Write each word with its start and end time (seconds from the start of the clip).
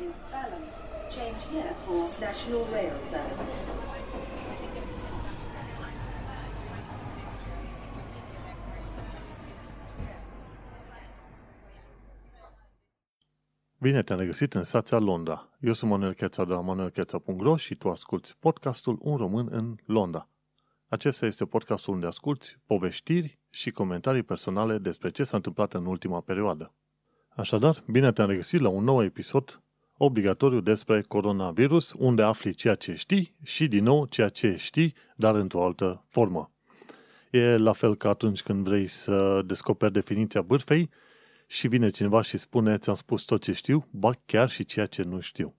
in 0.00 0.12
Balham. 0.30 0.64
Change 1.14 1.40
here 1.52 1.72
for 1.84 2.00
National 2.20 2.64
Rail 2.72 2.96
Service. 3.10 3.84
Bine 13.78 14.02
te-am 14.02 14.18
regăsit 14.18 14.54
în 14.54 14.62
stația 14.62 14.98
Londra. 14.98 15.48
Eu 15.60 15.72
sunt 15.72 15.90
Manuel 15.90 16.12
Cheța 16.12 16.44
de 16.44 16.52
la 16.52 16.60
manuelcheța.ro 16.60 17.56
și 17.56 17.74
tu 17.74 17.90
asculti 17.90 18.36
podcastul 18.38 18.98
Un 19.00 19.16
român 19.16 19.48
în 19.50 19.76
Londra. 19.86 20.28
Acesta 20.88 21.26
este 21.26 21.44
podcastul 21.44 21.94
unde 21.94 22.06
asculti 22.06 22.58
poveștiri 22.66 23.38
și 23.50 23.70
comentarii 23.70 24.22
personale 24.22 24.78
despre 24.78 25.10
ce 25.10 25.24
s-a 25.24 25.36
întâmplat 25.36 25.74
în 25.74 25.86
ultima 25.86 26.20
perioadă. 26.20 26.72
Așadar, 27.28 27.82
bine 27.86 28.12
te-am 28.12 28.28
regăsit 28.28 28.60
la 28.60 28.68
un 28.68 28.84
nou 28.84 29.02
episod 29.02 29.63
obligatoriu 29.96 30.60
despre 30.60 31.02
coronavirus, 31.02 31.94
unde 31.98 32.22
afli 32.22 32.54
ceea 32.54 32.74
ce 32.74 32.94
știi 32.94 33.34
și, 33.42 33.68
din 33.68 33.82
nou, 33.82 34.06
ceea 34.06 34.28
ce 34.28 34.54
știi, 34.56 34.94
dar 35.16 35.34
într-o 35.34 35.64
altă 35.64 36.04
formă. 36.08 36.52
E 37.30 37.56
la 37.56 37.72
fel 37.72 37.96
ca 37.96 38.08
atunci 38.08 38.42
când 38.42 38.64
vrei 38.64 38.86
să 38.86 39.42
descoperi 39.46 39.92
definiția 39.92 40.42
bârfei 40.42 40.90
și 41.46 41.68
vine 41.68 41.90
cineva 41.90 42.22
și 42.22 42.38
spune, 42.38 42.78
ți-am 42.78 42.94
spus 42.94 43.24
tot 43.24 43.42
ce 43.42 43.52
știu, 43.52 43.86
ba 43.90 44.10
chiar 44.26 44.50
și 44.50 44.64
ceea 44.64 44.86
ce 44.86 45.02
nu 45.02 45.20
știu. 45.20 45.54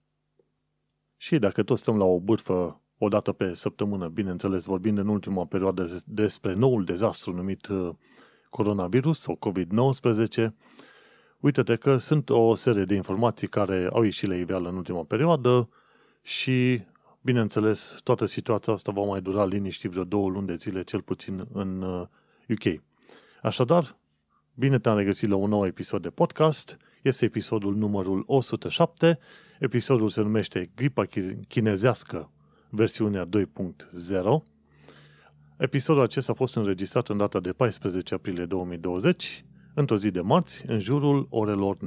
Și 1.17 1.39
dacă 1.39 1.63
toți 1.63 1.81
stăm 1.81 1.97
la 1.97 2.03
o 2.03 2.19
bârfă 2.19 2.81
o 2.97 3.07
dată 3.07 3.31
pe 3.31 3.53
săptămână, 3.53 4.07
bineînțeles, 4.07 4.65
vorbind 4.65 4.97
în 4.97 5.07
ultima 5.07 5.45
perioadă 5.45 6.03
despre 6.05 6.53
noul 6.53 6.83
dezastru 6.83 7.33
numit 7.33 7.67
uh, 7.67 7.89
coronavirus 8.49 9.19
sau 9.19 9.39
COVID-19, 9.47 10.47
uite-te 11.39 11.75
că 11.75 11.97
sunt 11.97 12.29
o 12.29 12.55
serie 12.55 12.85
de 12.85 12.95
informații 12.95 13.47
care 13.47 13.89
au 13.93 14.03
ieșit 14.03 14.27
la 14.27 14.35
iveală 14.35 14.69
în 14.69 14.75
ultima 14.75 15.03
perioadă 15.03 15.69
și, 16.21 16.81
bineînțeles, 17.21 17.99
toată 18.03 18.25
situația 18.25 18.73
asta 18.73 18.91
va 18.91 19.01
mai 19.01 19.21
dura 19.21 19.45
liniștit 19.45 19.91
vreo 19.91 20.03
două 20.03 20.29
luni 20.29 20.47
de 20.47 20.55
zile, 20.55 20.83
cel 20.83 21.01
puțin 21.01 21.47
în 21.53 21.81
UK. 22.49 22.63
Uh, 22.65 22.75
Așadar, 23.41 23.97
bine 24.53 24.79
te-am 24.79 24.97
regăsit 24.97 25.29
la 25.29 25.35
un 25.35 25.49
nou 25.49 25.65
episod 25.65 26.01
de 26.01 26.09
podcast. 26.09 26.77
Este 27.01 27.25
episodul 27.25 27.75
numărul 27.75 28.23
107. 28.27 29.19
Episodul 29.59 30.09
se 30.09 30.21
numește 30.21 30.71
Gripa 30.75 31.05
chinezească 31.47 32.31
versiunea 32.69 33.25
2.0. 33.25 34.43
Episodul 35.57 36.03
acesta 36.03 36.31
a 36.31 36.35
fost 36.35 36.55
înregistrat 36.55 37.09
în 37.09 37.17
data 37.17 37.39
de 37.39 37.51
14 37.51 38.13
aprilie 38.13 38.45
2020, 38.45 39.45
într-o 39.75 39.97
zi 39.97 40.11
de 40.11 40.21
marți, 40.21 40.63
în 40.67 40.79
jurul 40.79 41.27
orelor 41.29 41.77
19.50. 41.77 41.83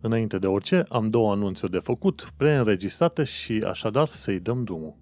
Înainte 0.00 0.38
de 0.38 0.46
orice, 0.46 0.84
am 0.88 1.10
două 1.10 1.32
anunțuri 1.32 1.70
de 1.70 1.78
făcut, 1.78 2.32
preînregistrate 2.36 3.24
și 3.24 3.52
așadar 3.66 4.08
să-i 4.08 4.40
dăm 4.40 4.64
drumul. 4.64 4.96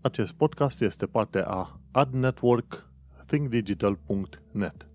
Acest 0.00 0.32
podcast 0.32 0.80
este 0.80 1.06
parte 1.06 1.42
a 1.46 1.80
Ad 1.90 2.12
Network 2.12 2.92
thinkdigital.net. 3.26 4.88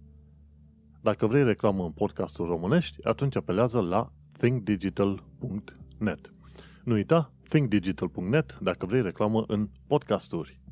Dacă 1.01 1.27
vrei 1.27 1.43
reclamă 1.43 1.83
în 1.83 1.91
podcastul 1.91 2.45
românești, 2.45 3.07
atunci 3.07 3.35
apelează 3.35 3.81
la 3.81 4.11
thinkdigital.net. 4.37 6.33
Nu 6.83 6.93
uita, 6.93 7.31
thinkdigital.net 7.49 8.57
dacă 8.61 8.85
vrei 8.85 9.01
reclamă 9.01 9.43
în 9.47 9.69
podcasturi. 9.87 10.62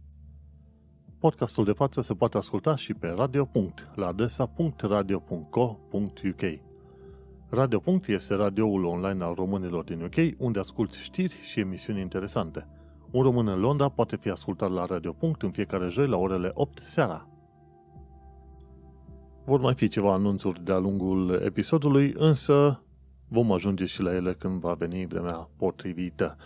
Podcastul 1.22 1.66
de 1.66 1.72
față 1.72 2.02
se 2.02 2.14
poate 2.14 2.38
asculta 2.38 2.76
și 2.76 2.94
pe 2.94 3.08
Radio. 3.08 3.50
la 3.96 4.08
adresa 4.08 4.52
.radio.co.uk. 4.80 6.42
Radio. 7.50 7.84
este 8.08 8.34
radioul 8.34 8.86
online 8.86 9.24
al 9.24 9.34
românilor 9.34 9.84
din 9.84 10.02
UK, 10.02 10.38
unde 10.38 10.60
asculti 10.60 10.98
știri 10.98 11.34
și 11.34 11.60
emisiuni 11.60 12.02
interesante. 12.02 12.68
Un 13.12 13.22
român 13.24 13.48
în 13.48 13.60
Londra 13.60 13.90
poate 13.90 14.16
fi 14.16 14.30
ascultat 14.30 14.72
la 14.72 14.86
Radio. 14.86 15.16
în 15.40 15.52
fiecare 15.52 15.88
joi 15.88 16.08
la 16.08 16.18
orele 16.18 16.52
8 16.54 16.80
seara. 16.84 17.28
Vor 19.46 19.60
mai 19.60 19.74
fi 19.74 19.88
ceva 19.88 20.14
anunțuri 20.14 20.64
de-a 20.64 20.78
lungul 20.78 21.42
episodului, 21.46 22.14
însă 22.18 22.84
Vom 23.28 23.52
ajunge 23.52 23.86
și 23.86 24.02
la 24.02 24.16
ele 24.16 24.34
când 24.34 24.60
va 24.60 24.74
veni 24.74 25.06
vremea 25.06 25.50
potrivită. 25.58 26.38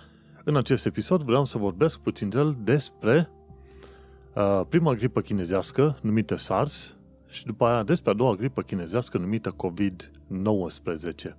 În 0.44 0.56
acest 0.56 0.86
episod 0.86 1.22
vreau 1.22 1.46
să 1.46 1.58
vorbesc 1.58 2.00
puțin 2.00 2.32
el 2.36 2.58
despre 2.64 3.30
uh, 3.30 3.35
prima 4.70 4.94
gripă 4.94 5.22
chinezească 5.22 5.98
numită 6.02 6.36
SARS 6.36 6.98
și 7.28 7.46
după 7.46 7.66
aia 7.66 7.84
despre 7.84 8.12
a 8.12 8.14
doua 8.14 8.36
gripă 8.36 8.62
chinezească 8.62 9.18
numită 9.18 9.56
COVID-19. 9.64 11.36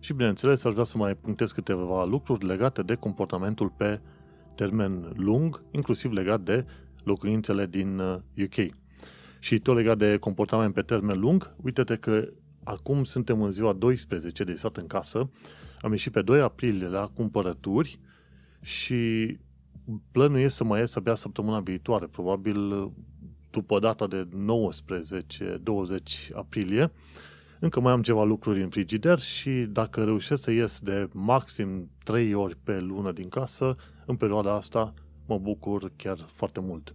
Și 0.00 0.12
bineînțeles 0.12 0.64
aș 0.64 0.72
vrea 0.72 0.84
să 0.84 0.96
mai 0.96 1.14
punctez 1.14 1.52
câteva 1.52 2.04
lucruri 2.04 2.46
legate 2.46 2.82
de 2.82 2.94
comportamentul 2.94 3.68
pe 3.68 4.00
termen 4.54 5.12
lung, 5.16 5.62
inclusiv 5.70 6.12
legat 6.12 6.40
de 6.40 6.64
locuințele 7.04 7.66
din 7.66 7.98
UK. 8.42 8.56
Uh, 8.56 8.68
și 9.38 9.58
tot 9.58 9.74
legat 9.76 9.98
de 9.98 10.16
comportament 10.16 10.74
pe 10.74 10.82
termen 10.82 11.20
lung, 11.20 11.54
uite-te 11.62 11.96
că 11.96 12.28
acum 12.64 13.04
suntem 13.04 13.42
în 13.42 13.50
ziua 13.50 13.72
12 13.72 14.44
de 14.44 14.54
stat 14.54 14.76
în 14.76 14.86
casă, 14.86 15.30
am 15.80 15.90
ieșit 15.90 16.12
pe 16.12 16.22
2 16.22 16.40
aprilie 16.40 16.86
la 16.86 17.10
cumpărături 17.14 18.00
și 18.60 19.36
planul 20.12 20.38
este 20.38 20.48
să 20.48 20.64
mai 20.64 20.80
ies 20.80 20.96
abia 20.96 21.14
săptămâna 21.14 21.60
viitoare, 21.60 22.06
probabil 22.06 22.90
după 23.50 23.78
data 23.78 24.06
de 24.06 24.28
19-20 24.28 24.30
aprilie. 26.34 26.92
Încă 27.60 27.80
mai 27.80 27.92
am 27.92 28.02
ceva 28.02 28.24
lucruri 28.24 28.62
în 28.62 28.68
frigider 28.68 29.18
și 29.18 29.50
dacă 29.50 30.04
reușesc 30.04 30.42
să 30.42 30.50
ies 30.50 30.80
de 30.80 31.08
maxim 31.12 31.90
3 32.04 32.34
ori 32.34 32.56
pe 32.62 32.80
lună 32.80 33.12
din 33.12 33.28
casă, 33.28 33.76
în 34.06 34.16
perioada 34.16 34.54
asta 34.54 34.94
mă 35.26 35.38
bucur 35.38 35.92
chiar 35.96 36.26
foarte 36.32 36.60
mult. 36.60 36.94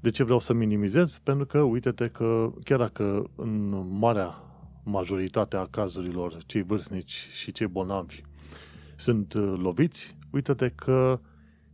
De 0.00 0.10
ce 0.10 0.24
vreau 0.24 0.38
să 0.38 0.52
minimizez? 0.52 1.20
Pentru 1.22 1.46
că, 1.46 1.60
uite-te 1.60 2.08
că 2.08 2.52
chiar 2.64 2.78
dacă 2.78 3.30
în 3.36 3.84
marea 3.98 4.42
majoritatea 4.84 5.66
cazurilor, 5.70 6.36
cei 6.46 6.62
vârstnici 6.62 7.28
și 7.32 7.52
cei 7.52 7.66
bolnavi 7.66 8.22
sunt 8.96 9.32
uh, 9.32 9.54
loviți, 9.56 10.16
uită-te 10.30 10.68
că 10.68 11.20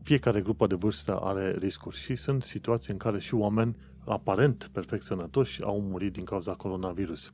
fiecare 0.05 0.41
grupă 0.41 0.67
de 0.67 0.75
vârstă 0.75 1.19
are 1.19 1.57
riscuri 1.59 1.97
și 1.97 2.17
sunt 2.17 2.43
situații 2.43 2.93
în 2.93 2.99
care 2.99 3.19
și 3.19 3.35
oameni 3.35 3.77
aparent 4.05 4.71
perfect 4.73 5.03
sănătoși 5.03 5.63
au 5.63 5.81
murit 5.81 6.13
din 6.13 6.25
cauza 6.25 6.53
coronavirus. 6.53 7.33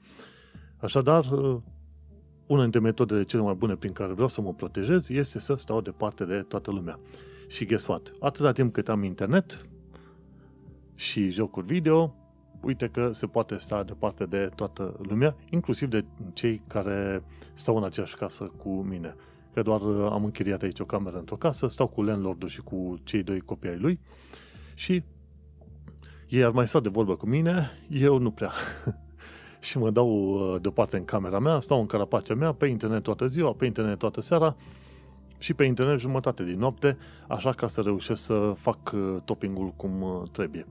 Așadar, 0.76 1.30
uh, 1.30 1.60
una 2.46 2.62
dintre 2.62 2.80
metodele 2.80 3.22
cele 3.22 3.42
mai 3.42 3.54
bune 3.54 3.74
prin 3.76 3.92
care 3.92 4.12
vreau 4.12 4.28
să 4.28 4.40
mă 4.40 4.52
protejez 4.52 5.10
este 5.10 5.38
să 5.38 5.54
stau 5.54 5.80
departe 5.80 6.24
de 6.24 6.44
toată 6.48 6.70
lumea. 6.70 6.98
Și 7.48 7.64
guess 7.64 7.86
what? 7.86 8.12
Atâta 8.20 8.52
timp 8.52 8.72
cât 8.72 8.88
am 8.88 9.02
internet 9.02 9.66
și 10.94 11.30
jocuri 11.30 11.66
video, 11.66 12.14
uite 12.62 12.88
că 12.88 13.12
se 13.12 13.26
poate 13.26 13.56
sta 13.56 13.82
departe 13.82 14.24
de 14.24 14.48
toată 14.54 14.96
lumea, 15.08 15.36
inclusiv 15.50 15.88
de 15.88 16.04
cei 16.32 16.62
care 16.66 17.22
stau 17.52 17.76
în 17.76 17.84
aceeași 17.84 18.16
casă 18.16 18.44
cu 18.44 18.68
mine. 18.68 19.14
Că 19.52 19.62
doar 19.62 19.80
uh, 19.80 20.08
am 20.10 20.24
închiriat 20.24 20.62
aici 20.62 20.80
o 20.80 20.84
cameră 20.84 21.18
într-o 21.18 21.36
casă, 21.36 21.66
stau 21.66 21.86
cu 21.86 22.02
landlordul 22.02 22.48
și 22.48 22.60
cu 22.60 22.98
cei 23.04 23.22
doi 23.22 23.40
copii 23.40 23.70
ai 23.70 23.78
lui 23.78 24.00
și 24.74 25.02
ei 26.28 26.44
ar 26.44 26.50
mai 26.50 26.66
sta 26.66 26.80
de 26.80 26.88
vorbă 26.88 27.16
cu 27.16 27.26
mine, 27.26 27.70
eu 27.90 28.18
nu 28.18 28.30
prea. 28.30 28.50
și 29.60 29.78
mă 29.78 29.90
dau 29.90 30.08
uh, 30.08 30.60
deoparte 30.60 30.96
în 30.96 31.04
camera 31.04 31.38
mea, 31.38 31.60
stau 31.60 31.80
în 31.80 31.86
carapacea 31.86 32.34
mea, 32.34 32.52
pe 32.52 32.66
internet 32.66 33.02
toată 33.02 33.26
ziua, 33.26 33.52
pe 33.52 33.64
internet 33.64 33.98
toată 33.98 34.20
seara 34.20 34.56
și 35.38 35.54
pe 35.54 35.64
internet 35.64 35.98
jumătate 35.98 36.44
din 36.44 36.58
noapte, 36.58 36.98
așa 37.28 37.52
ca 37.52 37.66
să 37.66 37.80
reușesc 37.80 38.22
să 38.22 38.52
fac 38.56 38.92
uh, 38.94 39.16
toppingul 39.24 39.72
cum 39.76 40.22
trebuie. 40.32 40.66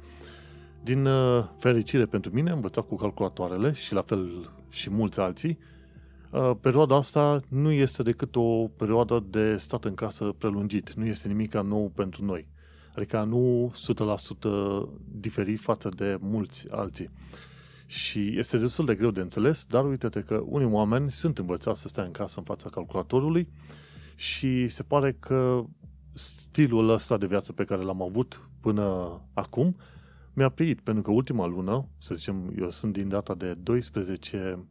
Din 0.84 1.06
uh, 1.06 1.46
fericire 1.58 2.06
pentru 2.06 2.32
mine, 2.34 2.50
am 2.50 2.56
învățat 2.56 2.88
cu 2.88 2.96
calculatoarele 2.96 3.72
și 3.72 3.94
la 3.94 4.02
fel 4.02 4.50
și 4.70 4.90
mulți 4.90 5.20
alții, 5.20 5.58
uh, 5.60 5.79
perioada 6.62 6.96
asta 6.96 7.42
nu 7.50 7.72
este 7.72 8.04
decât 8.04 8.36
o 8.36 8.68
perioadă 8.68 9.24
de 9.30 9.58
stat 9.58 9.86
în 9.86 9.94
casă 9.94 10.34
prelungit. 10.38 10.94
Nu 10.94 11.06
este 11.06 11.28
nimic 11.28 11.54
nou 11.54 11.92
pentru 11.96 12.26
noi. 12.26 12.48
Adică 12.96 13.24
nu 13.24 13.74
100% 14.86 14.90
diferit 15.20 15.60
față 15.60 15.90
de 15.96 16.18
mulți 16.20 16.68
alții. 16.72 17.10
Și 17.86 18.38
este 18.38 18.58
destul 18.58 18.86
de 18.86 18.96
greu 18.96 19.12
de 19.12 19.20
înțeles, 19.20 19.66
dar 19.66 19.86
uite-te 19.86 20.22
că 20.22 20.44
unii 20.46 20.68
oameni 20.68 21.12
sunt 21.12 21.38
învățați 21.38 21.82
să 21.82 21.88
stea 21.88 22.04
în 22.04 22.12
casă 22.12 22.36
în 22.38 22.46
fața 22.46 22.70
calculatorului 22.70 23.48
și 24.16 24.68
se 24.68 24.84
pare 24.84 25.18
că 25.20 25.64
stilul 26.14 26.90
ăsta 26.90 27.18
de 27.18 27.26
viață 27.26 27.54
pe 27.54 27.64
care 27.64 27.82
l-am 27.82 28.02
avut 28.02 28.50
până 28.60 29.20
acum 29.34 29.76
mi-a 30.34 30.50
plăit, 30.50 30.82
pentru 30.82 31.04
că 31.04 31.12
ultima 31.12 31.46
lună, 31.46 31.88
să 31.98 32.16
zicem, 32.16 32.54
eu 32.60 32.70
sunt 32.70 32.94
din 32.94 33.08
data 33.08 33.36
de 33.36 33.54
12 33.54 34.66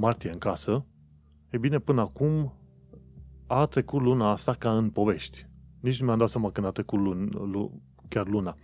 martie 0.00 0.30
în 0.30 0.38
casă, 0.38 0.86
e 1.50 1.58
bine, 1.58 1.78
până 1.78 2.00
acum 2.00 2.54
a 3.46 3.66
trecut 3.66 4.02
luna 4.02 4.30
asta 4.30 4.52
ca 4.52 4.76
în 4.76 4.90
povești. 4.90 5.46
Nici 5.80 6.00
nu 6.00 6.06
mi-am 6.06 6.18
dat 6.18 6.28
seama 6.28 6.50
când 6.50 6.66
a 6.66 6.70
trecut 6.70 7.00
lun, 7.00 7.28
lu, 7.32 7.82
chiar 8.08 8.26
luna. 8.26 8.56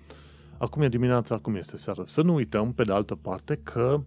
Acum 0.58 0.82
e 0.82 0.88
dimineața, 0.88 1.34
acum 1.34 1.54
este 1.54 1.76
seara. 1.76 2.02
Să 2.06 2.22
nu 2.22 2.34
uităm, 2.34 2.72
pe 2.72 2.82
de 2.82 2.92
altă 2.92 3.14
parte, 3.14 3.56
că 3.56 4.04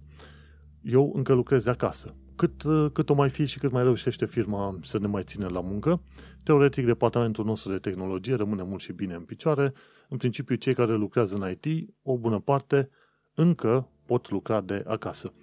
eu 0.81 1.11
încă 1.15 1.33
lucrez 1.33 1.63
de 1.63 1.69
acasă. 1.69 2.15
Cât, 2.35 2.63
cât 2.93 3.09
o 3.09 3.13
mai 3.13 3.29
fi 3.29 3.45
și 3.45 3.59
cât 3.59 3.71
mai 3.71 3.83
reușește 3.83 4.25
firma 4.25 4.79
să 4.81 4.99
ne 4.99 5.07
mai 5.07 5.23
țină 5.23 5.47
la 5.47 5.61
muncă, 5.61 6.01
teoretic 6.43 6.85
departamentul 6.85 7.45
nostru 7.45 7.71
de 7.71 7.77
tehnologie 7.77 8.35
rămâne 8.35 8.63
mult 8.63 8.81
și 8.81 8.93
bine 8.93 9.13
în 9.13 9.23
picioare. 9.23 9.73
În 10.09 10.17
principiu, 10.17 10.55
cei 10.55 10.73
care 10.73 10.95
lucrează 10.95 11.35
în 11.35 11.51
IT, 11.51 11.89
o 12.01 12.17
bună 12.17 12.39
parte, 12.39 12.89
încă 13.33 13.89
pot 14.05 14.29
lucra 14.29 14.61
de 14.61 14.83
acasă. 14.87 15.33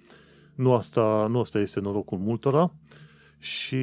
Nu 0.57 0.73
asta, 0.73 1.27
nu 1.29 1.39
asta 1.39 1.59
este 1.59 1.79
norocul 1.79 2.17
multora 2.17 2.71
și 3.37 3.75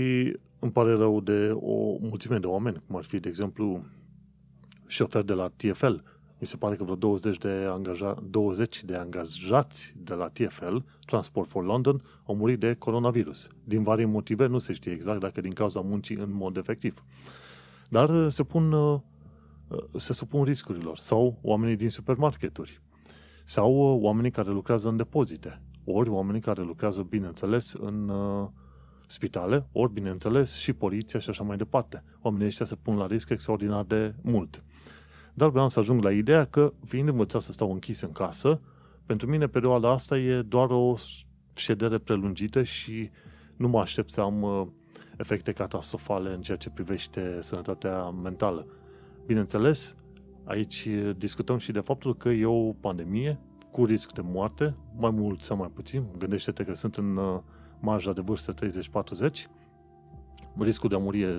îmi 0.59 0.73
pare 0.73 0.93
rău 0.93 1.21
de 1.21 1.50
o 1.53 1.97
mulțime 2.00 2.38
de 2.38 2.47
oameni, 2.47 2.82
cum 2.87 2.97
ar 2.97 3.05
fi, 3.05 3.21
de 3.21 3.29
exemplu, 3.29 3.85
șofer 4.87 5.23
de 5.23 5.32
la 5.32 5.49
TFL. 5.56 5.94
Mi 6.38 6.47
se 6.47 6.56
pare 6.56 6.76
că 6.76 6.82
vreo 6.82 6.97
20 6.97 7.38
de, 7.38 7.67
angaja, 7.71 8.17
20 8.31 8.85
de 8.85 8.94
angajați 8.94 9.94
de 9.97 10.15
la 10.15 10.29
TFL, 10.29 10.76
Transport 11.06 11.49
for 11.49 11.65
London, 11.65 12.03
au 12.26 12.35
murit 12.35 12.59
de 12.61 12.75
coronavirus. 12.75 13.49
Din 13.65 13.82
vari 13.82 14.05
motive, 14.05 14.47
nu 14.47 14.59
se 14.59 14.73
știe 14.73 14.93
exact 14.93 15.20
dacă 15.20 15.41
din 15.41 15.53
cauza 15.53 15.81
muncii 15.81 16.17
în 16.17 16.32
mod 16.32 16.56
efectiv. 16.56 17.05
Dar 17.88 18.31
se 18.31 18.44
pun 18.44 18.75
se 19.97 20.12
supun 20.12 20.44
riscurilor. 20.44 20.99
Sau 20.99 21.38
oamenii 21.43 21.77
din 21.77 21.91
supermarketuri. 21.91 22.81
Sau 23.44 23.99
oamenii 24.00 24.31
care 24.31 24.50
lucrează 24.50 24.88
în 24.88 24.97
depozite. 24.97 25.61
Ori 25.84 26.08
oamenii 26.08 26.40
care 26.40 26.62
lucrează, 26.62 27.02
bineînțeles, 27.02 27.72
în 27.72 28.08
uh, 28.08 28.48
spitale, 29.06 29.66
ori, 29.72 29.92
bineînțeles, 29.92 30.56
și 30.56 30.72
poliția 30.72 31.20
și 31.20 31.31
așa 31.31 31.42
mai 31.42 31.56
departe. 31.56 32.04
Oamenii 32.20 32.46
ăștia 32.46 32.66
se 32.66 32.75
pun 32.75 32.96
la 32.96 33.06
risc 33.06 33.31
extraordinar 33.31 33.84
de 33.84 34.14
mult. 34.22 34.64
Dar 35.34 35.48
vreau 35.48 35.69
să 35.69 35.78
ajung 35.78 36.02
la 36.02 36.12
ideea 36.12 36.44
că, 36.44 36.72
fiind 36.84 37.08
învățat 37.08 37.42
să 37.42 37.52
stau 37.52 37.72
închis 37.72 38.00
în 38.00 38.12
casă, 38.12 38.60
pentru 39.06 39.26
mine 39.26 39.46
perioada 39.46 39.90
asta 39.90 40.19
e 40.19 40.42
doar 40.42 40.70
o 40.70 40.94
ședere 41.54 41.98
prelungită 41.98 42.62
și 42.62 43.10
nu 43.56 43.69
mă 43.69 43.81
aștept 43.81 44.10
să 44.10 44.20
am 44.20 44.42
uh, 44.42 44.66
efecte 45.16 45.52
catastrofale 45.52 46.32
în 46.32 46.40
ceea 46.40 46.56
ce 46.56 46.70
privește 46.70 47.38
sănătatea 47.40 48.10
mentală. 48.10 48.66
Bineînțeles, 49.26 49.96
aici 50.44 50.88
discutăm 51.16 51.58
și 51.58 51.72
de 51.72 51.81
faptul 51.81 52.16
că 52.16 52.28
e 52.28 52.46
o 52.46 52.72
pandemie 52.72 53.38
cu 53.75 53.85
risc 53.85 54.12
de 54.12 54.21
moarte, 54.21 54.75
mai 54.97 55.11
mult 55.11 55.43
sau 55.43 55.56
mai 55.56 55.71
puțin. 55.75 56.05
Gândește-te 56.19 56.65
că 56.65 56.75
sunt 56.75 56.97
în 56.97 57.17
uh, 57.17 57.41
marja 57.81 58.12
de 58.12 58.21
vârstă 58.21 58.55
30-40, 58.55 58.56
riscul 60.59 60.88
de 60.88 60.94
a 60.94 60.99
muri 60.99 61.21
e 61.21 61.38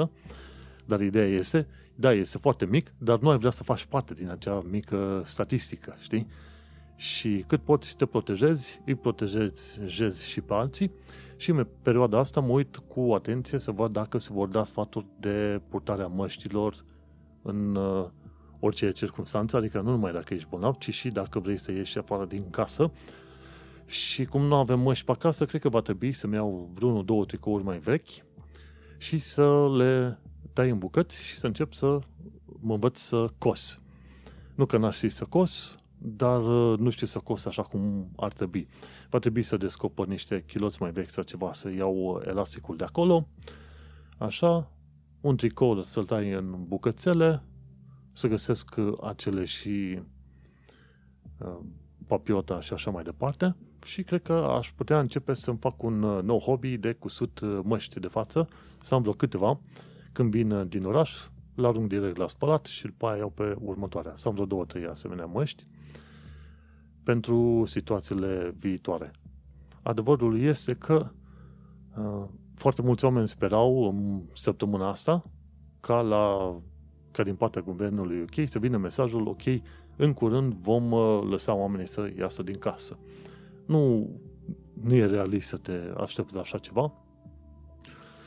0,2%, 0.00 0.08
dar 0.84 1.00
ideea 1.00 1.26
este, 1.26 1.66
da, 1.94 2.12
este 2.12 2.38
foarte 2.38 2.66
mic, 2.66 2.92
dar 2.98 3.18
nu 3.18 3.30
ai 3.30 3.38
vrea 3.38 3.50
să 3.50 3.62
faci 3.62 3.84
parte 3.84 4.14
din 4.14 4.30
acea 4.30 4.62
mică 4.70 5.22
statistică, 5.24 5.96
știi? 5.98 6.26
Și 6.96 7.44
cât 7.46 7.60
poți 7.60 7.96
te 7.96 8.06
protejezi, 8.06 8.80
îi 8.84 8.94
protejezi 8.94 10.26
și 10.26 10.40
pe 10.40 10.54
alții 10.54 10.90
și 11.36 11.50
în 11.50 11.66
perioada 11.82 12.18
asta 12.18 12.40
mă 12.40 12.52
uit 12.52 12.76
cu 12.76 13.12
atenție 13.14 13.58
să 13.58 13.70
văd 13.70 13.92
dacă 13.92 14.18
se 14.18 14.32
vor 14.32 14.48
da 14.48 14.64
sfaturi 14.64 15.06
de 15.20 15.60
purtarea 15.68 16.06
măștilor 16.06 16.84
în 17.42 17.74
uh, 17.74 18.06
orice 18.60 18.90
circunstanță, 18.92 19.56
adică 19.56 19.80
nu 19.80 19.90
numai 19.90 20.12
dacă 20.12 20.34
ești 20.34 20.48
bolnav, 20.48 20.74
ci 20.74 20.94
și 20.94 21.08
dacă 21.08 21.38
vrei 21.38 21.58
să 21.58 21.72
ieși 21.72 21.98
afară 21.98 22.24
din 22.24 22.50
casă. 22.50 22.90
Și 23.86 24.24
cum 24.24 24.42
nu 24.42 24.54
avem 24.54 24.80
măști 24.80 25.04
pe 25.04 25.10
acasă, 25.12 25.44
cred 25.44 25.60
că 25.60 25.68
va 25.68 25.80
trebui 25.80 26.12
să-mi 26.12 26.34
iau 26.34 26.70
vreunul, 26.72 27.04
două 27.04 27.24
tricouri 27.24 27.64
mai 27.64 27.78
vechi 27.78 28.08
și 28.98 29.18
să 29.18 29.68
le 29.76 30.18
tai 30.52 30.70
în 30.70 30.78
bucăți 30.78 31.22
și 31.22 31.36
să 31.36 31.46
încep 31.46 31.72
să 31.72 31.98
mă 32.60 32.74
învăț 32.74 32.98
să 32.98 33.28
cos. 33.38 33.80
Nu 34.54 34.66
că 34.66 34.76
n-aș 34.76 34.96
ști 34.96 35.08
să 35.08 35.24
cos, 35.24 35.76
dar 35.98 36.42
uh, 36.42 36.78
nu 36.78 36.90
știu 36.90 37.06
să 37.06 37.18
cos 37.18 37.44
așa 37.44 37.62
cum 37.62 38.10
ar 38.16 38.32
trebui. 38.32 38.68
Va 39.10 39.18
trebui 39.18 39.42
să 39.42 39.56
descoper 39.56 40.06
niște 40.06 40.44
chiloți 40.46 40.82
mai 40.82 40.90
vechi 40.90 41.10
sau 41.10 41.24
ceva, 41.24 41.52
să 41.52 41.70
iau 41.70 41.94
uh, 41.94 42.26
elasticul 42.26 42.76
de 42.76 42.84
acolo, 42.84 43.28
așa, 44.18 44.70
un 45.20 45.36
tricou 45.36 45.82
să-l 45.82 46.04
tai 46.04 46.32
în 46.32 46.64
bucățele, 46.66 47.42
să 48.16 48.28
găsesc 48.28 48.74
uh, 48.78 48.92
acele 49.02 49.44
și 49.44 50.00
papiota 52.06 52.60
și 52.60 52.72
așa 52.72 52.90
mai 52.90 53.02
departe 53.02 53.56
și 53.84 54.02
cred 54.02 54.22
că 54.22 54.32
aș 54.32 54.72
putea 54.72 55.00
începe 55.00 55.34
să-mi 55.34 55.58
fac 55.58 55.82
un 55.82 55.98
nou 55.98 56.38
hobby 56.38 56.76
de 56.76 56.92
cusut 56.92 57.40
măști 57.62 58.00
de 58.00 58.08
față, 58.08 58.48
să 58.82 58.94
am 58.94 59.00
vreo 59.00 59.12
câteva, 59.12 59.60
când 60.12 60.30
vin 60.30 60.68
din 60.68 60.84
oraș, 60.84 61.28
la 61.54 61.68
arunc 61.68 61.88
direct 61.88 62.16
la 62.16 62.26
spălat 62.26 62.66
și 62.66 62.86
după 62.86 63.06
aia 63.06 63.16
iau 63.16 63.30
pe 63.30 63.56
următoarea. 63.60 64.12
Să 64.14 64.28
am 64.28 64.34
vreo 64.34 64.46
două, 64.46 64.64
trei 64.64 64.86
asemenea 64.86 65.26
măști 65.26 65.64
pentru 67.02 67.62
situațiile 67.66 68.54
viitoare. 68.58 69.10
Adevărul 69.82 70.40
este 70.40 70.74
că 70.74 71.10
uh, 71.96 72.24
foarte 72.54 72.82
mulți 72.82 73.04
oameni 73.04 73.28
sperau 73.28 73.88
în 73.88 74.22
săptămâna 74.32 74.88
asta 74.88 75.24
ca, 75.80 76.00
la, 76.00 76.56
ca 77.16 77.22
din 77.22 77.34
partea 77.34 77.62
guvernului 77.62 78.20
UK 78.20 78.48
să 78.48 78.58
vină 78.58 78.76
mesajul 78.76 79.26
ok, 79.26 79.42
în 79.96 80.12
curând 80.12 80.54
vom 80.54 80.92
uh, 80.92 81.22
lăsa 81.30 81.54
oamenii 81.54 81.88
să 81.88 82.10
iasă 82.18 82.42
din 82.42 82.58
casă. 82.58 82.98
Nu, 83.66 84.10
nu 84.82 84.94
e 84.94 85.06
realist 85.06 85.48
să 85.48 85.56
te 85.56 85.80
aștepți 85.96 86.34
la 86.34 86.40
așa 86.40 86.58
ceva. 86.58 86.92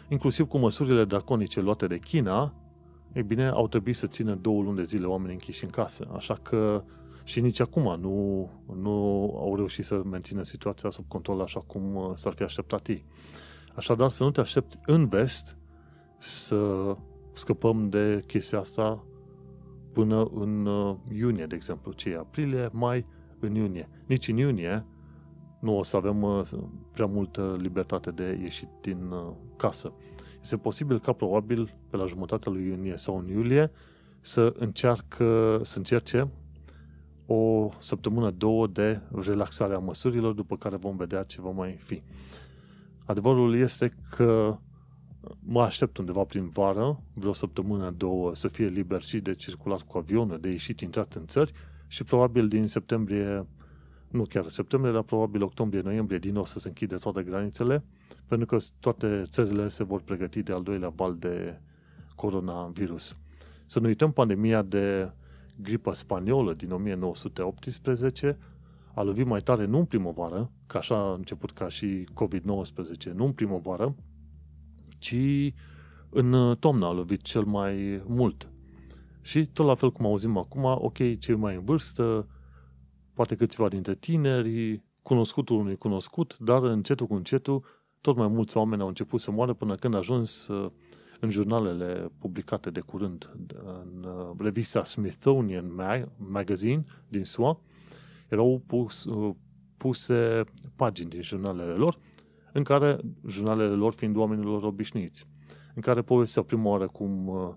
Inclusiv 0.07 0.47
cu 0.47 0.57
măsurile 0.57 1.05
draconice 1.05 1.61
luate 1.61 1.87
de 1.87 1.97
China, 1.97 2.53
ei 3.13 3.23
bine, 3.23 3.47
au 3.47 3.67
trebuit 3.67 3.95
să 3.95 4.07
țină 4.07 4.33
două 4.33 4.61
luni 4.61 4.75
de 4.75 4.83
zile 4.83 5.05
oamenii 5.05 5.33
închiși 5.33 5.63
în 5.63 5.69
casă. 5.69 6.07
Așa 6.15 6.33
că 6.33 6.83
și 7.23 7.41
nici 7.41 7.59
acum 7.59 7.99
nu, 7.99 8.49
nu 8.81 8.91
au 9.37 9.55
reușit 9.55 9.85
să 9.85 10.01
mențină 10.03 10.43
situația 10.43 10.89
sub 10.89 11.05
control 11.07 11.41
așa 11.41 11.59
cum 11.59 11.95
uh, 11.95 12.11
s-ar 12.15 12.33
fi 12.33 12.43
așteptat 12.43 12.87
ei. 12.87 13.05
Așadar, 13.75 14.09
să 14.09 14.23
nu 14.23 14.31
te 14.31 14.39
aștepți 14.39 14.79
în 14.85 15.07
vest 15.07 15.57
să 16.17 16.95
scăpăm 17.31 17.89
de 17.89 18.23
chestia 18.27 18.59
asta 18.59 19.03
până 19.93 20.29
în 20.33 20.65
uh, 20.65 20.95
iunie, 21.17 21.45
de 21.45 21.55
exemplu, 21.55 21.91
ce 21.91 22.09
e 22.09 22.17
aprilie, 22.17 22.69
mai, 22.71 23.05
în 23.39 23.55
iunie. 23.55 23.89
Nici 24.05 24.27
în 24.27 24.37
iunie 24.37 24.85
nu 25.59 25.77
o 25.77 25.83
să 25.83 25.95
avem 25.95 26.21
uh, 26.21 26.41
prea 26.91 27.05
multă 27.05 27.57
libertate 27.59 28.11
de 28.11 28.39
ieșit 28.41 28.69
din 28.81 29.13
casă. 29.57 29.93
Este 30.41 30.57
posibil 30.57 30.99
ca 30.99 31.13
probabil 31.13 31.75
pe 31.89 31.97
la 31.97 32.05
jumătatea 32.05 32.51
lui 32.51 32.65
iunie 32.65 32.95
sau 32.95 33.17
în 33.17 33.27
iulie 33.27 33.71
să 34.21 34.53
încearcă, 34.57 35.59
să 35.63 35.77
încerce 35.77 36.29
o 37.25 37.69
săptămână, 37.77 38.29
două 38.29 38.67
de 38.67 39.01
relaxare 39.11 39.73
a 39.73 39.77
măsurilor, 39.77 40.33
după 40.33 40.57
care 40.57 40.75
vom 40.75 40.95
vedea 40.95 41.23
ce 41.23 41.41
va 41.41 41.49
mai 41.49 41.77
fi. 41.81 42.01
Adevărul 43.05 43.55
este 43.55 43.93
că 44.09 44.57
mă 45.39 45.61
aștept 45.61 45.97
undeva 45.97 46.23
prin 46.23 46.49
vară, 46.49 46.99
vreo 47.13 47.33
săptămână, 47.33 47.91
două, 47.97 48.35
să 48.35 48.47
fie 48.47 48.67
liber 48.67 49.01
și 49.01 49.19
de 49.19 49.33
circulat 49.33 49.81
cu 49.81 49.97
avionul, 49.97 50.39
de 50.39 50.49
ieșit, 50.49 50.79
intrat 50.79 51.13
în 51.13 51.25
țări 51.25 51.53
și 51.87 52.03
probabil 52.03 52.47
din 52.47 52.67
septembrie, 52.67 53.47
nu 54.09 54.23
chiar 54.23 54.47
septembrie, 54.47 54.93
dar 54.93 55.01
probabil 55.01 55.43
octombrie-noiembrie 55.43 56.17
din 56.17 56.33
nou 56.33 56.45
să 56.45 56.59
se 56.59 56.67
închide 56.67 56.95
toate 56.95 57.23
granițele, 57.23 57.83
pentru 58.27 58.45
că 58.45 58.57
toate 58.79 59.23
țările 59.25 59.67
se 59.67 59.83
vor 59.83 60.01
pregăti 60.01 60.43
de 60.43 60.51
al 60.51 60.63
doilea 60.63 60.89
val 60.89 61.15
de 61.15 61.59
coronavirus. 62.15 63.17
Să 63.65 63.79
nu 63.79 63.87
uităm 63.87 64.11
pandemia 64.11 64.61
de 64.61 65.11
gripa 65.55 65.93
spaniolă 65.93 66.53
din 66.53 66.71
1918 66.71 68.37
a 68.93 69.01
lovit 69.01 69.25
mai 69.25 69.41
tare 69.41 69.65
nu 69.65 69.77
în 69.77 69.85
primăvară, 69.85 70.51
că 70.67 70.77
așa 70.77 70.95
a 70.95 71.13
început 71.13 71.51
ca 71.51 71.69
și 71.69 72.07
COVID-19, 72.13 73.11
nu 73.13 73.25
în 73.25 73.31
primăvară, 73.31 73.95
ci 74.99 75.53
în 76.09 76.55
toamnă 76.59 76.85
a 76.85 76.91
lovit 76.91 77.21
cel 77.21 77.43
mai 77.43 78.03
mult. 78.07 78.49
Și 79.21 79.45
tot 79.45 79.65
la 79.65 79.75
fel 79.75 79.91
cum 79.91 80.05
auzim 80.05 80.37
acum, 80.37 80.63
ok, 80.63 81.19
cei 81.19 81.35
mai 81.35 81.55
în 81.55 81.63
vârstă, 81.63 82.27
poate 83.13 83.35
câțiva 83.35 83.67
dintre 83.67 83.95
tineri, 83.95 84.83
cunoscutul 85.01 85.57
unui 85.57 85.75
cunoscut, 85.75 86.37
dar 86.39 86.63
încetul 86.63 87.07
cu 87.07 87.13
încetul, 87.13 87.63
tot 88.01 88.15
mai 88.15 88.27
mulți 88.27 88.57
oameni 88.57 88.81
au 88.81 88.87
început 88.87 89.19
să 89.19 89.31
moară 89.31 89.53
până 89.53 89.75
când 89.75 89.93
a 89.93 89.97
ajuns 89.97 90.49
în 91.19 91.29
jurnalele 91.29 92.11
publicate 92.19 92.69
de 92.69 92.79
curând 92.79 93.29
în 93.63 94.03
uh, 94.03 94.35
revista 94.37 94.83
Smithsonian 94.83 95.73
Magazine 96.17 96.83
din 97.07 97.23
SUA, 97.23 97.59
erau 98.29 98.63
pus, 98.67 99.03
uh, 99.03 99.35
puse 99.77 100.43
pagini 100.75 101.09
din 101.09 101.21
jurnalele 101.21 101.73
lor, 101.73 101.99
în 102.53 102.63
care, 102.63 102.97
jurnalele 103.27 103.73
lor 103.73 103.93
fiind 103.93 104.15
oamenilor 104.15 104.63
obișnuiți, 104.63 105.27
în 105.75 105.81
care 105.81 106.01
povesteau 106.01 106.45
prima 106.45 106.69
oară 106.69 106.87
cum 106.87 107.27
uh, 107.27 107.49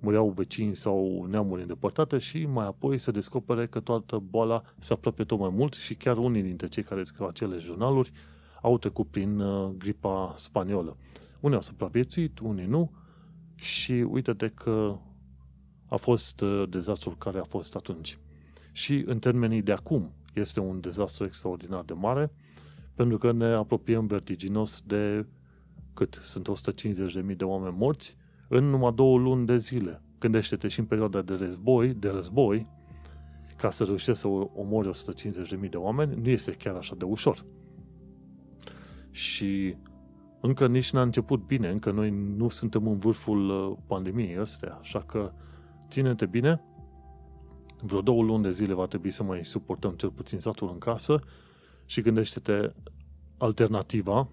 mureau 0.00 0.28
vecini 0.28 0.76
sau 0.76 1.26
neamuri 1.30 1.60
îndepărtate 1.60 2.18
și 2.18 2.46
mai 2.46 2.66
apoi 2.66 2.98
se 2.98 3.10
descopere 3.10 3.66
că 3.66 3.80
toată 3.80 4.22
boala 4.30 4.62
se 4.78 4.92
apropie 4.92 5.24
tot 5.24 5.38
mai 5.38 5.52
mult 5.52 5.74
și 5.74 5.94
chiar 5.94 6.16
unii 6.16 6.42
dintre 6.42 6.68
cei 6.68 6.82
care 6.82 7.02
scriu 7.02 7.26
acele 7.26 7.58
jurnaluri 7.58 8.12
au 8.62 8.78
trecut 8.78 9.06
prin 9.06 9.42
gripa 9.78 10.34
spaniolă. 10.36 10.96
Unii 11.40 11.56
au 11.56 11.62
supraviețuit, 11.62 12.38
unii 12.38 12.66
nu 12.66 12.90
și 13.54 13.92
uite-te 13.92 14.48
că 14.48 14.98
a 15.88 15.96
fost 15.96 16.40
uh, 16.40 16.68
dezastrul 16.68 17.16
care 17.16 17.38
a 17.38 17.44
fost 17.44 17.76
atunci. 17.76 18.18
Și 18.72 19.02
în 19.06 19.18
termenii 19.18 19.62
de 19.62 19.72
acum, 19.72 20.12
este 20.34 20.60
un 20.60 20.80
dezastru 20.80 21.24
extraordinar 21.24 21.82
de 21.82 21.92
mare, 21.92 22.32
pentru 22.94 23.18
că 23.18 23.32
ne 23.32 23.46
apropiem 23.46 24.06
vertiginos 24.06 24.82
de 24.86 25.26
cât? 25.94 26.18
Sunt 26.22 26.48
150.000 27.28 27.36
de 27.36 27.44
oameni 27.44 27.76
morți 27.78 28.16
în 28.48 28.64
numai 28.64 28.92
două 28.94 29.18
luni 29.18 29.46
de 29.46 29.56
zile. 29.56 30.02
Gândește-te 30.18 30.68
și 30.68 30.78
în 30.78 30.84
perioada 30.84 31.22
de 31.22 31.34
război, 31.34 31.94
de 31.94 32.08
război, 32.08 32.66
ca 33.56 33.70
să 33.70 33.84
reușești 33.84 34.20
să 34.20 34.28
omori 34.54 34.90
150.000 35.62 35.68
de 35.70 35.76
oameni, 35.76 36.20
nu 36.22 36.28
este 36.28 36.52
chiar 36.52 36.74
așa 36.74 36.94
de 36.94 37.04
ușor. 37.04 37.44
Și 39.10 39.76
încă 40.40 40.66
nici 40.66 40.92
n-a 40.92 41.02
început 41.02 41.46
bine, 41.46 41.68
încă 41.68 41.90
noi 41.90 42.10
nu 42.36 42.48
suntem 42.48 42.86
în 42.86 42.96
vârful 42.96 43.48
uh, 43.48 43.76
pandemiei 43.86 44.36
astea, 44.36 44.78
așa 44.80 45.00
că 45.00 45.32
ține-te 45.88 46.26
bine, 46.26 46.62
vreo 47.82 48.00
două 48.00 48.22
luni 48.22 48.42
de 48.42 48.50
zile 48.50 48.74
va 48.74 48.86
trebui 48.86 49.10
să 49.10 49.22
mai 49.22 49.44
suportăm 49.44 49.90
cel 49.90 50.10
puțin 50.10 50.38
satul 50.38 50.70
în 50.72 50.78
casă 50.78 51.20
și 51.86 52.00
gândește-te 52.00 52.72
alternativa, 53.38 54.28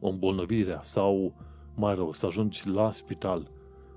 o 0.00 0.08
îmbolnăvire 0.08 0.78
sau 0.82 1.34
mai 1.74 1.94
rău, 1.94 2.12
să 2.12 2.26
ajungi 2.26 2.68
la 2.68 2.90
spital 2.90 3.50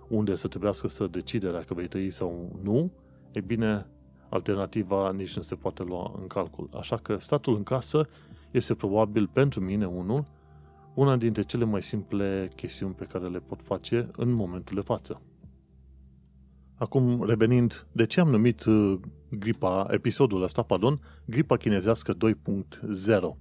unde 0.07 0.35
să 0.35 0.47
trebuiască 0.47 0.87
să 0.87 1.07
decide 1.07 1.51
dacă 1.51 1.73
vei 1.73 1.87
trăi 1.87 2.09
sau 2.09 2.59
nu, 2.63 2.91
e 3.31 3.41
bine, 3.41 3.87
alternativa 4.29 5.11
nici 5.11 5.35
nu 5.35 5.41
se 5.41 5.55
poate 5.55 5.83
lua 5.83 6.15
în 6.21 6.27
calcul. 6.27 6.69
Așa 6.73 6.97
că 6.97 7.17
statul 7.17 7.55
în 7.55 7.63
casă 7.63 8.07
este 8.51 8.73
probabil 8.73 9.27
pentru 9.27 9.59
mine 9.59 9.85
unul, 9.85 10.25
una 10.93 11.17
dintre 11.17 11.41
cele 11.41 11.65
mai 11.65 11.81
simple 11.81 12.51
chestiuni 12.55 12.93
pe 12.93 13.05
care 13.05 13.27
le 13.27 13.39
pot 13.39 13.61
face 13.61 14.07
în 14.15 14.31
momentul 14.31 14.75
de 14.75 14.81
față. 14.81 15.21
Acum, 16.75 17.23
revenind, 17.23 17.87
de 17.91 18.05
ce 18.05 18.19
am 18.19 18.29
numit 18.29 18.65
uh, 18.65 18.99
gripa, 19.29 19.87
episodul 19.89 20.43
ăsta, 20.43 20.61
pardon, 20.61 20.99
gripa 21.25 21.57
chinezească 21.57 22.13
2.0? 22.13 23.37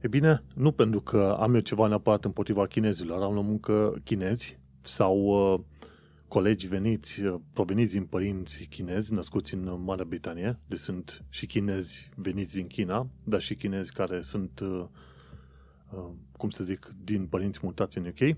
E 0.00 0.08
bine, 0.08 0.42
nu 0.54 0.72
pentru 0.72 1.00
că 1.00 1.36
am 1.40 1.54
eu 1.54 1.60
ceva 1.60 1.86
neapărat 1.86 2.24
împotriva 2.24 2.66
chinezilor, 2.66 3.22
am 3.22 3.34
la 3.34 3.40
muncă 3.40 3.94
chinezi 4.04 4.58
sau 4.80 5.16
uh, 5.18 5.60
colegi 6.28 6.66
veniți, 6.66 7.22
uh, 7.22 7.40
proveniți 7.52 7.92
din 7.92 8.04
părinți 8.04 8.66
chinezi, 8.70 9.12
născuți 9.12 9.54
în 9.54 9.80
Marea 9.84 10.04
Britanie, 10.04 10.58
deci 10.66 10.78
sunt 10.78 11.24
și 11.28 11.46
chinezi 11.46 12.10
veniți 12.14 12.54
din 12.54 12.66
China, 12.66 13.08
dar 13.24 13.40
și 13.40 13.54
chinezi 13.54 13.92
care 13.92 14.22
sunt, 14.22 14.60
uh, 14.60 14.84
uh, 15.90 16.08
cum 16.32 16.50
să 16.50 16.64
zic, 16.64 16.94
din 17.04 17.26
părinți 17.26 17.60
mutați 17.62 17.98
în 17.98 18.06
UK. 18.06 18.36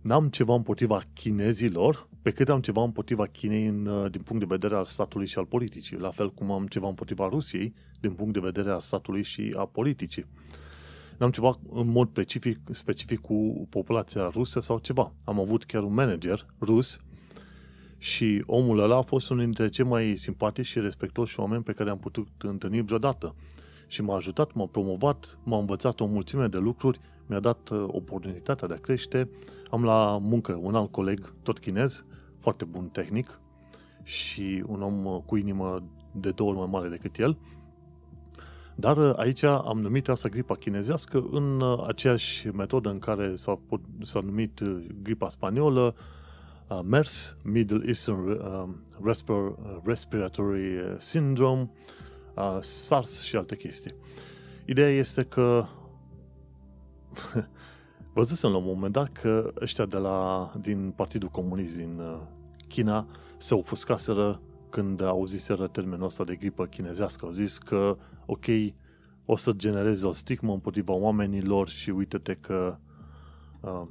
N-am 0.00 0.28
ceva 0.28 0.54
împotriva 0.54 1.02
chinezilor, 1.14 2.08
pe 2.26 2.32
cât 2.32 2.48
am 2.48 2.60
ceva 2.60 2.82
împotriva 2.82 3.26
Chinei 3.26 3.66
în, 3.66 3.86
uh, 3.86 4.10
din 4.10 4.20
punct 4.20 4.42
de 4.48 4.54
vedere 4.54 4.74
al 4.74 4.84
statului 4.84 5.26
și 5.26 5.38
al 5.38 5.44
politicii, 5.44 5.96
la 5.96 6.10
fel 6.10 6.30
cum 6.30 6.50
am 6.50 6.66
ceva 6.66 6.88
împotriva 6.88 7.28
Rusiei 7.28 7.74
din 8.00 8.12
punct 8.12 8.32
de 8.32 8.40
vedere 8.40 8.70
al 8.70 8.80
statului 8.80 9.22
și 9.22 9.54
a 9.56 9.64
politicii. 9.64 10.26
N-am 11.18 11.30
ceva 11.30 11.58
în 11.72 11.88
mod 11.88 12.08
specific, 12.08 12.58
specific 12.70 13.20
cu 13.20 13.66
populația 13.70 14.30
rusă 14.32 14.60
sau 14.60 14.78
ceva. 14.78 15.12
Am 15.24 15.40
avut 15.40 15.64
chiar 15.64 15.82
un 15.82 15.94
manager 15.94 16.46
rus 16.60 17.00
și 17.98 18.42
omul 18.46 18.78
ăla 18.78 18.96
a 18.96 19.00
fost 19.02 19.30
unul 19.30 19.44
dintre 19.44 19.68
cei 19.68 19.84
mai 19.84 20.16
simpatici 20.16 20.66
și 20.66 20.80
respectoși 20.80 21.40
oameni 21.40 21.62
pe 21.62 21.72
care 21.72 21.90
am 21.90 21.98
putut 21.98 22.28
întâlni 22.38 22.82
vreodată. 22.82 23.34
Și 23.86 24.02
m-a 24.02 24.16
ajutat, 24.16 24.52
m-a 24.52 24.66
promovat, 24.66 25.38
m-a 25.42 25.58
învățat 25.58 26.00
o 26.00 26.06
mulțime 26.06 26.46
de 26.46 26.58
lucruri, 26.58 27.00
mi-a 27.26 27.40
dat 27.40 27.68
uh, 27.68 27.84
oportunitatea 27.86 28.68
de 28.68 28.74
a 28.74 28.80
crește. 28.80 29.28
Am 29.70 29.84
la 29.84 30.18
muncă 30.22 30.58
un 30.62 30.74
alt 30.74 30.92
coleg, 30.92 31.34
tot 31.42 31.58
chinez, 31.58 32.04
foarte 32.38 32.64
bun 32.64 32.88
tehnic 32.88 33.40
și 34.02 34.64
un 34.66 34.82
om 34.82 35.04
uh, 35.04 35.18
cu 35.26 35.36
inimă 35.36 35.82
de 36.12 36.30
două 36.30 36.50
ori 36.50 36.58
mai 36.58 36.68
mare 36.70 36.88
decât 36.88 37.18
el. 37.18 37.38
Dar 38.74 38.96
uh, 38.96 39.12
aici 39.16 39.42
am 39.42 39.80
numit 39.80 40.08
asta 40.08 40.28
gripa 40.28 40.54
chinezească 40.54 41.26
în 41.30 41.62
aceeași 41.86 42.48
metodă 42.48 42.88
în 42.88 42.98
care 42.98 43.34
s-a, 43.34 43.60
s-a 44.02 44.20
numit 44.20 44.62
gripa 45.02 45.28
spaniolă, 45.28 45.94
uh, 46.68 46.80
MERS, 46.84 47.36
Middle 47.42 47.82
Eastern 47.86 48.28
uh, 48.28 48.68
Respiratory 49.84 50.96
Syndrome, 50.98 51.70
uh, 52.34 52.58
SARS 52.60 53.22
și 53.22 53.36
alte 53.36 53.56
chestii. 53.56 53.94
Ideea 54.64 54.90
este 54.90 55.22
că 55.22 55.66
văzusem 58.14 58.50
la 58.50 58.56
un 58.56 58.64
moment 58.64 58.92
dat 58.92 59.12
că 59.12 59.52
ăștia 59.60 59.86
de 59.86 59.96
la, 59.96 60.50
din 60.60 60.92
Partidul 60.96 61.28
Comunist 61.28 61.76
din 61.76 61.98
uh, 61.98 62.20
China 62.68 63.06
se 63.36 63.54
ofuscaseră 63.54 64.40
când 64.70 65.02
auziseră 65.02 65.66
termenul 65.66 66.06
ăsta 66.06 66.24
de 66.24 66.34
gripă 66.34 66.66
chinezească. 66.66 67.26
Au 67.26 67.32
zis 67.32 67.58
că, 67.58 67.96
ok, 68.26 68.44
o 69.24 69.36
să 69.36 69.52
genereze 69.52 70.06
o 70.06 70.12
stigmă 70.12 70.52
împotriva 70.52 70.92
oamenilor 70.92 71.68
și 71.68 71.90
uite-te 71.90 72.34
că 72.34 72.78
uh, 73.60 73.82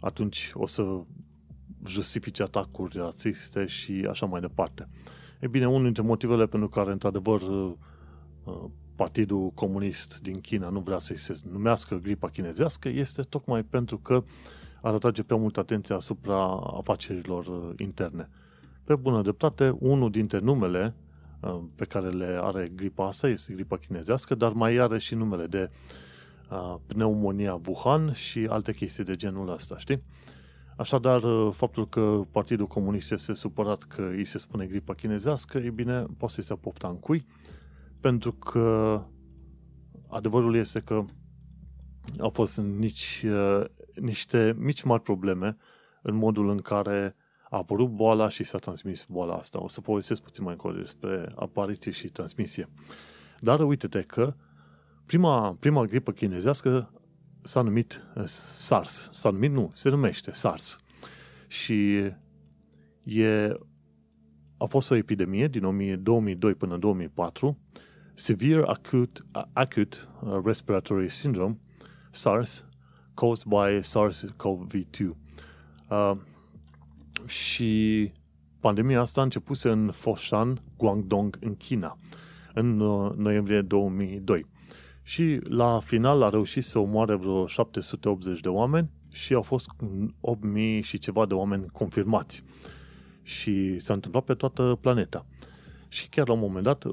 atunci 0.00 0.50
o 0.54 0.66
să 0.66 1.00
justifice 1.86 2.42
atacuri 2.42 2.98
rasiste 2.98 3.66
și 3.66 4.06
așa 4.10 4.26
mai 4.26 4.40
departe. 4.40 4.88
E 5.40 5.48
bine, 5.48 5.68
unul 5.68 5.82
dintre 5.82 6.02
motivele 6.02 6.46
pentru 6.46 6.68
care, 6.68 6.92
într-adevăr, 6.92 7.40
uh, 7.40 8.64
Partidul 8.96 9.50
Comunist 9.54 10.20
din 10.20 10.40
China 10.40 10.68
nu 10.68 10.80
vrea 10.80 10.98
să-i 10.98 11.16
se 11.18 11.40
numească 11.52 11.94
gripa 11.94 12.28
chinezească 12.28 12.88
este 12.88 13.22
tocmai 13.22 13.62
pentru 13.62 13.98
că 13.98 14.24
ar 14.80 14.94
atrage 14.94 15.22
prea 15.22 15.38
multă 15.38 15.60
atenție 15.60 15.94
asupra 15.94 16.42
afacerilor 16.76 17.46
uh, 17.46 17.72
interne. 17.76 18.28
Pe 18.84 18.94
bună 18.94 19.22
dreptate, 19.22 19.76
unul 19.78 20.10
dintre 20.10 20.38
numele 20.38 20.94
uh, 21.40 21.58
pe 21.74 21.84
care 21.84 22.08
le 22.08 22.38
are 22.42 22.72
gripa 22.74 23.06
asta 23.06 23.28
este 23.28 23.52
gripa 23.52 23.76
chinezească, 23.76 24.34
dar 24.34 24.52
mai 24.52 24.76
are 24.76 24.98
și 24.98 25.14
numele 25.14 25.46
de 25.46 25.70
pneumonia 26.86 27.60
Wuhan 27.66 28.12
și 28.12 28.46
alte 28.50 28.72
chestii 28.72 29.04
de 29.04 29.16
genul 29.16 29.48
ăsta, 29.48 29.78
știi? 29.78 30.02
Așadar, 30.76 31.22
uh, 31.22 31.52
faptul 31.52 31.88
că 31.88 32.20
Partidul 32.30 32.66
Comunist 32.66 33.12
este 33.12 33.34
supărat 33.34 33.82
că 33.82 34.02
îi 34.02 34.24
se 34.24 34.38
spune 34.38 34.66
gripa 34.66 34.94
chinezească, 34.94 35.58
e 35.58 35.70
bine, 35.70 36.06
poate 36.16 36.34
să-i 36.34 36.42
se 36.42 36.54
pofta 36.54 36.88
în 36.88 36.98
cui, 36.98 37.26
pentru 38.00 38.32
că 38.32 39.00
adevărul 40.08 40.56
este 40.56 40.80
că 40.80 41.04
au 42.18 42.30
fost 42.30 42.58
nici, 42.58 43.24
uh, 43.26 43.64
niște 43.94 44.54
mici 44.58 44.82
mari 44.82 45.02
probleme 45.02 45.56
în 46.02 46.14
modul 46.14 46.48
în 46.48 46.58
care 46.58 47.16
a 47.50 47.56
apărut 47.56 47.90
boala 47.90 48.28
și 48.28 48.44
s-a 48.44 48.58
transmis 48.58 49.04
boala 49.08 49.34
asta. 49.34 49.62
O 49.62 49.68
să 49.68 49.80
povestesc 49.80 50.22
puțin 50.22 50.44
mai 50.44 50.52
încolo 50.52 50.78
despre 50.78 51.32
apariție 51.34 51.92
și 51.92 52.08
transmisie. 52.08 52.68
Dar 53.40 53.60
uite-te 53.60 54.00
că 54.00 54.34
prima, 55.06 55.56
prima 55.60 55.84
gripă 55.84 56.12
chinezească 56.12 56.90
s-a 57.42 57.60
numit 57.60 58.04
uh, 58.14 58.24
SARS. 58.24 59.10
S-a 59.12 59.30
numit, 59.30 59.50
nu, 59.50 59.70
se 59.74 59.88
numește 59.88 60.32
SARS. 60.32 60.80
Și 61.46 61.96
e, 63.02 63.52
a 64.56 64.64
fost 64.64 64.90
o 64.90 64.94
epidemie 64.94 65.48
din 65.48 66.02
2002 66.02 66.54
până 66.54 66.74
în 66.74 66.80
2004, 66.80 67.58
Severe 68.14 68.62
Acute, 68.66 69.20
acute 69.52 69.96
uh, 70.22 70.40
Respiratory 70.44 71.10
Syndrome, 71.10 71.58
SARS, 72.10 72.64
caused 73.14 73.44
by 73.46 73.80
SARS-CoV-2. 73.80 75.06
Uh, 75.88 76.12
și 77.26 78.12
pandemia 78.60 79.00
asta 79.00 79.20
a 79.20 79.24
început 79.24 79.58
în 79.62 79.90
Foshan, 79.90 80.62
Guangdong, 80.76 81.36
în 81.40 81.56
China, 81.56 81.98
în 82.54 82.80
uh, 82.80 83.12
noiembrie 83.16 83.60
2002 83.60 84.46
și 85.06 85.40
la 85.42 85.80
final 85.80 86.22
a 86.22 86.28
reușit 86.28 86.64
să 86.64 86.78
omoare 86.78 87.14
vreo 87.14 87.46
780 87.46 88.40
de 88.40 88.48
oameni 88.48 88.90
și 89.12 89.34
au 89.34 89.42
fost 89.42 89.68
8000 90.20 90.82
și 90.82 90.98
ceva 90.98 91.26
de 91.26 91.34
oameni 91.34 91.66
confirmați. 91.72 92.42
Și 93.26 93.78
s-a 93.78 93.92
întâmplat 93.92 94.24
pe 94.24 94.34
toată 94.34 94.78
planeta. 94.80 95.26
Și 95.88 96.08
chiar 96.08 96.28
la 96.28 96.34
un 96.34 96.40
moment 96.40 96.64
dat, 96.64 96.84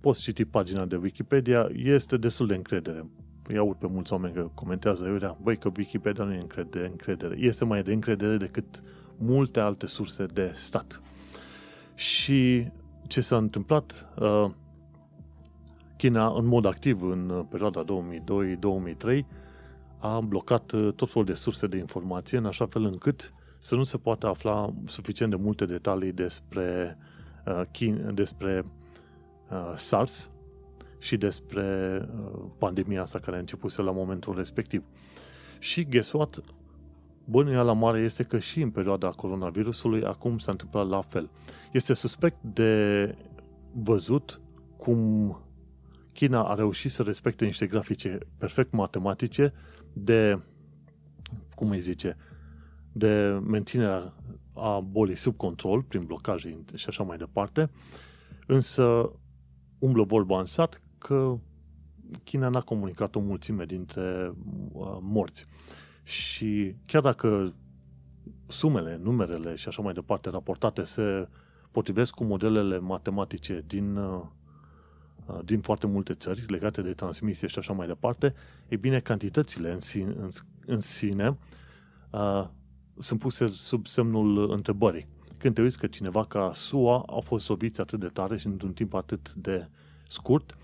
poți 0.00 0.20
citi 0.20 0.44
pagina 0.44 0.84
de 0.84 0.96
Wikipedia, 0.96 1.68
este 1.72 2.16
destul 2.16 2.46
de 2.46 2.54
încredere. 2.54 3.10
Îi 3.46 3.56
aud 3.56 3.76
pe 3.76 3.86
mulți 3.86 4.12
oameni 4.12 4.34
că 4.34 4.50
comentează, 4.54 5.04
eu 5.06 5.38
băi, 5.42 5.56
că 5.56 5.70
Wikipedia 5.76 6.24
nu 6.24 6.32
e 6.32 6.40
încredere, 6.40 6.86
încredere. 6.86 7.36
Este 7.38 7.64
mai 7.64 7.82
de 7.82 7.92
încredere 7.92 8.36
decât 8.36 8.82
multe 9.16 9.60
alte 9.60 9.86
surse 9.86 10.26
de 10.26 10.50
stat. 10.54 11.02
Și 11.94 12.68
ce 13.06 13.20
s-a 13.20 13.36
întâmplat? 13.36 14.08
Uh, 14.18 14.50
China, 15.96 16.32
în 16.38 16.46
mod 16.46 16.64
activ, 16.64 17.02
în 17.02 17.28
uh, 17.28 17.44
perioada 17.50 17.84
2002-2003, 17.84 19.20
a 19.98 20.20
blocat 20.20 20.72
uh, 20.72 20.92
tot 20.94 21.10
felul 21.10 21.26
de 21.26 21.34
surse 21.34 21.66
de 21.66 21.76
informație, 21.76 22.38
în 22.38 22.46
așa 22.46 22.66
fel 22.66 22.84
încât 22.84 23.32
să 23.60 23.74
nu 23.74 23.82
se 23.82 23.96
poată 23.96 24.26
afla 24.26 24.72
suficient 24.86 25.30
de 25.30 25.36
multe 25.36 25.66
detalii 25.66 26.12
despre, 26.12 26.98
uh, 27.46 27.62
China, 27.70 28.10
despre 28.10 28.64
uh, 29.50 29.72
SARS 29.76 30.30
și 30.98 31.16
despre 31.16 31.98
uh, 32.14 32.40
pandemia 32.58 33.00
asta 33.00 33.18
care 33.18 33.36
a 33.36 33.40
început 33.40 33.76
la 33.76 33.90
momentul 33.90 34.36
respectiv. 34.36 34.82
Și 35.58 35.84
guess 35.84 36.12
what? 36.12 36.40
la 37.62 37.72
mare 37.72 38.00
este 38.00 38.22
că 38.22 38.38
și 38.38 38.60
în 38.60 38.70
perioada 38.70 39.10
coronavirusului 39.10 40.04
acum 40.04 40.38
s-a 40.38 40.50
întâmplat 40.50 40.88
la 40.88 41.00
fel. 41.00 41.30
Este 41.72 41.94
suspect 41.94 42.42
de 42.42 43.14
văzut 43.72 44.40
cum 44.76 45.36
China 46.12 46.42
a 46.48 46.54
reușit 46.54 46.90
să 46.90 47.02
respecte 47.02 47.44
niște 47.44 47.66
grafice 47.66 48.18
perfect 48.38 48.72
matematice 48.72 49.52
de, 49.92 50.42
cum 51.54 51.70
îi 51.70 51.80
zice, 51.80 52.16
de 52.92 53.40
menținerea 53.44 54.14
a 54.54 54.80
bolii 54.80 55.16
sub 55.16 55.36
control, 55.36 55.82
prin 55.82 56.04
blocaje 56.04 56.64
și 56.74 56.88
așa 56.88 57.02
mai 57.02 57.16
departe, 57.16 57.70
însă 58.46 59.12
umblă 59.78 60.02
vorba 60.02 60.38
în 60.38 60.44
sat 60.44 60.82
că 60.98 61.38
China 62.24 62.48
n-a 62.48 62.60
comunicat 62.60 63.14
o 63.14 63.20
mulțime 63.20 63.64
dintre 63.64 64.32
uh, 64.72 64.98
morți. 65.00 65.46
Și 66.02 66.74
chiar 66.86 67.02
dacă 67.02 67.54
sumele, 68.46 68.98
numerele 69.02 69.54
și 69.54 69.68
așa 69.68 69.82
mai 69.82 69.92
departe 69.92 70.30
raportate 70.30 70.84
se 70.84 71.28
potrivesc 71.70 72.14
cu 72.14 72.24
modelele 72.24 72.78
matematice 72.78 73.64
din, 73.66 73.96
uh, 73.96 74.22
uh, 75.26 75.38
din 75.44 75.60
foarte 75.60 75.86
multe 75.86 76.14
țări 76.14 76.44
legate 76.48 76.82
de 76.82 76.92
transmisie 76.92 77.48
și 77.48 77.58
așa 77.58 77.72
mai 77.72 77.86
departe, 77.86 78.34
e 78.68 78.76
bine, 78.76 79.00
cantitățile 79.00 79.72
în 79.72 79.80
sine, 79.80 80.14
în, 80.18 80.28
în 80.66 80.80
sine 80.80 81.38
uh, 82.10 82.48
sunt 83.00 83.20
puse 83.20 83.48
sub 83.52 83.86
semnul 83.86 84.50
întrebării. 84.50 85.06
Când 85.38 85.54
te 85.54 85.62
uiți 85.62 85.78
că 85.78 85.86
cineva 85.86 86.24
ca 86.24 86.50
SUA 86.54 87.04
au 87.06 87.20
fost 87.20 87.44
soviți 87.44 87.80
atât 87.80 88.00
de 88.00 88.06
tare 88.06 88.36
și 88.36 88.46
într-un 88.46 88.72
timp 88.72 88.94
atât 88.94 89.32
de 89.34 89.68
scurt, 90.08 90.56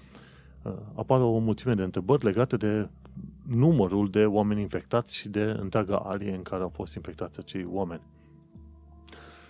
uh, 0.62 0.72
apare 0.94 1.22
o 1.22 1.38
mulțime 1.38 1.74
de 1.74 1.82
întrebări 1.82 2.24
legate 2.24 2.56
de 2.56 2.88
numărul 3.46 4.10
de 4.10 4.24
oameni 4.24 4.60
infectați 4.60 5.16
și 5.16 5.28
de 5.28 5.42
întreaga 5.42 5.96
arie 5.96 6.34
în 6.34 6.42
care 6.42 6.62
au 6.62 6.68
fost 6.68 6.94
infectați 6.94 7.38
acei 7.38 7.66
oameni. 7.70 8.02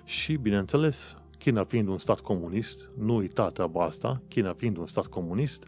Și, 0.05 0.37
bineînțeles, 0.37 1.17
China 1.39 1.65
fiind 1.65 1.89
un 1.89 1.99
stat 1.99 2.21
comunist, 2.21 2.91
nu 2.99 3.17
uita 3.17 3.49
treaba 3.49 3.85
asta, 3.85 4.23
China 4.29 4.53
fiind 4.53 4.77
un 4.77 4.87
stat 4.87 5.07
comunist, 5.07 5.67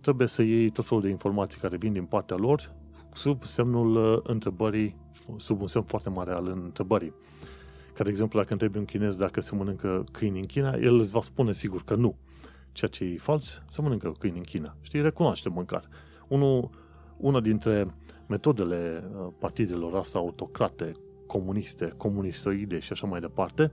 trebuie 0.00 0.26
să 0.28 0.42
iei 0.42 0.70
tot 0.70 0.86
felul 0.86 1.02
de 1.02 1.08
informații 1.08 1.60
care 1.60 1.76
vin 1.76 1.92
din 1.92 2.04
partea 2.04 2.36
lor 2.36 2.72
sub 3.14 3.44
semnul 3.44 3.96
uh, 3.96 4.20
întrebării, 4.22 4.96
sub 5.36 5.60
un 5.60 5.66
semn 5.66 5.84
foarte 5.84 6.08
mare 6.08 6.32
al 6.32 6.46
întrebării. 6.46 7.14
Ca 7.94 8.04
de 8.04 8.10
exemplu, 8.10 8.38
dacă 8.38 8.52
întrebi 8.52 8.78
un 8.78 8.84
chinez 8.84 9.16
dacă 9.16 9.40
se 9.40 9.54
mănâncă 9.54 10.04
câini 10.12 10.38
în 10.38 10.46
China, 10.46 10.74
el 10.74 10.98
îți 10.98 11.12
va 11.12 11.20
spune 11.20 11.52
sigur 11.52 11.84
că 11.84 11.94
nu. 11.94 12.16
Ceea 12.72 12.90
ce 12.90 13.04
e 13.04 13.16
fals, 13.16 13.62
se 13.68 13.82
mănâncă 13.82 14.14
câini 14.18 14.36
în 14.36 14.42
China. 14.42 14.76
Știi, 14.80 15.00
recunoaște 15.00 15.48
măcar. 15.48 15.88
Unul, 16.28 16.70
una 17.16 17.40
dintre 17.40 17.86
metodele 18.26 19.04
uh, 19.16 19.26
partidelor 19.38 19.94
astea 19.94 20.20
autocrate, 20.20 20.92
comuniste, 21.26 21.92
comunistoide 21.96 22.78
și 22.78 22.92
așa 22.92 23.06
mai 23.06 23.20
departe, 23.20 23.72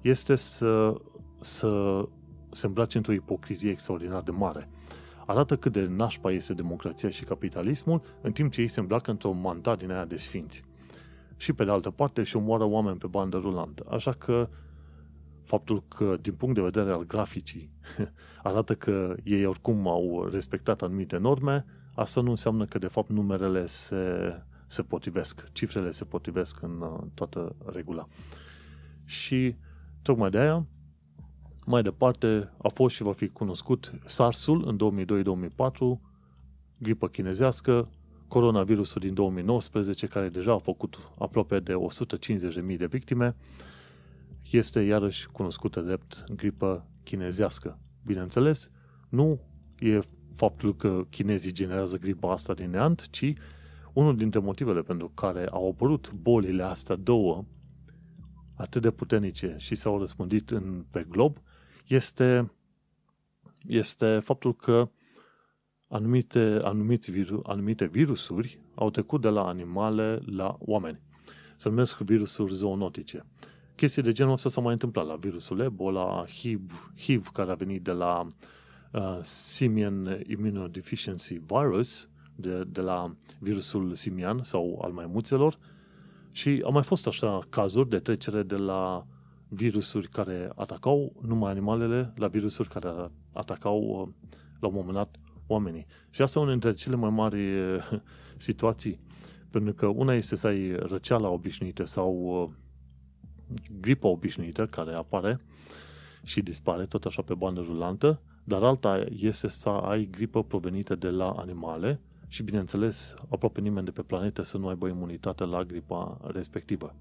este 0.00 0.34
să, 0.34 0.94
să 1.40 2.02
se 2.50 2.66
îmbrace 2.66 2.96
într-o 2.96 3.12
ipocrizie 3.12 3.70
extraordinar 3.70 4.22
de 4.22 4.30
mare. 4.30 4.68
Arată 5.30 5.56
cât 5.56 5.72
de 5.72 5.86
nașpa 5.86 6.30
este 6.30 6.54
democrația 6.54 7.10
și 7.10 7.24
capitalismul, 7.24 8.02
în 8.20 8.32
timp 8.32 8.52
ce 8.52 8.60
ei 8.60 8.68
se 8.68 8.80
îmbracă 8.80 9.10
într-o 9.10 9.32
manta 9.32 9.76
din 9.76 9.90
aia 9.90 10.04
de 10.04 10.16
sfinți. 10.16 10.62
Și 11.36 11.52
pe 11.52 11.64
de 11.64 11.70
altă 11.70 11.90
parte 11.90 12.22
și 12.22 12.36
omoară 12.36 12.64
oameni 12.64 12.98
pe 12.98 13.06
bandă 13.06 13.36
rulantă. 13.36 13.86
Așa 13.90 14.12
că 14.12 14.48
faptul 15.42 15.82
că, 15.88 16.16
din 16.20 16.32
punct 16.32 16.54
de 16.54 16.60
vedere 16.60 16.90
al 16.90 17.06
graficii, 17.06 17.70
arată 18.42 18.74
că 18.74 19.14
ei 19.24 19.44
oricum 19.44 19.88
au 19.88 20.28
respectat 20.32 20.82
anumite 20.82 21.16
norme, 21.16 21.64
asta 21.94 22.20
nu 22.20 22.30
înseamnă 22.30 22.64
că, 22.64 22.78
de 22.78 22.86
fapt, 22.86 23.10
numerele 23.10 23.66
se, 23.66 24.34
se 24.66 24.82
potrivesc, 24.82 25.52
cifrele 25.52 25.90
se 25.90 26.04
potrivesc 26.04 26.62
în 26.62 26.80
uh, 26.80 27.00
toată 27.14 27.56
regula. 27.72 28.06
Și 29.04 29.56
Tocmai 30.02 30.30
de 30.30 30.38
aia, 30.38 30.66
mai 31.70 31.82
departe, 31.82 32.50
a 32.62 32.68
fost 32.68 32.94
și 32.94 33.02
va 33.02 33.12
fi 33.12 33.28
cunoscut 33.28 33.92
SARS-ul 34.04 34.64
în 34.66 35.06
2002-2004, 35.06 36.00
gripă 36.78 37.08
chinezească, 37.08 37.88
coronavirusul 38.28 39.00
din 39.00 39.14
2019, 39.14 40.06
care 40.06 40.28
deja 40.28 40.52
a 40.52 40.58
făcut 40.58 40.98
aproape 41.18 41.60
de 41.60 41.74
150.000 42.70 42.76
de 42.76 42.86
victime, 42.86 43.36
este 44.50 44.80
iarăși 44.80 45.28
cunoscută 45.28 45.80
drept 45.80 46.24
gripă 46.36 46.86
chinezească. 47.04 47.78
Bineînțeles, 48.06 48.70
nu 49.08 49.40
e 49.78 50.00
faptul 50.34 50.76
că 50.76 51.04
chinezii 51.10 51.52
generează 51.52 51.98
gripa 51.98 52.32
asta 52.32 52.54
din 52.54 52.70
neant, 52.70 53.08
ci 53.10 53.32
unul 53.92 54.16
dintre 54.16 54.38
motivele 54.38 54.82
pentru 54.82 55.08
care 55.08 55.46
au 55.46 55.68
apărut 55.68 56.12
bolile 56.12 56.62
astea 56.62 56.96
două 56.96 57.44
atât 58.54 58.82
de 58.82 58.90
puternice 58.90 59.54
și 59.58 59.74
s-au 59.74 59.98
răspândit 59.98 60.50
în, 60.50 60.84
pe 60.90 61.06
glob 61.08 61.38
este, 61.94 62.52
este 63.66 64.18
faptul 64.18 64.56
că 64.56 64.90
anumite, 65.88 66.56
anumiți 66.62 67.10
viru, 67.10 67.42
anumite 67.46 67.86
virusuri 67.86 68.60
au 68.74 68.90
trecut 68.90 69.20
de 69.20 69.28
la 69.28 69.46
animale 69.46 70.18
la 70.24 70.56
oameni. 70.58 71.00
Se 71.56 71.68
numesc 71.68 71.98
virusuri 71.98 72.54
zoonotice. 72.54 73.26
Chestii 73.74 74.02
de 74.02 74.12
genul 74.12 74.32
ăsta 74.32 74.48
s-au 74.48 74.62
mai 74.62 74.72
întâmplat 74.72 75.06
la 75.06 75.16
virusul 75.16 75.60
Ebola, 75.60 76.24
HIV, 76.26 76.92
HIV 76.96 77.28
care 77.28 77.50
a 77.50 77.54
venit 77.54 77.82
de 77.82 77.92
la 77.92 78.28
uh, 78.92 79.18
Simian 79.22 80.20
Immunodeficiency 80.26 81.40
Virus, 81.46 82.08
de, 82.34 82.64
de 82.64 82.80
la 82.80 83.16
virusul 83.38 83.94
simian 83.94 84.42
sau 84.42 84.80
al 84.84 84.92
maimuțelor, 84.92 85.58
și 86.30 86.60
au 86.64 86.72
mai 86.72 86.82
fost 86.82 87.06
așa 87.06 87.40
cazuri 87.48 87.88
de 87.88 87.98
trecere 87.98 88.42
de 88.42 88.56
la 88.56 89.06
virusuri 89.52 90.08
care 90.08 90.50
atacau 90.54 91.12
numai 91.20 91.50
animalele 91.50 92.12
la 92.16 92.28
virusuri 92.28 92.68
care 92.68 93.10
atacau 93.32 93.78
uh, 93.82 94.08
la 94.60 94.68
un 94.68 94.74
moment 94.74 94.94
dat 94.94 95.16
oamenii. 95.46 95.86
Și 96.10 96.22
asta 96.22 96.38
e 96.38 96.42
una 96.42 96.50
dintre 96.50 96.72
cele 96.72 96.96
mai 96.96 97.10
mari 97.10 97.58
uh, 97.58 97.90
situații. 98.36 99.00
Pentru 99.50 99.72
că 99.72 99.86
una 99.86 100.14
este 100.14 100.36
să 100.36 100.46
ai 100.46 100.76
răceala 100.76 101.28
obișnuită 101.28 101.84
sau 101.84 102.42
uh, 102.42 102.50
gripa 103.80 104.08
obișnuită 104.08 104.66
care 104.66 104.94
apare 104.94 105.40
și 106.22 106.42
dispare 106.42 106.86
tot 106.86 107.04
așa 107.04 107.22
pe 107.22 107.34
bandă 107.34 107.60
rulantă, 107.60 108.20
dar 108.44 108.62
alta 108.62 109.04
este 109.16 109.48
să 109.48 109.68
ai 109.68 110.08
gripă 110.10 110.44
provenită 110.44 110.94
de 110.94 111.08
la 111.08 111.30
animale 111.30 112.00
și, 112.28 112.42
bineînțeles, 112.42 113.14
aproape 113.28 113.60
nimeni 113.60 113.84
de 113.84 113.90
pe 113.90 114.02
planetă 114.02 114.42
să 114.42 114.58
nu 114.58 114.68
aibă 114.68 114.88
imunitate 114.88 115.44
la 115.44 115.64
gripa 115.64 116.18
respectivă. 116.22 116.94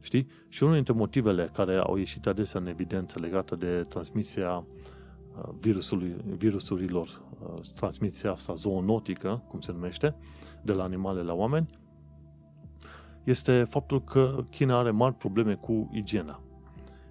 Știi? 0.00 0.26
Și 0.48 0.62
unul 0.62 0.74
dintre 0.74 0.92
motivele 0.92 1.50
care 1.52 1.76
au 1.76 1.96
ieșit 1.96 2.26
adesea 2.26 2.60
în 2.60 2.66
evidență 2.66 3.18
legată 3.18 3.56
de 3.56 3.84
transmisia 3.88 4.56
uh, 4.56 5.48
virusului, 5.60 6.16
virusurilor, 6.36 7.22
uh, 7.42 7.60
transmisia 7.74 8.30
asta 8.30 8.54
zoonotică, 8.54 9.44
cum 9.48 9.60
se 9.60 9.72
numește, 9.72 10.14
de 10.62 10.72
la 10.72 10.82
animale 10.82 11.22
la 11.22 11.32
oameni, 11.32 11.68
este 13.24 13.64
faptul 13.64 14.04
că 14.04 14.44
China 14.50 14.78
are 14.78 14.90
mari 14.90 15.14
probleme 15.14 15.54
cu 15.54 15.90
igiena. 15.92 16.40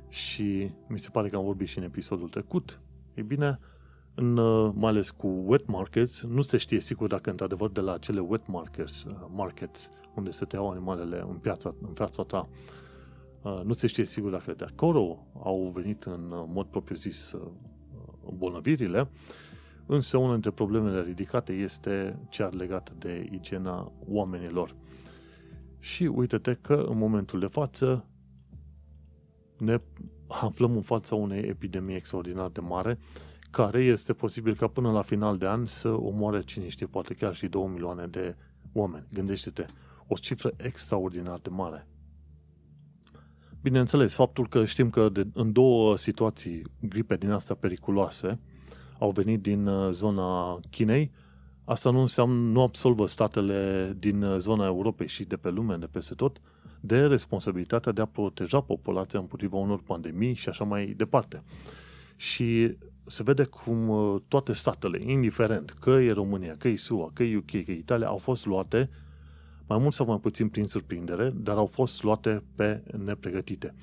Și 0.09 0.71
mi 0.87 0.99
se 0.99 1.09
pare 1.09 1.29
că 1.29 1.35
am 1.35 1.43
vorbit 1.43 1.67
și 1.67 1.77
în 1.77 1.83
episodul 1.83 2.29
trecut. 2.29 2.81
Ei 3.13 3.23
bine, 3.23 3.59
în, 4.19 4.37
uh, 4.37 4.71
mai 4.75 4.89
ales 4.89 5.09
cu 5.09 5.43
wet 5.45 5.67
markets, 5.67 6.23
nu 6.23 6.41
se 6.41 6.57
știe 6.57 6.79
sigur 6.79 7.07
dacă 7.07 7.29
într-adevăr 7.29 7.69
de 7.71 7.79
la 7.79 7.93
acele 7.93 8.19
wet 8.19 8.47
markets, 8.47 9.03
uh, 9.03 9.13
markets 9.33 9.89
unde 10.15 10.31
se 10.31 10.45
te 10.45 10.55
iau 10.55 10.69
animalele 10.69 11.25
în 11.29 11.35
piața, 11.35 11.75
în 11.81 11.93
piața 11.93 12.23
ta, 12.23 12.49
uh, 13.41 13.61
nu 13.63 13.73
se 13.73 13.87
știe 13.87 14.05
sigur 14.05 14.31
dacă 14.31 14.53
de 14.53 14.63
acolo 14.63 15.27
au 15.43 15.71
venit 15.75 16.03
în 16.03 16.33
mod 16.47 16.65
propriu-zis 16.65 17.35
îmbolnăvirile, 18.29 19.09
însă 19.85 20.17
una 20.17 20.31
dintre 20.31 20.51
problemele 20.51 21.03
ridicate 21.03 21.53
este 21.53 22.19
cea 22.29 22.47
legată 22.47 22.91
de 22.97 23.29
igiena 23.31 23.91
oamenilor. 24.07 24.75
Și 25.79 26.03
uite-te 26.03 26.53
că 26.53 26.85
în 26.89 26.97
momentul 26.97 27.39
de 27.39 27.47
față 27.47 28.05
ne 29.57 29.81
aflăm 30.27 30.75
în 30.75 30.81
fața 30.81 31.15
unei 31.15 31.41
epidemii 31.41 31.95
extraordinar 31.95 32.49
de 32.49 32.59
mare 32.59 32.99
care 33.49 33.83
este 33.83 34.13
posibil 34.13 34.55
ca 34.55 34.67
până 34.67 34.91
la 34.91 35.01
final 35.01 35.37
de 35.37 35.47
an 35.47 35.65
să 35.65 35.89
omoare 35.89 36.41
cine 36.41 36.67
știe, 36.67 36.85
poate 36.85 37.13
chiar 37.13 37.35
și 37.35 37.47
2 37.47 37.69
milioane 37.71 38.05
de 38.05 38.35
oameni. 38.73 39.05
Gândește-te, 39.13 39.65
o 40.07 40.15
cifră 40.15 40.53
extraordinar 40.57 41.39
de 41.39 41.49
mare. 41.49 41.87
Bineînțeles, 43.61 44.13
faptul 44.13 44.47
că 44.47 44.65
știm 44.65 44.89
că 44.89 45.09
de, 45.09 45.27
în 45.33 45.51
două 45.51 45.97
situații 45.97 46.61
gripe 46.79 47.15
din 47.15 47.31
astea 47.31 47.55
periculoase 47.55 48.39
au 48.99 49.11
venit 49.11 49.41
din 49.41 49.67
uh, 49.67 49.91
zona 49.91 50.59
Chinei, 50.69 51.11
asta 51.65 51.91
nu 51.91 51.99
înseamnă, 51.99 52.51
nu 52.51 52.61
absolvă 52.61 53.07
statele 53.07 53.93
din 53.99 54.23
uh, 54.23 54.39
zona 54.39 54.65
Europei 54.65 55.07
și 55.07 55.23
de 55.23 55.35
pe 55.35 55.49
lume, 55.49 55.75
de 55.75 55.85
peste 55.85 56.13
tot, 56.13 56.41
de 56.79 57.05
responsabilitatea 57.05 57.91
de 57.91 58.01
a 58.01 58.05
proteja 58.05 58.61
populația 58.61 59.19
împotriva 59.19 59.57
unor 59.57 59.81
pandemii 59.81 60.33
și 60.33 60.49
așa 60.49 60.63
mai 60.63 60.93
departe. 60.97 61.43
Și 62.15 62.77
se 63.09 63.23
vede 63.23 63.43
cum 63.43 63.89
uh, 63.89 64.21
toate 64.27 64.53
statele, 64.53 65.11
indiferent 65.11 65.69
că 65.69 65.89
e 65.89 66.11
România, 66.11 66.55
că 66.57 66.67
e 66.67 66.75
SUA, 66.75 67.09
că 67.13 67.23
e 67.23 67.37
UK, 67.37 67.45
că 67.45 67.71
e 67.71 67.77
Italia, 67.77 68.07
au 68.07 68.17
fost 68.17 68.45
luate 68.45 68.89
mai 69.67 69.77
mult 69.77 69.93
sau 69.93 70.05
mai 70.05 70.19
puțin 70.19 70.49
prin 70.49 70.65
surprindere, 70.65 71.33
dar 71.35 71.57
au 71.57 71.65
fost 71.65 72.03
luate 72.03 72.43
pe 72.55 72.83
nepregătite. 72.97 73.73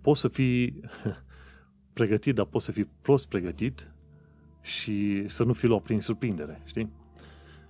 Poți 0.00 0.20
să 0.20 0.28
fii 0.28 0.80
pregătit, 1.92 2.34
dar 2.34 2.44
poți 2.44 2.64
să 2.64 2.72
fii 2.72 2.90
prost 3.02 3.28
pregătit 3.28 3.92
și 4.60 5.28
să 5.28 5.44
nu 5.44 5.52
fi 5.52 5.66
luat 5.66 5.82
prin 5.82 6.00
surprindere, 6.00 6.62
știi? 6.64 6.90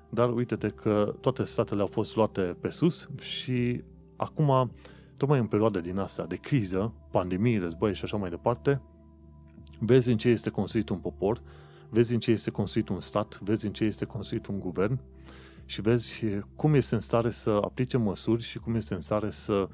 Dar 0.08 0.32
uite-te 0.32 0.68
că 0.68 1.14
toate 1.20 1.44
statele 1.44 1.80
au 1.80 1.86
fost 1.86 2.16
luate 2.16 2.40
pe 2.60 2.70
sus 2.70 3.08
și 3.20 3.82
acum, 4.16 4.72
tocmai 5.16 5.38
în 5.38 5.46
perioada 5.46 5.80
din 5.80 5.98
asta 5.98 6.26
de 6.26 6.36
criză, 6.36 6.94
pandemie, 7.10 7.60
război 7.60 7.94
și 7.94 8.04
așa 8.04 8.16
mai 8.16 8.30
departe, 8.30 8.80
vezi 9.80 10.10
în 10.10 10.16
ce 10.16 10.28
este 10.28 10.50
construit 10.50 10.88
un 10.88 10.98
popor, 10.98 11.42
vezi 11.88 12.12
în 12.12 12.20
ce 12.20 12.30
este 12.30 12.50
construit 12.50 12.88
un 12.88 13.00
stat, 13.00 13.38
vezi 13.40 13.66
în 13.66 13.72
ce 13.72 13.84
este 13.84 14.04
construit 14.04 14.46
un 14.46 14.58
guvern 14.58 14.98
și 15.64 15.80
vezi 15.80 16.24
cum 16.56 16.74
este 16.74 16.94
în 16.94 17.00
stare 17.00 17.30
să 17.30 17.50
aplice 17.50 17.96
măsuri 17.96 18.42
și 18.42 18.58
cum 18.58 18.74
este 18.74 18.94
în 18.94 19.00
stare 19.00 19.30
să 19.30 19.68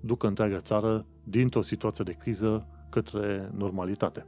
ducă 0.00 0.26
întreaga 0.26 0.60
țară 0.60 1.06
dintr-o 1.24 1.62
situație 1.62 2.04
de 2.04 2.12
criză 2.12 2.66
către 2.88 3.50
normalitate. 3.56 4.26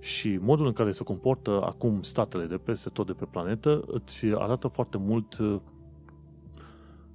Și 0.00 0.38
modul 0.40 0.66
în 0.66 0.72
care 0.72 0.90
se 0.90 1.04
comportă 1.04 1.62
acum 1.64 2.02
statele 2.02 2.44
de 2.44 2.56
peste 2.56 2.88
tot 2.88 3.06
de 3.06 3.12
pe 3.12 3.24
planetă 3.24 3.82
îți 3.86 4.26
arată 4.26 4.68
foarte 4.68 4.98
mult 4.98 5.38
uh, 5.38 5.60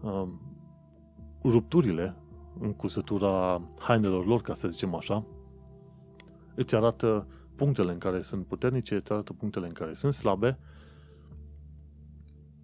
um, 0.02 0.39
rupturile 1.43 2.15
în 2.60 2.74
cusătura 2.74 3.62
hainelor 3.80 4.26
lor, 4.26 4.41
ca 4.41 4.54
să 4.54 4.67
zicem 4.67 4.95
așa. 4.95 5.24
Îți 6.56 6.76
arată 6.76 7.28
punctele 7.56 7.91
în 7.91 7.98
care 7.98 8.22
sunt 8.22 8.46
puternice, 8.46 8.96
îți 8.96 9.12
arată 9.12 9.34
punctele 9.34 9.68
în 9.68 9.74
care 9.74 9.94
sunt 9.94 10.13
slabe 10.13 10.58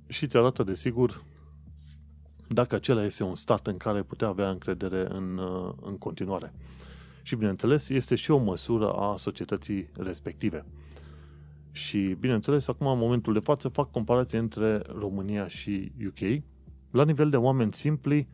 și 0.07 0.23
îți 0.23 0.37
arată, 0.37 0.63
desigur, 0.63 1.23
dacă 2.47 2.75
acela 2.75 3.03
este 3.03 3.23
un 3.23 3.35
stat 3.35 3.67
în 3.67 3.77
care 3.77 4.03
putea 4.03 4.27
avea 4.27 4.49
încredere 4.49 5.05
în, 5.09 5.37
uh, 5.37 5.73
în 5.81 5.97
continuare. 5.97 6.53
Și, 7.21 7.35
bineînțeles, 7.35 7.89
este 7.89 8.15
și 8.15 8.31
o 8.31 8.37
măsură 8.37 8.91
a 8.91 9.15
societății 9.17 9.89
respective. 9.97 10.65
Și, 11.71 12.15
bineînțeles, 12.19 12.67
acum, 12.67 12.87
în 12.87 12.97
momentul 12.97 13.33
de 13.33 13.39
față, 13.39 13.67
fac 13.67 13.91
comparație 13.91 14.37
între 14.37 14.81
România 14.99 15.47
și 15.47 15.91
UK. 16.07 16.43
La 16.91 17.03
nivel 17.03 17.29
de 17.29 17.37
oameni 17.37 17.73
simpli, 17.73 18.27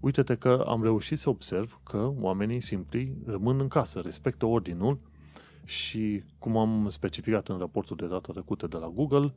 uite-te 0.00 0.34
că 0.34 0.64
am 0.68 0.82
reușit 0.82 1.18
să 1.18 1.28
observ 1.28 1.80
că 1.84 2.12
oamenii 2.18 2.60
simpli 2.60 3.16
rămân 3.26 3.60
în 3.60 3.68
casă, 3.68 4.00
respectă 4.00 4.46
ordinul 4.46 4.98
și, 5.64 6.22
cum 6.38 6.56
am 6.56 6.88
specificat 6.88 7.48
în 7.48 7.58
raportul 7.58 7.96
de 7.96 8.06
data 8.06 8.32
trecută 8.32 8.66
de 8.66 8.76
la 8.76 8.88
Google, 8.88 9.34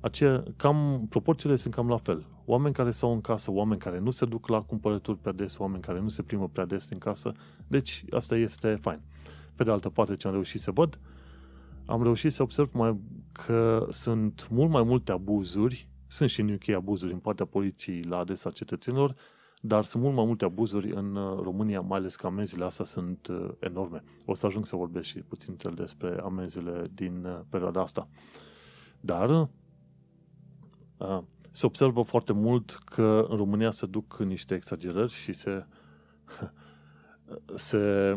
aceea, 0.00 0.42
cam, 0.56 1.06
proporțiile 1.08 1.56
sunt 1.56 1.74
cam 1.74 1.88
la 1.88 1.96
fel. 1.96 2.26
Oameni 2.44 2.74
care 2.74 2.90
stau 2.90 3.12
în 3.12 3.20
casă, 3.20 3.50
oameni 3.50 3.80
care 3.80 3.98
nu 3.98 4.10
se 4.10 4.24
duc 4.24 4.48
la 4.48 4.60
cumpărături 4.60 5.18
prea 5.18 5.32
des, 5.32 5.58
oameni 5.58 5.82
care 5.82 6.00
nu 6.00 6.08
se 6.08 6.22
primă 6.22 6.48
prea 6.48 6.64
des 6.64 6.88
în 6.90 6.98
casă. 6.98 7.32
Deci, 7.66 8.04
asta 8.10 8.36
este 8.36 8.78
fain. 8.80 9.00
Pe 9.54 9.64
de 9.64 9.70
altă 9.70 9.88
parte, 9.88 10.16
ce 10.16 10.26
am 10.26 10.32
reușit 10.32 10.60
să 10.60 10.70
văd, 10.70 10.98
am 11.86 12.02
reușit 12.02 12.32
să 12.32 12.42
observ 12.42 12.70
mai 12.72 13.00
că 13.32 13.86
sunt 13.90 14.48
mult 14.50 14.70
mai 14.70 14.82
multe 14.82 15.12
abuzuri, 15.12 15.88
sunt 16.06 16.30
și 16.30 16.40
în 16.40 16.52
UK 16.52 16.68
abuzuri 16.68 17.12
în 17.12 17.18
partea 17.18 17.44
poliției 17.44 18.02
la 18.02 18.18
adresa 18.18 18.50
cetățenilor, 18.50 19.14
dar 19.66 19.84
sunt 19.84 20.02
mult 20.02 20.14
mai 20.14 20.24
multe 20.24 20.44
abuzuri 20.44 20.92
în 20.92 21.16
uh, 21.16 21.38
România, 21.42 21.80
mai 21.80 21.98
ales 21.98 22.16
că 22.16 22.26
amenziile 22.26 22.64
astea 22.64 22.84
sunt 22.84 23.26
uh, 23.26 23.48
enorme. 23.58 24.02
O 24.24 24.34
să 24.34 24.46
ajung 24.46 24.66
să 24.66 24.76
vorbesc 24.76 25.06
și 25.06 25.18
puțin 25.18 25.56
despre 25.74 26.18
amenziile 26.22 26.90
din 26.94 27.24
uh, 27.24 27.40
perioada 27.48 27.80
asta. 27.80 28.08
Dar 29.00 29.48
se 31.50 31.66
observă 31.66 32.02
foarte 32.02 32.32
mult 32.32 32.78
că 32.84 33.26
în 33.28 33.36
România 33.36 33.70
se 33.70 33.86
duc 33.86 34.18
niște 34.18 34.54
exagerări 34.54 35.12
și 35.12 35.32
se, 35.32 35.66
se, 37.54 38.14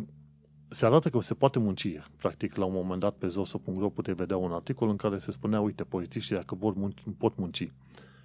se 0.68 0.86
arată 0.86 1.10
că 1.10 1.20
se 1.20 1.34
poate 1.34 1.60
munci. 1.60 2.00
Practic, 2.16 2.56
la 2.56 2.66
un 2.66 2.74
moment 2.74 3.00
dat, 3.00 3.16
pe 3.16 3.28
zoso.ro 3.28 3.90
puteai 3.90 4.16
vedea 4.16 4.38
un 4.38 4.52
articol 4.52 4.90
în 4.90 4.96
care 4.96 5.18
se 5.18 5.32
spunea, 5.32 5.60
uite, 5.60 5.84
polițiștii 5.84 6.36
dacă 6.36 6.56
vor 6.56 6.74
munci, 6.74 7.02
pot 7.18 7.38
munci. 7.38 7.72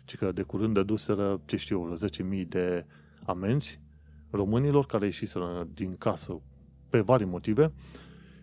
Și 0.05 0.17
că 0.17 0.33
de 0.33 0.43
curând 0.43 0.75
deduseră, 0.75 1.41
ce 1.45 1.57
știu 1.57 1.89
eu, 1.91 2.09
10.000 2.43 2.49
de 2.49 2.87
amenzi 3.27 3.81
românilor 4.31 4.87
care 4.87 5.05
ieșiseră 5.05 5.69
din 5.75 5.97
casă 5.97 6.41
pe 6.89 7.01
vari 7.01 7.25
motive 7.25 7.73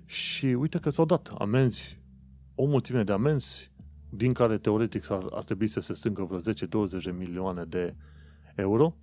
și 0.06 0.46
uite 0.46 0.80
că 0.80 0.90
s-au 0.90 1.06
dat 1.06 1.34
amenzi, 1.38 2.00
o 2.56 2.66
mulțime 2.66 3.04
de 3.04 3.12
amenzi 3.12 3.72
din 4.10 4.34
care 4.34 4.58
teoretic 4.58 5.10
ar, 5.10 5.26
ar 5.32 5.44
trebui 5.44 5.68
să 5.68 5.80
se 5.80 5.94
strângă 5.94 6.24
vreo 6.24 6.40
10-20 6.40 7.04
de 7.04 7.12
milioane 7.12 7.64
de 7.64 7.96
euro 8.56 8.96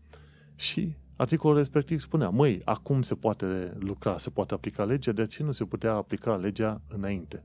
și 0.54 0.96
articolul 1.16 1.56
respectiv 1.56 2.00
spunea, 2.00 2.28
măi, 2.28 2.60
acum 2.64 3.02
se 3.02 3.14
poate 3.14 3.76
lucra, 3.78 4.18
se 4.18 4.30
poate 4.30 4.54
aplica 4.54 4.84
legea, 4.84 5.12
de 5.12 5.26
ce 5.26 5.42
nu 5.42 5.52
se 5.52 5.64
putea 5.64 5.92
aplica 5.92 6.36
legea 6.36 6.80
înainte? 6.88 7.44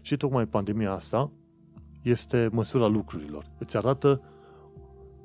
Și 0.00 0.16
tocmai 0.16 0.46
pandemia 0.46 0.92
asta 0.92 1.30
este 2.02 2.48
măsura 2.52 2.86
lucrurilor. 2.86 3.44
Îți 3.58 3.76
arată 3.76 4.22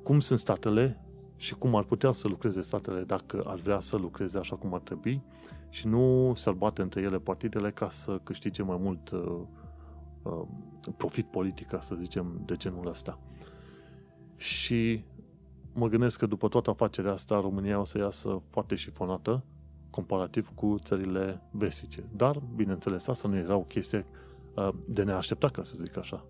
cum 0.03 0.19
sunt 0.19 0.39
statele 0.39 1.02
și 1.43 1.55
cum 1.55 1.75
ar 1.75 1.83
putea 1.83 2.11
să 2.11 2.27
lucreze 2.27 2.61
statele 2.61 3.03
dacă 3.03 3.43
ar 3.47 3.59
vrea 3.59 3.79
să 3.79 3.97
lucreze 3.97 4.37
așa 4.37 4.55
cum 4.55 4.73
ar 4.73 4.79
trebui 4.79 5.21
și 5.69 5.87
nu 5.87 6.33
să-l 6.35 6.53
bate 6.53 6.81
între 6.81 7.01
ele 7.01 7.19
partidele 7.19 7.71
ca 7.71 7.89
să 7.89 8.19
câștige 8.23 8.63
mai 8.63 8.77
mult 8.79 9.09
uh, 9.09 9.41
uh, 10.21 10.41
profit 10.97 11.25
politic, 11.25 11.67
să 11.79 11.95
zicem, 11.95 12.41
de 12.45 12.55
genul 12.55 12.87
ăsta. 12.87 13.19
Și 14.35 15.03
mă 15.73 15.87
gândesc 15.87 16.19
că 16.19 16.25
după 16.25 16.47
toată 16.47 16.69
afacerea 16.69 17.11
asta, 17.11 17.39
România 17.39 17.79
o 17.79 17.85
să 17.85 17.97
iasă 17.97 18.41
foarte 18.49 18.75
șifonată 18.75 19.43
comparativ 19.89 20.51
cu 20.55 20.77
țările 20.79 21.41
vestice. 21.51 22.03
Dar, 22.15 22.41
bineînțeles, 22.55 23.07
asta 23.07 23.27
nu 23.27 23.35
era 23.35 23.55
o 23.55 23.63
chestie 23.63 24.05
uh, 24.55 24.69
de 24.87 25.03
neașteptat, 25.03 25.51
ca 25.51 25.63
să 25.63 25.75
zic 25.77 25.97
așa. 25.97 26.25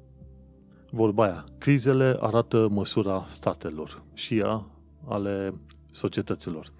Vorba 0.91 1.23
aia, 1.23 1.45
crizele 1.57 2.17
arată 2.19 2.67
măsura 2.71 3.23
statelor 3.27 4.03
și 4.13 4.37
ea 4.37 4.65
ale 5.05 5.51
societăților. 5.91 6.73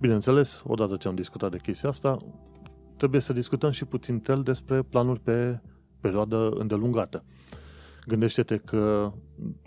Bineînțeles, 0.00 0.62
odată 0.66 0.96
ce 0.96 1.08
am 1.08 1.14
discutat 1.14 1.50
de 1.50 1.58
chestia 1.58 1.88
asta, 1.88 2.16
trebuie 2.96 3.20
să 3.20 3.32
discutăm 3.32 3.70
și 3.70 3.84
puțin 3.84 4.20
tel 4.20 4.42
despre 4.42 4.82
planuri 4.82 5.20
pe 5.20 5.60
perioadă 6.00 6.50
îndelungată. 6.50 7.24
Gândește-te 8.06 8.56
că 8.56 9.12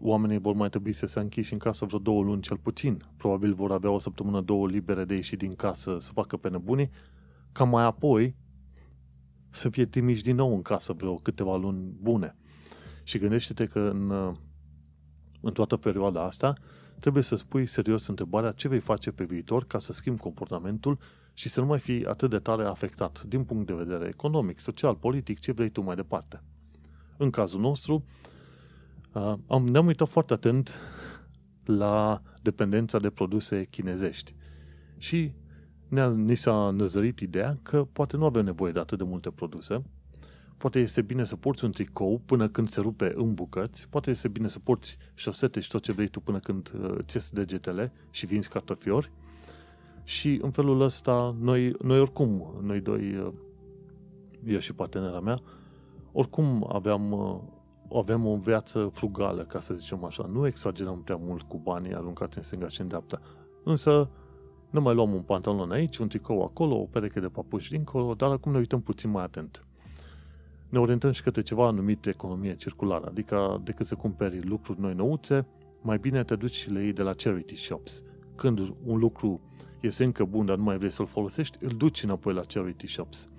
oamenii 0.02 0.40
vor 0.40 0.56
mai 0.56 0.70
trebui 0.70 0.94
să 0.94 1.06
se 1.06 1.20
închiși 1.20 1.54
în 1.54 1.60
casă 1.60 1.86
vreo 1.86 2.00
două 2.00 2.24
luni 2.24 2.42
cel 2.42 2.58
puțin. 2.58 3.02
Probabil 3.18 3.54
vor 3.54 3.72
avea 3.72 3.90
o 3.90 4.00
săptămână, 4.00 4.42
două 4.42 4.68
libere 4.68 5.06
de 5.06 5.16
ieși 5.16 5.36
din 5.36 5.56
casă 5.56 5.98
să 6.00 6.12
facă 6.12 6.38
pe 6.38 6.50
nebunii, 6.50 6.90
ca 7.52 7.64
mai 7.64 7.84
apoi 7.84 8.36
să 9.50 9.70
fie 9.70 9.86
trimiși 9.86 10.24
din 10.24 10.36
nou 10.36 10.54
în 10.54 10.62
casă 10.62 10.94
vreo 10.94 11.16
câteva 11.16 11.56
luni 11.56 11.98
bune. 12.02 12.36
Și 13.04 13.18
gândește-te 13.18 13.66
că 13.66 13.80
în, 13.80 14.12
în 15.42 15.52
toată 15.52 15.78
perioada 15.78 16.24
asta 16.24 16.54
trebuie 17.00 17.24
să 17.24 17.36
spui 17.36 17.66
serios 17.66 18.08
întrebarea 18.08 18.52
ce 18.52 18.68
vei 18.68 18.80
face 18.80 19.12
pe 19.12 19.24
viitor 19.24 19.66
ca 19.66 19.80
să 19.80 19.94
schimbi 19.94 20.20
comportamentul 20.20 20.98
și 21.34 21.50
să 21.50 21.60
nu 21.60 21.66
mai 21.66 21.80
fii 21.80 22.06
atât 22.06 22.30
de 22.30 22.40
tare 22.40 22.66
afectat 22.66 23.24
din 23.24 23.44
punct 23.44 23.68
de 23.68 23.74
vedere 23.74 24.08
economic, 24.08 24.60
social, 24.60 24.96
politic, 24.96 25.40
ce 25.40 25.52
vrei 25.52 25.70
tu 25.70 25.82
mai 25.82 25.96
departe. 25.96 26.42
În 27.18 27.30
cazul 27.30 27.60
nostru, 27.60 28.04
am, 29.48 29.68
ne-am 29.68 29.86
uitat 29.86 30.08
foarte 30.08 30.34
atent 30.34 30.74
la 31.66 32.22
dependența 32.42 32.98
de 32.98 33.10
produse 33.10 33.66
chinezești 33.66 34.36
și 34.98 35.32
ne-a, 35.88 36.10
ni 36.10 36.36
s-a 36.36 36.70
năzărit 36.70 37.20
ideea 37.20 37.60
că 37.64 37.88
poate 37.92 38.18
nu 38.18 38.26
avem 38.26 38.46
nevoie 38.46 38.72
de 38.72 38.80
atât 38.80 38.98
de 38.98 39.04
multe 39.04 39.30
produse, 39.30 39.84
poate 40.58 40.80
este 40.80 41.02
bine 41.02 41.24
să 41.24 41.36
porți 41.36 41.64
un 41.64 41.72
tricou 41.72 42.22
până 42.26 42.48
când 42.48 42.70
se 42.70 42.82
rupe 42.82 43.14
în 43.16 43.34
bucăți, 43.34 43.88
poate 43.90 44.10
este 44.10 44.28
bine 44.28 44.48
să 44.48 44.60
porți 44.60 44.98
șosete 45.14 45.60
și 45.60 45.70
tot 45.70 45.82
ce 45.82 45.92
vrei 45.92 46.08
tu 46.08 46.20
până 46.20 46.40
când 46.40 46.72
uh, 46.82 46.98
ți 47.02 47.34
degetele 47.34 47.92
și 48.10 48.26
vinzi 48.26 48.50
cartofiori, 48.50 49.12
și 50.08 50.40
în 50.42 50.52
felul 50.52 50.82
ăsta, 50.82 51.36
noi, 51.40 51.76
noi 51.82 52.00
oricum, 52.00 52.60
noi 52.62 52.80
doi, 52.80 53.16
uh, 53.16 53.34
eu 54.46 54.60
și 54.60 54.74
partenera 54.74 55.20
mea, 55.20 55.42
oricum 56.12 56.70
aveam, 56.72 57.12
uh, 57.12 57.40
aveam 57.98 58.26
o 58.26 58.36
viață 58.36 58.90
frugală, 58.94 59.44
ca 59.44 59.60
să 59.60 59.74
zicem 59.74 60.04
așa. 60.04 60.26
Nu 60.32 60.48
exagerăm 60.48 61.02
prea 61.02 61.16
mult 61.16 61.42
cu 61.42 61.58
banii 61.58 61.96
aruncați 61.96 62.38
în 62.38 62.44
stânga 62.44 62.68
și 62.68 62.82
în 62.82 62.88
dreapta. 62.88 63.22
Însă, 63.64 64.10
ne 64.70 64.80
mai 64.80 64.94
luăm 64.94 65.14
un 65.14 65.22
pantalon 65.22 65.72
aici, 65.72 65.98
un 65.98 66.08
tricou 66.08 66.44
acolo, 66.44 66.76
o 66.76 66.86
pereche 66.86 67.20
de 67.20 67.28
papuși 67.28 67.72
dincolo, 67.72 68.14
dar 68.14 68.32
acum 68.32 68.52
ne 68.52 68.58
uităm 68.58 68.82
puțin 68.82 69.10
mai 69.10 69.24
atent. 69.24 69.67
Ne 70.70 70.80
orientăm 70.80 71.12
și 71.12 71.22
către 71.22 71.42
ceva 71.42 71.70
numit 71.70 72.06
economie 72.06 72.56
circulară, 72.56 73.06
adică 73.08 73.62
decât 73.64 73.86
să 73.86 73.96
cumperi 73.96 74.48
lucruri 74.48 74.80
noi 74.80 74.94
nouțe, 74.94 75.48
mai 75.82 75.98
bine 75.98 76.24
te 76.24 76.36
duci 76.36 76.56
și 76.56 76.72
le 76.72 76.82
iei 76.84 76.94
de 76.94 77.02
la 77.02 77.14
charity 77.14 77.56
shops. 77.56 78.04
Când 78.36 78.74
un 78.84 78.98
lucru 78.98 79.42
este 79.82 80.04
încă 80.04 80.24
bun, 80.24 80.46
dar 80.46 80.58
nu 80.58 80.64
mai 80.64 80.78
vrei 80.78 80.92
să-l 80.92 81.06
folosești, 81.06 81.58
îl 81.62 81.72
duci 81.78 82.04
înapoi 82.04 82.34
la 82.34 82.42
charity 82.42 82.88
shops. 82.88 83.30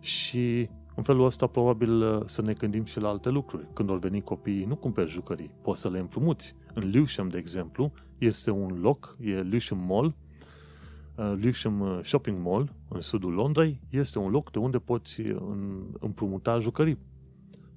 Și 0.00 0.68
în 0.94 1.02
felul 1.02 1.24
ăsta 1.24 1.46
probabil 1.46 2.02
uh, 2.02 2.22
să 2.26 2.42
ne 2.42 2.52
gândim 2.52 2.84
și 2.84 3.00
la 3.00 3.08
alte 3.08 3.28
lucruri. 3.28 3.66
Când 3.72 3.88
vor 3.88 3.98
veni 3.98 4.20
copiii, 4.20 4.64
nu 4.64 4.76
cumperi 4.76 5.10
jucării, 5.10 5.50
poți 5.62 5.80
să 5.80 5.90
le 5.90 5.98
împrumuți. 5.98 6.54
În 6.74 6.90
Lewisham, 6.90 7.28
de 7.28 7.38
exemplu, 7.38 7.92
este 8.18 8.50
un 8.50 8.78
loc, 8.80 9.16
e 9.20 9.40
Lewisham 9.40 9.84
Mall, 9.86 10.06
uh, 10.06 10.12
Lewisham 11.14 11.80
uh, 11.80 11.98
Shopping 12.02 12.38
Mall, 12.42 12.72
în 12.88 13.00
sudul 13.00 13.32
Londrei, 13.32 13.80
este 13.90 14.18
un 14.18 14.30
loc 14.30 14.50
de 14.50 14.58
unde 14.58 14.78
poți 14.78 15.20
împrumuta 15.98 16.58
jucării. 16.58 16.98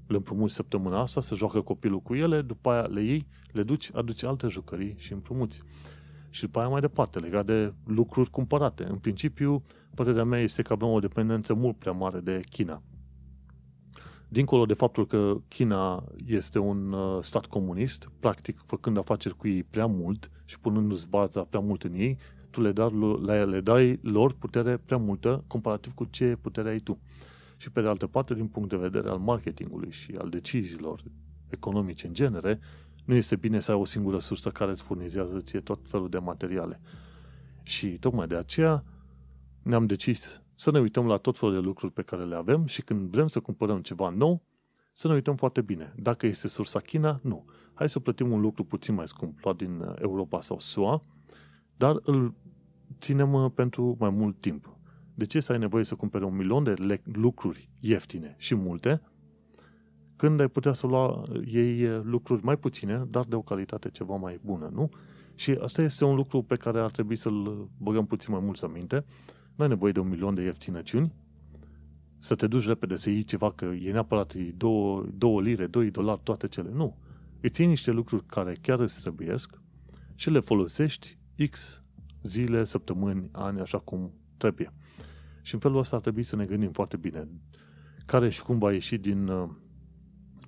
le 0.07 0.15
împrumuți 0.15 0.53
săptămâna 0.53 0.99
asta, 0.99 1.21
să 1.21 1.35
joacă 1.35 1.61
copilul 1.61 1.99
cu 1.99 2.15
ele, 2.15 2.41
după 2.41 2.69
aia 2.69 2.81
le 2.81 3.01
iei, 3.03 3.27
le 3.51 3.63
duci, 3.63 3.91
aduci 3.93 4.23
alte 4.23 4.47
jucării 4.47 4.95
și 4.97 5.13
împrumuți. 5.13 5.61
Și 6.29 6.41
după 6.41 6.59
aia 6.59 6.67
mai 6.67 6.81
departe, 6.81 7.19
legat 7.19 7.45
de 7.45 7.73
lucruri 7.85 8.29
cumpărate. 8.29 8.83
În 8.83 8.97
principiu, 8.97 9.63
părerea 9.95 10.23
mea 10.23 10.39
este 10.39 10.61
că 10.61 10.73
avem 10.73 10.87
o 10.87 10.99
dependență 10.99 11.53
mult 11.53 11.77
prea 11.77 11.91
mare 11.91 12.19
de 12.19 12.41
China. 12.49 12.81
Dincolo 14.27 14.65
de 14.65 14.73
faptul 14.73 15.05
că 15.05 15.37
China 15.47 16.03
este 16.25 16.59
un 16.59 16.91
uh, 16.91 17.23
stat 17.23 17.45
comunist, 17.45 18.11
practic 18.19 18.61
făcând 18.65 18.97
afaceri 18.97 19.35
cu 19.35 19.47
ei 19.47 19.63
prea 19.63 19.85
mult 19.85 20.31
și 20.45 20.59
punându-ți 20.59 21.09
baza 21.09 21.41
prea 21.41 21.59
mult 21.59 21.83
în 21.83 21.93
ei, 21.93 22.17
tu 22.55 22.61
le 22.61 22.71
dai, 22.71 22.91
le, 23.25 23.45
le 23.45 23.61
dai 23.61 23.99
lor 24.01 24.33
putere 24.33 24.77
prea 24.77 24.97
multă 24.97 25.43
comparativ 25.47 25.93
cu 25.93 26.05
ce 26.05 26.37
putere 26.41 26.69
ai 26.69 26.79
tu. 26.79 26.99
Și 27.57 27.71
pe 27.71 27.81
de 27.81 27.87
altă 27.87 28.07
parte, 28.07 28.33
din 28.33 28.47
punct 28.47 28.69
de 28.69 28.75
vedere 28.75 29.09
al 29.09 29.17
marketingului 29.17 29.91
și 29.91 30.15
al 30.17 30.29
deciziilor 30.29 31.03
economice 31.49 32.07
în 32.07 32.13
genere, 32.13 32.59
nu 33.05 33.13
este 33.13 33.35
bine 33.35 33.59
să 33.59 33.71
ai 33.71 33.77
o 33.77 33.85
singură 33.85 34.19
sursă 34.19 34.49
care 34.49 34.71
îți 34.71 34.83
furnizează 34.83 35.39
ție 35.39 35.59
tot 35.59 35.79
felul 35.83 36.09
de 36.09 36.17
materiale. 36.17 36.81
Și 37.63 37.87
tocmai 37.87 38.27
de 38.27 38.35
aceea 38.35 38.83
ne-am 39.63 39.85
decis 39.85 40.41
să 40.55 40.71
ne 40.71 40.79
uităm 40.79 41.07
la 41.07 41.17
tot 41.17 41.37
felul 41.37 41.53
de 41.53 41.61
lucruri 41.61 41.93
pe 41.93 42.01
care 42.01 42.23
le 42.23 42.35
avem 42.35 42.65
și 42.65 42.81
când 42.81 43.09
vrem 43.09 43.27
să 43.27 43.39
cumpărăm 43.39 43.81
ceva 43.81 44.09
nou, 44.09 44.43
să 44.93 45.07
ne 45.07 45.13
uităm 45.13 45.35
foarte 45.35 45.61
bine. 45.61 45.93
Dacă 45.97 46.25
este 46.25 46.47
sursa 46.47 46.79
China, 46.79 47.19
nu. 47.23 47.45
Hai 47.73 47.89
să 47.89 47.99
plătim 47.99 48.31
un 48.31 48.41
lucru 48.41 48.63
puțin 48.63 48.93
mai 48.93 49.07
scump, 49.07 49.39
luat 49.43 49.55
din 49.55 49.95
Europa 50.01 50.41
sau 50.41 50.59
SUA, 50.59 51.03
dar 51.77 51.99
îl 52.03 52.33
ținem 52.99 53.33
uh, 53.33 53.51
pentru 53.55 53.95
mai 53.99 54.09
mult 54.09 54.39
timp. 54.39 54.77
De 55.13 55.25
ce 55.25 55.39
să 55.39 55.51
ai 55.51 55.57
nevoie 55.57 55.83
să 55.83 55.95
cumpere 55.95 56.25
un 56.25 56.35
milion 56.35 56.63
de 56.63 57.01
lucruri 57.03 57.69
ieftine 57.79 58.35
și 58.37 58.55
multe, 58.55 59.01
când 60.15 60.39
ai 60.39 60.47
putea 60.47 60.73
să 60.73 60.87
lua 60.87 61.23
ei 61.45 61.83
uh, 61.83 61.99
lucruri 62.03 62.43
mai 62.43 62.57
puține, 62.57 63.05
dar 63.09 63.25
de 63.25 63.35
o 63.35 63.41
calitate 63.41 63.89
ceva 63.89 64.15
mai 64.15 64.39
bună, 64.43 64.69
nu? 64.73 64.89
Și 65.35 65.51
asta 65.51 65.81
este 65.81 66.05
un 66.05 66.15
lucru 66.15 66.41
pe 66.41 66.55
care 66.55 66.79
ar 66.79 66.91
trebui 66.91 67.15
să-l 67.15 67.69
băgăm 67.77 68.05
puțin 68.05 68.33
mai 68.33 68.41
mult 68.43 68.57
să 68.57 68.67
minte. 68.67 69.05
Nu 69.55 69.63
ai 69.63 69.69
nevoie 69.69 69.91
de 69.91 69.99
un 69.99 70.09
milion 70.09 70.33
de 70.33 70.41
ieftinăciuni, 70.41 71.13
să 72.19 72.35
te 72.35 72.47
duci 72.47 72.65
repede 72.65 72.95
să 72.95 73.09
iei 73.09 73.23
ceva, 73.23 73.51
că 73.51 73.65
e 73.65 73.91
neapărat 73.91 74.33
2 74.33 75.41
lire, 75.41 75.67
2 75.67 75.91
dolari, 75.91 76.19
toate 76.23 76.47
cele. 76.47 76.69
Nu. 76.73 76.97
Îți 77.41 77.61
iei 77.61 77.69
niște 77.69 77.91
lucruri 77.91 78.25
care 78.25 78.55
chiar 78.61 78.79
îți 78.79 79.01
trebuiesc 79.01 79.61
și 80.15 80.29
le 80.29 80.39
folosești 80.39 81.17
X 81.49 81.81
zile, 82.27 82.63
săptămâni, 82.63 83.29
ani, 83.31 83.59
așa 83.59 83.77
cum 83.77 84.11
trebuie. 84.37 84.73
Și 85.41 85.53
în 85.53 85.59
felul 85.59 85.77
ăsta 85.77 85.95
ar 85.95 86.01
trebui 86.01 86.23
să 86.23 86.35
ne 86.35 86.45
gândim 86.45 86.71
foarte 86.71 86.97
bine 86.97 87.27
care 88.05 88.29
și 88.29 88.41
cum 88.41 88.57
va 88.57 88.71
ieși 88.71 88.97
din 88.97 89.27
uh, 89.27 89.49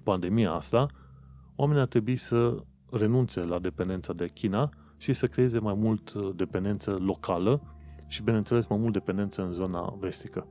pandemia 0.04 0.52
asta, 0.52 0.88
oamenii 1.56 1.82
ar 1.82 1.88
trebui 1.88 2.16
să 2.16 2.63
renunțe 2.92 3.44
la 3.44 3.60
dependența 3.60 4.13
de 4.13 4.28
China 4.28 4.70
și 4.98 5.13
să 5.13 5.28
creeze 5.28 5.60
mai 5.60 5.74
mult 5.74 6.13
uh, 6.13 6.30
dependență 6.36 6.92
locală 6.92 7.62
și, 8.08 8.24
bineînțeles, 8.24 8.68
mai 8.68 8.78
mult 8.78 8.94
dependență 8.94 9.44
în 9.44 9.54
zona 9.54 9.96
vestică. 10.00 10.48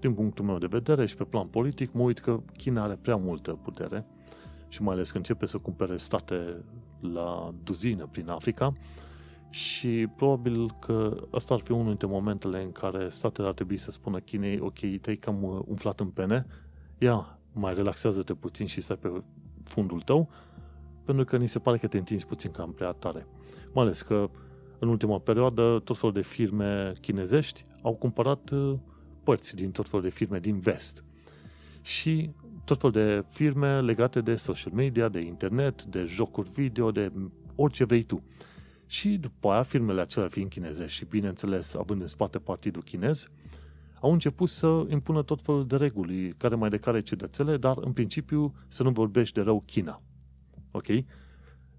Din 0.00 0.14
punctul 0.14 0.44
meu 0.44 0.58
de 0.58 0.66
vedere 0.66 1.06
și 1.06 1.16
pe 1.16 1.24
plan 1.24 1.46
politic, 1.46 1.92
mă 1.92 2.02
uit 2.02 2.18
că 2.18 2.40
China 2.56 2.82
are 2.82 2.98
prea 3.02 3.16
multă 3.16 3.52
putere 3.62 4.06
și 4.68 4.82
mai 4.82 4.94
ales 4.94 5.10
că 5.10 5.16
începe 5.16 5.46
să 5.46 5.58
cumpere 5.58 5.96
state 5.96 6.64
la 7.00 7.54
duzină 7.64 8.08
prin 8.10 8.28
Africa, 8.28 8.72
și 9.52 10.06
probabil 10.16 10.74
că 10.80 11.26
ăsta 11.32 11.54
ar 11.54 11.60
fi 11.60 11.72
unul 11.72 11.86
dintre 11.86 12.06
momentele 12.06 12.62
în 12.62 12.72
care 12.72 13.08
statele 13.08 13.46
ar 13.46 13.54
trebui 13.54 13.76
să 13.76 13.90
spună 13.90 14.18
Chinei, 14.18 14.60
ok, 14.60 14.78
te-ai 15.00 15.16
cam 15.16 15.42
uh, 15.42 15.60
umflat 15.66 16.00
în 16.00 16.08
pene, 16.08 16.46
ia, 16.98 17.38
mai 17.52 17.74
relaxează-te 17.74 18.34
puțin 18.34 18.66
și 18.66 18.80
stai 18.80 18.96
pe 18.96 19.22
fundul 19.64 20.00
tău, 20.00 20.28
pentru 21.04 21.24
că 21.24 21.36
ni 21.36 21.46
se 21.46 21.58
pare 21.58 21.78
că 21.78 21.86
te 21.86 21.98
întinzi 21.98 22.26
puțin 22.26 22.50
cam 22.50 22.72
prea 22.72 22.92
tare. 22.92 23.26
Mai 23.72 23.84
ales 23.84 24.02
că 24.02 24.30
în 24.78 24.88
ultima 24.88 25.18
perioadă 25.18 25.80
tot 25.84 25.98
felul 25.98 26.14
de 26.14 26.22
firme 26.22 26.92
chinezești 27.00 27.64
au 27.82 27.94
cumpărat 27.94 28.50
uh, 28.50 28.74
părți 29.22 29.56
din 29.56 29.70
tot 29.70 29.88
felul 29.88 30.04
de 30.04 30.10
firme 30.10 30.38
din 30.38 30.58
vest. 30.58 31.04
Și 31.82 32.30
tot 32.64 32.80
felul 32.80 32.92
de 32.92 33.24
firme 33.28 33.80
legate 33.80 34.20
de 34.20 34.36
social 34.36 34.72
media, 34.72 35.08
de 35.08 35.20
internet, 35.20 35.84
de 35.84 36.04
jocuri 36.04 36.50
video, 36.50 36.90
de 36.90 37.12
orice 37.54 37.84
vrei 37.84 38.02
tu. 38.02 38.22
Și 38.92 39.08
după 39.08 39.50
aia, 39.50 39.62
firmele 39.62 40.00
acelea 40.00 40.28
fiind 40.28 40.50
chinezești 40.50 40.96
și, 40.96 41.04
bineînțeles, 41.04 41.74
având 41.74 42.00
în 42.00 42.06
spate 42.06 42.38
partidul 42.38 42.82
chinez, 42.82 43.28
au 44.00 44.12
început 44.12 44.48
să 44.48 44.84
impună 44.88 45.22
tot 45.22 45.42
felul 45.42 45.66
de 45.66 45.76
reguli, 45.76 46.32
care 46.36 46.54
mai 46.54 46.68
de 46.68 46.76
care 46.76 47.02
ciudățele, 47.02 47.56
dar 47.56 47.76
în 47.80 47.92
principiu 47.92 48.54
să 48.68 48.82
nu 48.82 48.90
vorbești 48.90 49.34
de 49.34 49.40
rău 49.40 49.62
China. 49.66 50.02
Ok? 50.72 50.86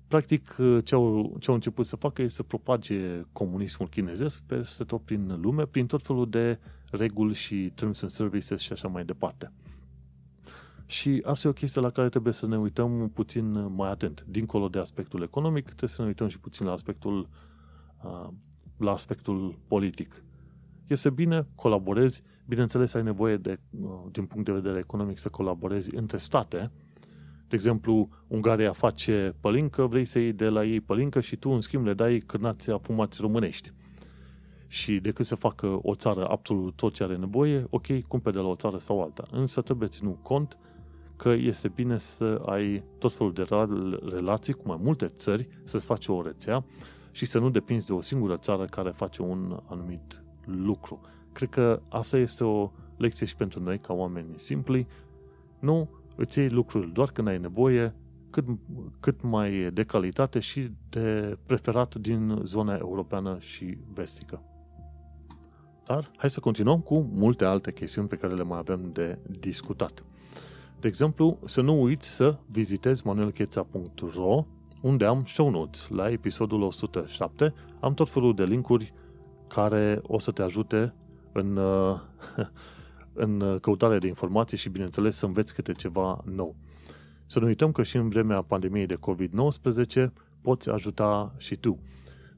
Practic, 0.08 0.56
ce 0.84 0.96
au, 0.96 1.36
ce 1.40 1.50
au 1.50 1.56
început 1.56 1.86
să 1.86 1.96
facă 1.96 2.22
este 2.22 2.36
să 2.36 2.44
propage 2.44 3.26
comunismul 3.32 3.90
chinezesc 3.90 4.42
peste 4.42 4.84
tot 4.84 5.02
prin 5.02 5.40
lume, 5.42 5.66
prin 5.66 5.86
tot 5.86 6.02
felul 6.02 6.30
de 6.30 6.60
reguli 6.92 7.34
și 7.34 7.72
terms 7.76 8.02
and 8.02 8.12
services 8.12 8.60
și 8.60 8.72
așa 8.72 8.88
mai 8.88 9.06
departe. 9.06 9.52
Și 10.94 11.22
asta 11.26 11.48
e 11.48 11.50
o 11.50 11.54
chestie 11.54 11.82
la 11.82 11.90
care 11.90 12.10
trebuie 12.10 12.34
să 12.34 12.48
ne 12.48 12.58
uităm 12.58 13.12
puțin 13.14 13.76
mai 13.76 13.90
atent. 13.90 14.26
Dincolo 14.28 14.68
de 14.68 14.80
aspectul 14.80 15.22
economic, 15.22 15.66
trebuie 15.66 15.90
să 15.90 16.02
ne 16.02 16.08
uităm 16.08 16.28
și 16.28 16.40
puțin 16.40 16.66
la 16.66 16.72
aspectul, 16.72 17.30
la 18.78 18.92
aspectul 18.92 19.56
politic. 19.68 20.24
Este 20.88 21.10
bine, 21.10 21.48
colaborezi, 21.56 22.24
bineînțeles 22.48 22.94
ai 22.94 23.04
nevoie 23.04 23.38
de, 23.38 23.60
din 24.12 24.26
punct 24.26 24.46
de 24.46 24.52
vedere 24.52 24.80
economic, 24.80 25.18
să 25.18 25.30
colaborezi 25.30 25.96
între 25.96 26.18
state. 26.18 26.72
De 27.48 27.56
exemplu, 27.56 28.10
Ungaria 28.28 28.72
face 28.72 29.36
pălincă, 29.40 29.86
vrei 29.86 30.06
să 30.06 30.20
iei 30.20 30.34
de 30.34 30.50
la 30.50 30.64
ei 30.66 30.82
pălincă 30.82 31.20
și 31.20 31.36
tu, 31.36 31.50
în 31.50 31.62
schimb, 31.62 31.86
le 31.86 31.94
dai 31.94 32.18
cârnați 32.18 32.72
afumați 32.72 33.22
românești. 33.22 33.72
Și 34.68 35.00
decât 35.00 35.26
să 35.26 35.36
facă 35.36 35.80
o 35.82 35.96
țară 35.96 36.28
absolut 36.28 36.76
tot 36.76 36.94
ce 36.94 37.04
are 37.04 37.18
nevoie, 37.18 37.66
ok, 37.70 38.02
cumpere 38.08 38.36
de 38.36 38.42
la 38.42 38.48
o 38.48 38.56
țară 38.56 38.78
sau 38.78 39.02
alta. 39.02 39.28
Însă 39.32 39.62
trebuie 39.62 39.90
ținut 39.90 40.18
cont 40.22 40.58
că 41.24 41.30
este 41.30 41.68
bine 41.68 41.98
să 41.98 42.42
ai 42.46 42.84
tot 42.98 43.14
felul 43.14 43.34
de 43.34 43.46
relații 44.10 44.54
cu 44.54 44.68
mai 44.68 44.78
multe 44.82 45.08
țări, 45.08 45.48
să-ți 45.64 45.86
faci 45.86 46.08
o 46.08 46.22
rețea 46.22 46.66
și 47.12 47.26
să 47.26 47.40
nu 47.40 47.50
depinzi 47.50 47.86
de 47.86 47.94
o 47.94 48.02
singură 48.02 48.38
țară 48.38 48.66
care 48.66 48.90
face 48.90 49.22
un 49.22 49.60
anumit 49.66 50.24
lucru. 50.46 51.02
Cred 51.32 51.50
că 51.50 51.82
asta 51.90 52.18
este 52.18 52.44
o 52.44 52.72
lecție 52.98 53.26
și 53.26 53.36
pentru 53.36 53.62
noi 53.62 53.80
ca 53.80 53.94
oameni 53.94 54.28
simpli. 54.36 54.88
Nu 55.60 55.90
îți 56.16 56.40
iei 56.40 56.50
lucruri 56.50 56.92
doar 56.92 57.12
când 57.12 57.28
ai 57.28 57.38
nevoie, 57.38 57.96
cât, 58.30 58.46
cât 59.00 59.22
mai 59.22 59.72
de 59.74 59.84
calitate 59.84 60.40
și 60.40 60.72
de 60.90 61.38
preferat 61.46 61.96
din 61.96 62.40
zona 62.44 62.76
europeană 62.76 63.38
și 63.40 63.78
vestică. 63.94 64.42
Dar 65.86 66.12
hai 66.18 66.30
să 66.30 66.40
continuăm 66.40 66.80
cu 66.80 67.10
multe 67.12 67.46
alte 67.46 67.72
chestiuni 67.72 68.08
pe 68.08 68.16
care 68.16 68.34
le 68.34 68.44
mai 68.44 68.58
avem 68.58 68.90
de 68.92 69.20
discutat. 69.40 70.04
De 70.84 70.90
exemplu, 70.90 71.40
să 71.46 71.62
nu 71.62 71.82
uiți 71.82 72.16
să 72.16 72.38
vizitezi 72.46 73.06
manuelcheța.ro 73.06 74.46
unde 74.82 75.06
am 75.06 75.24
show 75.26 75.50
notes. 75.50 75.88
La 75.88 76.10
episodul 76.10 76.62
107 76.62 77.54
am 77.80 77.94
tot 77.94 78.10
felul 78.10 78.36
de 78.36 78.44
linkuri 78.44 78.94
care 79.48 80.00
o 80.04 80.20
să 80.20 80.32
te 80.32 80.42
ajute 80.42 80.94
în, 81.32 81.60
în 83.26 83.58
căutarea 83.62 83.98
de 83.98 84.08
informații 84.08 84.58
și, 84.58 84.70
bineînțeles, 84.70 85.16
să 85.16 85.26
înveți 85.26 85.54
câte 85.54 85.72
ceva 85.72 86.24
nou. 86.26 86.56
Să 87.26 87.40
nu 87.40 87.46
uităm 87.46 87.72
că 87.72 87.84
și 87.84 87.96
în 87.96 88.10
vremea 88.10 88.42
pandemiei 88.42 88.86
de 88.86 88.98
COVID-19 88.98 90.08
poți 90.42 90.70
ajuta 90.70 91.34
și 91.38 91.56
tu. 91.56 91.80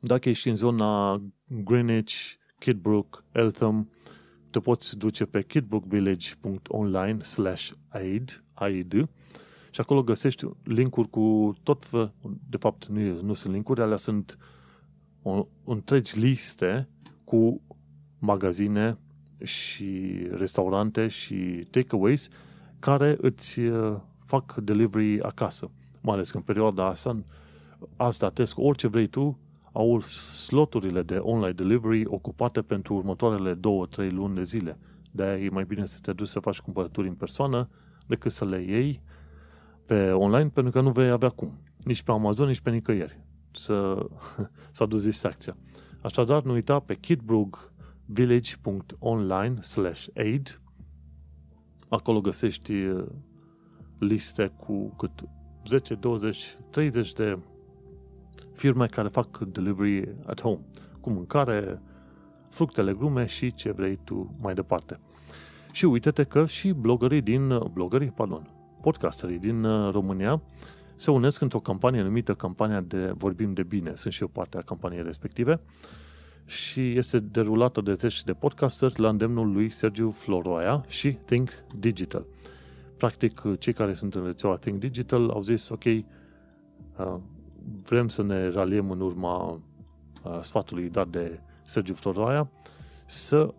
dacă 0.00 0.28
ești 0.28 0.48
în 0.48 0.56
zona 0.56 1.22
Greenwich, 1.46 2.14
Kidbrook, 2.58 3.24
Eltham, 3.32 3.90
te 4.50 4.60
poți 4.60 4.96
duce 4.96 5.24
pe 5.24 5.42
kidbrookvillage.online 5.42 7.22
slash 7.22 7.70
aid, 7.88 8.44
aid 8.52 9.08
și 9.70 9.80
acolo 9.80 10.02
găsești 10.02 10.46
linkuri 10.62 11.10
cu 11.10 11.54
tot 11.62 11.84
fel, 11.84 12.14
de 12.48 12.56
fapt 12.56 12.86
nu, 12.86 13.22
nu 13.22 13.32
sunt 13.32 13.52
linkuri, 13.52 13.80
alea 13.80 13.96
sunt 13.96 14.38
o, 15.22 15.46
întregi 15.64 16.18
liste 16.18 16.88
cu 17.24 17.62
magazine 18.18 18.98
și 19.42 20.12
restaurante 20.30 21.08
și 21.08 21.66
takeaways 21.70 22.28
care 22.78 23.16
îți 23.20 23.60
uh, 23.60 23.96
fac 24.24 24.54
delivery 24.54 25.20
acasă. 25.20 25.70
Mai 26.02 26.14
ales 26.14 26.30
că 26.30 26.36
în 26.36 26.42
perioada 26.42 26.86
asta, 26.86 27.22
asta 27.96 28.30
tesc 28.30 28.58
orice 28.58 28.88
vrei 28.88 29.06
tu, 29.06 29.38
au 29.72 30.00
sloturile 30.00 31.02
de 31.02 31.16
online 31.16 31.52
delivery 31.52 32.06
ocupate 32.06 32.62
pentru 32.62 32.94
următoarele 32.94 33.54
2-3 33.54 33.58
luni 34.10 34.34
de 34.34 34.42
zile. 34.42 34.78
De-aia 35.10 35.44
e 35.44 35.48
mai 35.48 35.64
bine 35.64 35.84
să 35.84 35.98
te 36.02 36.12
duci 36.12 36.28
să 36.28 36.40
faci 36.40 36.60
cumpărături 36.60 37.08
în 37.08 37.14
persoană 37.14 37.68
decât 38.06 38.32
să 38.32 38.44
le 38.44 38.62
iei 38.62 39.02
pe 39.86 40.10
online, 40.10 40.48
pentru 40.48 40.72
că 40.72 40.80
nu 40.80 40.90
vei 40.90 41.10
avea 41.10 41.28
cum. 41.28 41.58
Nici 41.78 42.02
pe 42.02 42.10
Amazon, 42.10 42.46
nici 42.46 42.60
pe 42.60 42.70
nicăieri. 42.70 43.20
Să, 43.50 44.06
să 44.72 44.82
aduci 44.82 45.02
distracția. 45.02 45.56
Așadar, 46.02 46.42
nu 46.42 46.52
uita 46.52 46.78
pe 46.80 46.94
kidbrugvillage.online 46.94 47.71
slash 49.62 50.06
aid 50.16 50.62
Acolo 51.92 52.20
găsești 52.20 52.72
uh, 52.72 53.04
liste 53.98 54.52
cu 54.56 54.94
cât 54.98 55.10
10, 55.66 55.94
20, 55.94 56.58
30 56.70 57.12
de 57.12 57.38
firme 58.54 58.86
care 58.86 59.08
fac 59.08 59.38
delivery 59.38 60.14
at 60.26 60.40
home, 60.40 60.60
cu 61.00 61.10
mâncare, 61.10 61.82
fructe, 62.50 62.82
legume 62.82 63.26
și 63.26 63.54
ce 63.54 63.72
vrei 63.72 63.98
tu 64.04 64.36
mai 64.40 64.54
departe. 64.54 65.00
Și 65.72 65.84
uite-te 65.84 66.24
că 66.24 66.46
și 66.46 66.70
blogării 66.70 67.22
din, 67.22 67.58
blogării, 67.72 68.10
pardon, 68.10 68.50
podcasterii 68.80 69.38
din 69.38 69.64
uh, 69.64 69.92
România 69.92 70.42
se 70.96 71.10
unesc 71.10 71.40
într-o 71.40 71.60
campanie 71.60 72.02
numită 72.02 72.34
campania 72.34 72.80
de 72.80 73.12
Vorbim 73.16 73.52
de 73.52 73.62
Bine. 73.62 73.92
Sunt 73.94 74.12
și 74.12 74.22
eu 74.22 74.28
parte 74.28 74.58
a 74.58 74.60
campaniei 74.60 75.02
respective 75.02 75.60
și 76.46 76.96
este 76.96 77.18
derulată 77.18 77.80
de 77.80 77.92
zeci 77.92 78.24
de 78.24 78.32
podcasteri 78.32 79.00
la 79.00 79.08
îndemnul 79.08 79.52
lui 79.52 79.70
Sergiu 79.70 80.10
Floroaia 80.10 80.84
și 80.88 81.12
Think 81.12 81.50
Digital. 81.78 82.26
Practic, 82.96 83.42
cei 83.58 83.72
care 83.72 83.94
sunt 83.94 84.14
în 84.14 84.24
rețeaua 84.24 84.56
Think 84.56 84.80
Digital 84.80 85.30
au 85.30 85.42
zis, 85.42 85.68
ok, 85.68 85.84
uh, 85.84 86.04
vrem 87.82 88.08
să 88.08 88.22
ne 88.22 88.48
raliem 88.48 88.90
în 88.90 89.00
urma 89.00 89.50
uh, 89.52 90.38
sfatului 90.40 90.88
dat 90.88 91.08
de 91.08 91.40
Sergiu 91.64 91.94
Floroaia 91.94 92.50
să 93.06 93.54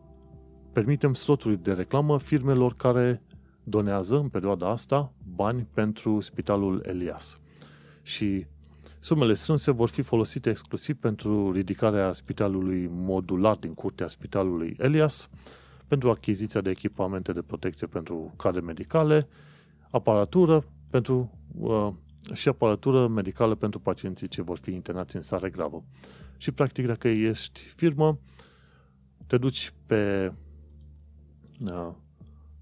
permitem 0.74 1.14
sloturi 1.14 1.64
de 1.64 1.74
reclamă 1.74 2.20
firmelor 2.20 2.76
care 2.76 3.22
donează 3.64 4.16
în 4.16 4.30
perioada 4.30 4.70
asta 4.70 5.14
bani 5.36 5.68
pentru 5.74 6.20
Spitalul 6.20 6.84
Elias. 6.86 7.40
Și 8.02 8.46
sumele 9.04 9.34
strânse 9.34 9.72
vor 9.72 9.90
fi 9.90 10.02
folosite 10.02 10.50
exclusiv 10.50 10.96
pentru 10.96 11.52
ridicarea 11.52 12.12
spitalului 12.12 12.88
modular 12.92 13.56
din 13.56 13.74
curtea 13.74 14.08
Spitalului 14.08 14.76
Elias, 14.80 15.30
pentru 15.88 16.10
achiziția 16.10 16.62
de 16.62 16.70
echipamente 16.70 17.34
de 17.34 17.42
protecție 17.42 17.88
pentru 17.88 18.34
cadre 18.38 18.60
medicale, 18.60 19.28
aparatură 19.92 20.64
pentru, 20.90 21.40
uh, 21.58 21.88
și 22.34 22.48
aparatură 22.48 23.08
medicală 23.08 23.56
pentru 23.56 23.80
pacienții 23.80 24.28
ce 24.28 24.42
vor 24.42 24.58
fi 24.58 24.72
internați 24.72 25.16
în 25.16 25.22
stare 25.22 25.50
gravă. 25.50 25.84
Și 26.38 26.52
practic 26.52 26.86
dacă 26.86 27.08
ești 27.08 27.60
firmă, 27.60 28.20
te 29.28 29.38
duci 29.38 29.74
pe 29.86 30.34
uh, 31.60 31.92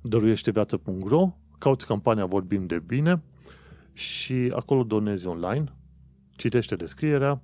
dăruieșteviață.ro, 0.01 1.34
cauți 1.58 1.86
campania 1.86 2.25
Vorbim 2.25 2.65
de 2.65 2.80
Bine 2.80 3.21
și 3.93 4.51
acolo 4.56 4.84
donezi 4.84 5.27
online, 5.27 5.75
citește 6.41 6.75
descrierea, 6.75 7.41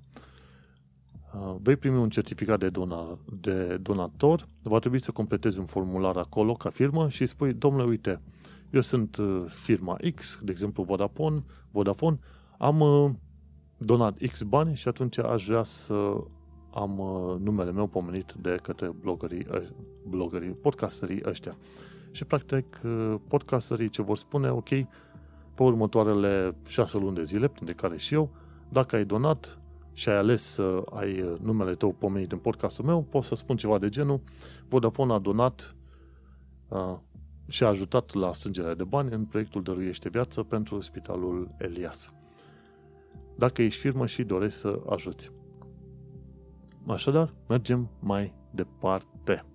uh, 1.33 1.55
vei 1.61 1.75
primi 1.75 1.97
un 1.97 2.09
certificat 2.09 2.59
de, 2.59 2.69
dona, 2.69 3.17
de 3.39 3.77
donator, 3.77 4.47
va 4.63 4.79
trebui 4.79 4.99
să 4.99 5.11
completezi 5.11 5.59
un 5.59 5.65
formular 5.65 6.17
acolo 6.17 6.53
ca 6.53 6.69
firmă 6.69 7.09
și 7.09 7.25
spui, 7.25 7.53
domnule, 7.53 7.83
uite, 7.83 8.21
eu 8.69 8.81
sunt 8.81 9.17
uh, 9.17 9.43
firma 9.47 9.97
X, 10.15 10.39
de 10.43 10.51
exemplu 10.51 10.83
Vodafone, 10.83 11.43
Vodafone. 11.71 12.19
Am 12.57 12.79
uh, 12.79 13.11
donat 13.77 14.17
X 14.31 14.41
bani 14.41 14.75
și 14.75 14.87
atunci 14.87 15.17
aș 15.17 15.45
vrea 15.45 15.63
să 15.63 16.23
am 16.73 16.91
numele 17.43 17.71
meu 17.71 17.87
pomenit 17.87 18.35
de 18.41 18.59
către 18.61 18.91
blogării, 19.01 19.47
blogării 20.07 20.49
podcasterii 20.49 21.21
ăștia. 21.25 21.57
Și 22.11 22.25
practic 22.25 22.81
podcasterii 23.27 23.89
ce 23.89 24.01
vor 24.01 24.17
spune, 24.17 24.49
ok, 24.49 24.69
pe 25.53 25.63
următoarele 25.63 26.55
șase 26.67 26.97
luni 26.97 27.15
de 27.15 27.23
zile, 27.23 27.47
printre 27.47 27.73
care 27.73 27.97
și 27.97 28.13
eu, 28.13 28.29
dacă 28.69 28.95
ai 28.95 29.05
donat 29.05 29.59
și 29.93 30.09
ai 30.09 30.15
ales 30.15 30.43
să 30.43 30.81
ai 30.93 31.37
numele 31.41 31.75
tău 31.75 31.91
pomenit 31.91 32.31
în 32.31 32.37
podcastul 32.37 32.85
meu, 32.85 33.01
poți 33.01 33.27
să 33.27 33.35
spun 33.35 33.57
ceva 33.57 33.77
de 33.77 33.89
genul 33.89 34.21
Vodafone 34.69 35.13
a 35.13 35.19
donat 35.19 35.75
uh, 36.67 36.97
și 37.47 37.63
a 37.63 37.67
ajutat 37.67 38.13
la 38.13 38.33
strângerea 38.33 38.75
de 38.75 38.83
bani 38.83 39.13
în 39.13 39.25
proiectul 39.25 39.63
Dăruiește 39.63 40.09
Viață 40.09 40.43
pentru 40.43 40.79
Spitalul 40.79 41.55
Elias. 41.57 42.13
Dacă 43.35 43.61
ești 43.61 43.81
firmă 43.81 44.05
și 44.05 44.23
dorești 44.23 44.59
să 44.59 44.81
ajuți. 44.89 45.31
Așadar, 46.87 47.33
mergem 47.47 47.89
mai 47.99 48.33
departe. 48.51 49.45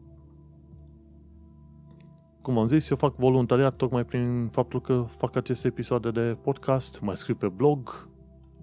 Cum 2.42 2.58
am 2.58 2.66
zis, 2.66 2.90
eu 2.90 2.96
fac 2.96 3.16
voluntariat 3.16 3.76
tocmai 3.76 4.04
prin 4.04 4.48
faptul 4.52 4.80
că 4.80 5.04
fac 5.08 5.36
aceste 5.36 5.66
episoade 5.66 6.10
de 6.10 6.36
podcast, 6.42 7.00
mai 7.00 7.16
scriu 7.16 7.34
pe 7.34 7.48
blog, 7.48 8.08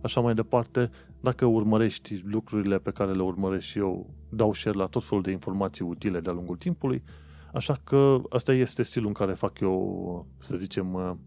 așa 0.01 0.19
mai 0.19 0.33
departe. 0.33 0.89
Dacă 1.19 1.45
urmărești 1.45 2.21
lucrurile 2.25 2.79
pe 2.79 2.91
care 2.91 3.12
le 3.12 3.21
urmăresc 3.21 3.65
și 3.65 3.77
eu, 3.77 4.09
dau 4.29 4.53
share 4.53 4.77
la 4.77 4.85
tot 4.85 5.03
felul 5.03 5.23
de 5.23 5.31
informații 5.31 5.85
utile 5.85 6.19
de-a 6.19 6.33
lungul 6.33 6.55
timpului, 6.55 7.03
așa 7.53 7.77
că 7.83 8.21
asta 8.29 8.53
este 8.53 8.83
stilul 8.83 9.07
în 9.07 9.13
care 9.13 9.33
fac 9.33 9.59
eu, 9.59 10.25
să 10.38 10.55
zicem, 10.55 11.17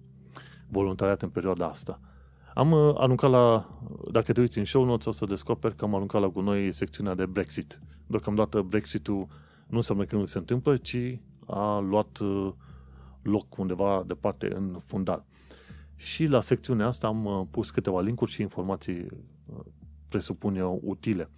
voluntariat 0.68 1.22
în 1.22 1.28
perioada 1.28 1.66
asta. 1.66 2.00
Am 2.54 2.72
uh, 2.72 2.94
aruncat 2.96 3.30
la, 3.30 3.68
dacă 4.11 4.32
te 4.32 4.40
uiți 4.40 4.58
în 4.58 4.64
show 4.64 4.85
notes, 4.85 5.06
o 5.06 5.11
să 5.11 5.26
descoperi 5.26 5.76
că 5.76 5.85
am 5.85 5.94
aruncat 5.94 6.20
la 6.20 6.28
gunoi 6.28 6.72
secțiunea 6.72 7.14
de 7.14 7.26
Brexit. 7.26 7.80
Deocamdată 8.06 8.62
Brexitul 8.62 9.26
nu 9.66 9.76
înseamnă 9.76 10.04
că 10.04 10.16
nu 10.16 10.26
se 10.26 10.38
întâmplă, 10.38 10.76
ci 10.76 11.18
a 11.46 11.78
luat 11.78 12.18
uh, 12.18 12.52
loc 13.22 13.56
undeva 13.58 14.04
departe 14.06 14.54
în 14.54 14.76
fundal. 14.85 15.24
Și 15.96 16.26
la 16.26 16.40
secțiunea 16.40 16.87
asta 16.87 17.07
am 17.07 17.24
uh, 17.24 17.46
pus 17.50 17.70
câteva 17.70 18.00
linkuri 18.00 18.31
și 18.31 18.40
informații, 18.40 19.07
uh, 19.46 19.61
presupun 20.09 20.57
eu, 20.57 20.81
utile. 20.85 21.31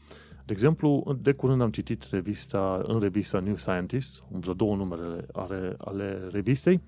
De 0.47 0.53
exemplu, 0.53 1.17
de 1.21 1.33
curând 1.33 1.61
am 1.61 1.71
citit 1.71 2.03
revista, 2.11 2.83
în 2.87 3.01
revista 3.01 3.41
New 3.41 3.57
Scientist, 3.57 4.23
vreo 4.29 4.55
două 4.55 4.77
numere 4.77 5.27
ale, 5.33 5.75
ale 5.79 6.29
revistei, 6.31 6.81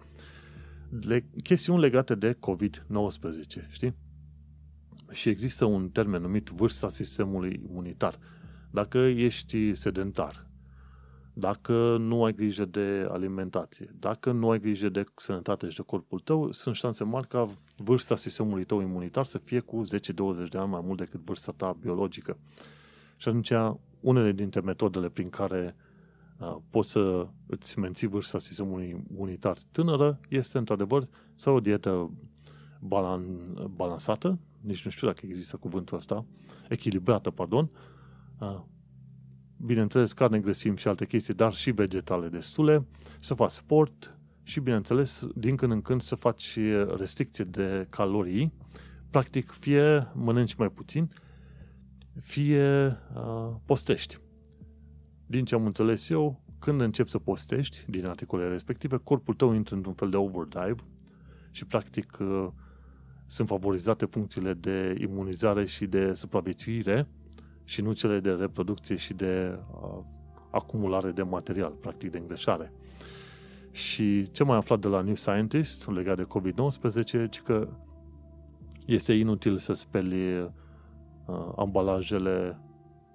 le, 1.00 1.26
chestiuni 1.42 1.81
legate 1.81 2.14
de 2.14 2.33
COVID-19, 2.33 3.70
știi? 3.70 3.94
Și 5.11 5.29
există 5.29 5.64
un 5.64 5.88
termen 5.88 6.22
numit 6.22 6.48
vârsta 6.48 6.88
sistemului 6.88 7.61
imunitar. 7.68 8.18
Dacă 8.70 8.98
ești 8.98 9.74
sedentar, 9.74 10.45
dacă 11.38 11.96
nu 11.96 12.25
ai 12.25 12.33
grijă 12.33 12.64
de 12.64 13.07
alimentație, 13.11 13.94
dacă 13.99 14.33
nu 14.33 14.51
ai 14.51 14.61
grijă 14.61 14.88
de 14.88 15.05
sănătate 15.14 15.68
și 15.68 15.77
de 15.77 15.83
corpul 15.83 16.20
tău, 16.20 16.53
sunt 16.53 16.75
șanse 16.75 17.05
mari 17.05 17.29
ca 17.29 17.49
vârsta 17.77 18.16
sistemului 18.16 18.64
tău 18.64 18.81
imunitar 18.81 19.25
să 19.25 19.38
fie 19.38 19.61
cu 19.61 19.83
10-20 19.83 20.49
de 20.51 20.59
ani 20.59 20.70
mai 20.70 20.81
mult 20.85 20.99
decât 20.99 21.20
vârsta 21.20 21.53
ta 21.57 21.77
biologică. 21.81 22.38
Și 23.16 23.29
atunci, 23.29 23.53
unele 24.01 24.33
dintre 24.33 24.61
metodele 24.61 25.09
prin 25.09 25.31
care 25.31 25.77
uh, 26.38 26.57
poți 26.70 26.90
să 26.90 27.29
îți 27.46 27.79
menții 27.79 28.07
vârsta 28.07 28.38
sistemului 28.38 29.05
imunitar 29.11 29.59
tânără 29.70 30.20
este, 30.29 30.59
într-adevăr, 30.59 31.09
să 31.34 31.51
o 31.51 31.61
dietă 31.61 32.11
balan, 32.80 33.22
balansată, 33.74 34.39
nici 34.61 34.84
nu 34.84 34.91
știu 34.91 35.07
dacă 35.07 35.20
există 35.26 35.57
cuvântul 35.57 35.97
ăsta, 35.97 36.24
echilibrată, 36.68 37.30
pardon, 37.30 37.70
uh, 38.39 38.61
bineînțeles, 39.66 40.12
carne 40.12 40.40
grăsim 40.40 40.76
și 40.76 40.88
alte 40.88 41.06
chestii, 41.06 41.34
dar 41.34 41.52
și 41.52 41.70
vegetale 41.70 42.28
destule, 42.28 42.86
să 43.20 43.34
faci 43.34 43.50
sport 43.50 44.18
și, 44.42 44.60
bineînțeles, 44.60 45.26
din 45.34 45.56
când 45.56 45.72
în 45.72 45.82
când 45.82 46.00
să 46.00 46.14
faci 46.14 46.58
restricție 46.96 47.44
de 47.44 47.86
calorii, 47.90 48.52
practic 49.10 49.50
fie 49.50 50.08
mănânci 50.14 50.54
mai 50.54 50.68
puțin, 50.68 51.10
fie 52.20 52.96
uh, 53.14 53.54
postești. 53.64 54.18
Din 55.26 55.44
ce 55.44 55.54
am 55.54 55.66
înțeles 55.66 56.08
eu, 56.08 56.40
când 56.58 56.80
începi 56.80 57.10
să 57.10 57.18
postești, 57.18 57.84
din 57.88 58.06
articolele 58.06 58.48
respective, 58.48 58.96
corpul 58.96 59.34
tău 59.34 59.52
intră 59.52 59.74
într-un 59.74 59.94
fel 59.94 60.10
de 60.10 60.16
overdrive 60.16 60.82
și, 61.50 61.64
practic, 61.64 62.18
uh, 62.20 62.48
sunt 63.26 63.48
favorizate 63.48 64.04
funcțiile 64.04 64.54
de 64.54 64.94
imunizare 65.00 65.66
și 65.66 65.86
de 65.86 66.12
supraviețuire 66.14 67.08
și 67.66 67.80
nu 67.80 67.92
cele 67.92 68.20
de 68.20 68.30
reproducție 68.30 68.96
și 68.96 69.14
de 69.14 69.58
uh, 69.82 69.98
acumulare 70.50 71.10
de 71.10 71.22
material, 71.22 71.70
practic 71.70 72.10
de 72.10 72.18
îngreșare. 72.18 72.72
Și 73.70 74.30
ce 74.30 74.44
mai 74.44 74.56
aflat 74.56 74.80
de 74.80 74.88
la 74.88 75.00
New 75.00 75.14
Scientist 75.14 75.90
legat 75.90 76.16
de 76.16 76.26
COVID-19, 76.38 77.28
ci 77.30 77.40
că 77.40 77.68
este 78.86 79.12
inutil 79.12 79.56
să 79.56 79.72
speli 79.72 80.38
uh, 80.38 80.48
ambalajele 81.56 82.58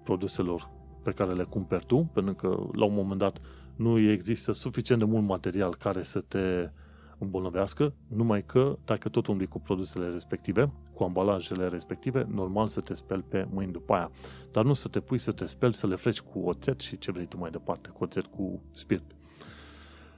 produselor 0.04 0.70
pe 1.02 1.10
care 1.10 1.32
le 1.32 1.42
cumperi 1.42 1.86
tu, 1.86 2.10
pentru 2.12 2.34
că 2.34 2.66
la 2.72 2.84
un 2.84 2.94
moment 2.94 3.18
dat 3.18 3.40
nu 3.76 3.98
există 3.98 4.52
suficient 4.52 5.00
de 5.00 5.06
mult 5.06 5.26
material 5.26 5.74
care 5.74 6.02
să 6.02 6.20
te 6.20 6.70
îmbolnăvească, 7.18 7.94
numai 8.08 8.44
că 8.44 8.78
dacă 8.84 9.08
tot 9.08 9.26
umbli 9.26 9.46
cu 9.46 9.60
produsele 9.60 10.08
respective, 10.08 10.72
cu 11.02 11.08
ambalajele 11.08 11.68
respective, 11.68 12.26
normal 12.30 12.68
să 12.68 12.80
te 12.80 12.94
speli 12.94 13.24
pe 13.28 13.46
mâini 13.50 13.72
după 13.72 13.92
aia. 13.92 14.10
Dar 14.50 14.64
nu 14.64 14.72
să 14.72 14.88
te 14.88 15.00
pui 15.00 15.18
să 15.18 15.32
te 15.32 15.46
speli, 15.46 15.74
să 15.74 15.86
le 15.86 15.94
freci 15.94 16.20
cu 16.20 16.38
oțet 16.38 16.80
și 16.80 16.98
ce 16.98 17.12
vrei 17.12 17.26
tu 17.26 17.38
mai 17.38 17.50
departe, 17.50 17.88
cu 17.88 18.04
oțet 18.04 18.26
cu 18.26 18.62
spirit. 18.72 19.04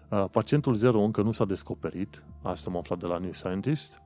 Uh, 0.09 0.25
pacientul 0.31 0.75
zero 0.75 1.01
încă 1.01 1.23
nu 1.23 1.33
s-a 1.33 1.45
descoperit, 1.45 2.23
asta 2.43 2.71
am 2.71 2.77
aflat 2.77 2.99
de 2.99 3.07
la 3.07 3.19
New 3.19 3.33
Scientist, 3.33 4.03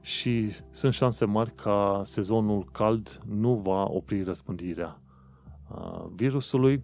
și 0.00 0.50
sunt 0.70 0.92
șanse 0.92 1.24
mari 1.24 1.50
ca 1.50 2.02
sezonul 2.04 2.68
cald 2.72 3.20
nu 3.26 3.54
va 3.54 3.84
opri 3.84 4.22
răspândirea 4.22 5.00
uh, 5.70 6.04
virusului. 6.14 6.82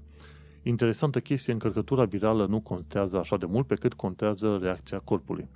Interesantă 0.62 1.20
chestie, 1.20 1.52
încărcătura 1.52 2.04
virală 2.04 2.46
nu 2.46 2.60
contează 2.60 3.18
așa 3.18 3.36
de 3.36 3.46
mult 3.46 3.66
pe 3.66 3.74
cât 3.74 3.94
contează 3.94 4.58
reacția 4.62 4.98
corpului. 4.98 5.48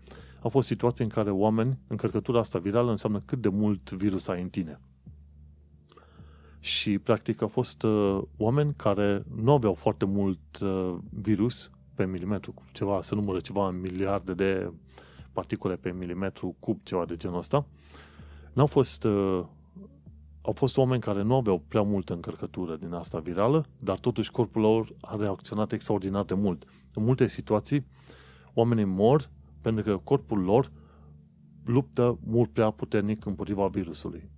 Au 0.45 0.51
fost 0.51 0.67
situații 0.67 1.05
în 1.05 1.11
care 1.11 1.31
oameni, 1.31 1.79
încărcătura 1.87 2.39
asta 2.39 2.59
virală 2.59 2.91
înseamnă 2.91 3.23
cât 3.25 3.41
de 3.41 3.49
mult 3.49 3.93
virus 3.93 4.29
ai 4.29 4.43
în 4.43 4.49
tine. 4.49 4.81
Și 6.61 6.99
practic 6.99 7.43
au 7.43 7.49
fost 7.49 7.83
uh, 7.83 8.23
oameni 8.37 8.75
care 8.77 9.25
nu 9.43 9.53
aveau 9.53 9.75
foarte 9.75 10.05
mult 10.05 10.59
uh, 10.63 10.97
virus 11.11 11.71
pe 11.95 12.07
milimetru, 12.07 12.55
ceva, 12.73 13.03
să 13.03 13.15
numără 13.15 13.41
ceva 13.41 13.69
în 13.69 13.81
miliarde 13.81 14.35
de 14.35 14.73
particule 15.33 15.77
pe 15.77 15.93
milimetru 15.93 16.57
cub, 16.59 16.81
ceva 16.83 17.05
de 17.05 17.17
genul 17.17 17.39
ăsta. 17.39 17.67
N-au 18.53 18.67
fost, 18.67 19.05
uh, 19.05 19.45
au 20.43 20.53
fost 20.53 20.77
oameni 20.77 21.01
care 21.01 21.23
nu 21.23 21.35
aveau 21.35 21.63
prea 21.69 21.83
multă 21.83 22.13
încărcătură 22.13 22.77
din 22.77 22.93
asta 22.93 23.19
virală, 23.19 23.67
dar 23.79 23.99
totuși 23.99 24.31
corpul 24.31 24.61
lor 24.61 24.95
a 25.01 25.17
reacționat 25.17 25.73
extraordinar 25.73 26.25
de 26.25 26.35
mult. 26.35 26.65
În 26.95 27.05
multe 27.05 27.27
situații, 27.27 27.87
oamenii 28.55 28.85
mor 28.85 29.31
pentru 29.65 29.83
că 29.83 29.97
corpul 29.97 30.39
lor 30.39 30.71
luptă 31.65 32.19
mult 32.27 32.51
prea 32.51 32.71
puternic 32.71 33.27
împotriva 33.27 33.67
virusului. 33.67 34.31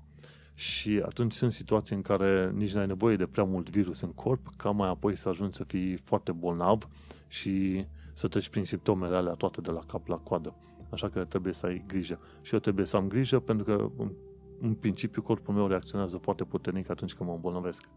Și 0.55 1.03
atunci 1.05 1.33
sunt 1.33 1.53
situații 1.53 1.97
în 1.97 2.03
care 2.03 2.53
nici 2.55 2.73
nu 2.73 2.81
ai 2.81 2.87
nevoie 2.87 3.17
de 3.17 3.27
prea 3.27 3.45
mult 3.45 3.71
virus 3.71 4.01
în 4.01 4.13
corp, 4.13 4.47
ca 4.57 4.71
mai 4.71 4.89
apoi 4.89 5.17
să 5.17 5.29
ajungi 5.29 5.57
să 5.57 5.65
fii 5.65 5.97
foarte 5.97 6.33
bolnav 6.33 6.89
și 7.29 7.85
să 8.13 8.29
treci 8.29 8.49
prin 8.49 8.65
simptomele 8.65 9.17
alea 9.17 9.33
toate 9.33 9.61
de 9.61 9.71
la 9.71 9.81
cap 9.87 10.07
la 10.07 10.17
coadă. 10.17 10.55
Așa 10.91 11.09
că 11.09 11.25
trebuie 11.25 11.53
să 11.53 11.67
ai 11.67 11.85
grijă. 11.87 12.19
Și 12.43 12.55
eu 12.55 12.61
trebuie 12.61 12.87
să 12.87 12.97
am 12.97 13.09
grijă 13.09 13.39
pentru 13.39 13.65
că 13.65 13.91
în, 13.97 14.13
în 14.61 14.75
principiu 14.75 15.23
corpul 15.23 15.55
meu 15.55 15.67
reacționează 15.67 16.17
foarte 16.17 16.45
puternic 16.45 16.91
atunci 16.91 17.15
când 17.15 17.29
mă 17.29 17.35
îmbolnăvesc. 17.35 17.89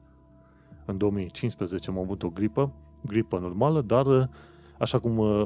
În 0.85 0.97
2015 0.97 1.89
am 1.89 1.97
avut 1.97 2.23
o 2.23 2.29
gripă, 2.29 2.73
gripă 3.05 3.39
normală, 3.39 3.81
dar 3.81 4.29
așa 4.77 4.99
cum 4.99 5.17
uh, 5.17 5.45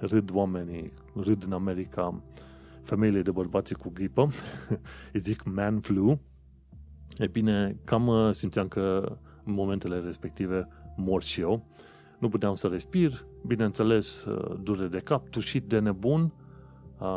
râd 0.00 0.30
oamenii, 0.32 0.92
râd 1.14 1.42
în 1.44 1.52
America 1.52 2.22
femeile 2.82 3.22
de 3.22 3.30
bărbații 3.30 3.74
cu 3.74 3.90
gripă, 3.90 4.28
îi 5.12 5.20
zic 5.20 5.44
man 5.44 5.80
flu, 5.80 6.20
e 7.18 7.26
bine, 7.26 7.76
cam 7.84 8.06
uh, 8.06 8.30
simțeam 8.32 8.68
că 8.68 9.16
în 9.44 9.52
momentele 9.52 9.98
respective 9.98 10.68
mor 10.96 11.22
și 11.22 11.40
eu. 11.40 11.66
Nu 12.18 12.28
puteam 12.28 12.54
să 12.54 12.66
respir, 12.66 13.26
bineînțeles, 13.46 14.24
uh, 14.24 14.58
durere 14.62 14.88
de 14.88 14.98
cap, 14.98 15.28
tușit 15.28 15.64
de 15.64 15.78
nebun, 15.78 16.32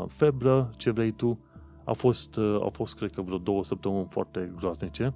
febră, 0.08 0.72
ce 0.78 0.92
vrei 0.92 1.12
tu. 1.12 1.40
A 1.86 1.94
fost, 1.94 2.38
a 2.38 2.70
fost, 2.72 2.96
cred 2.96 3.12
că, 3.12 3.22
vreo 3.22 3.38
două 3.38 3.64
săptămâni 3.64 4.06
foarte 4.10 4.54
groaznice, 4.56 5.14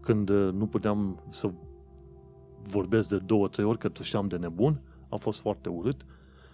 când 0.00 0.30
nu 0.30 0.66
puteam 0.66 1.22
să 1.30 1.50
vorbesc 2.62 3.08
de 3.08 3.18
două, 3.18 3.48
trei 3.48 3.64
ori 3.64 3.78
că 3.78 3.88
tușeam 3.88 4.28
de 4.28 4.36
nebun. 4.36 4.80
A 5.08 5.16
fost 5.16 5.40
foarte 5.40 5.68
urât. 5.68 6.04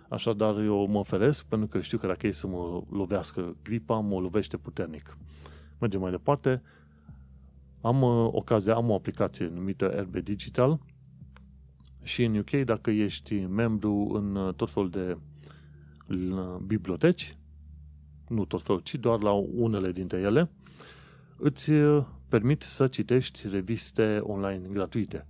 Așadar, 0.08 0.58
eu 0.58 0.86
mă 0.86 0.98
oferesc 0.98 1.44
pentru 1.44 1.68
că 1.68 1.80
știu 1.80 1.98
că 1.98 2.06
dacă 2.06 2.26
e 2.26 2.30
să 2.30 2.46
mă 2.46 2.82
lovească 2.90 3.56
gripa, 3.62 3.98
mă 3.98 4.20
lovește 4.20 4.56
puternic. 4.56 5.16
Mergem 5.78 6.00
mai 6.00 6.10
departe. 6.10 6.62
Am 7.80 8.02
ocazia, 8.32 8.74
am 8.74 8.90
o 8.90 8.94
aplicație 8.94 9.46
numită 9.46 9.86
RB 9.86 10.16
Digital 10.16 10.78
și 12.02 12.24
în 12.24 12.36
UK, 12.36 12.50
dacă 12.50 12.90
ești 12.90 13.34
membru 13.34 14.10
în 14.12 14.52
tot 14.56 14.70
felul 14.70 14.90
de 14.90 15.16
biblioteci, 16.66 17.36
nu 18.28 18.44
tot 18.44 18.62
felul, 18.62 18.80
ci 18.80 18.94
doar 18.94 19.22
la 19.22 19.30
unele 19.32 19.92
dintre 19.92 20.18
ele, 20.18 20.50
îți 21.36 21.70
uh, 21.70 22.04
permit 22.28 22.62
să 22.62 22.88
citești 22.88 23.48
reviste 23.48 24.18
online 24.22 24.62
gratuite, 24.72 25.26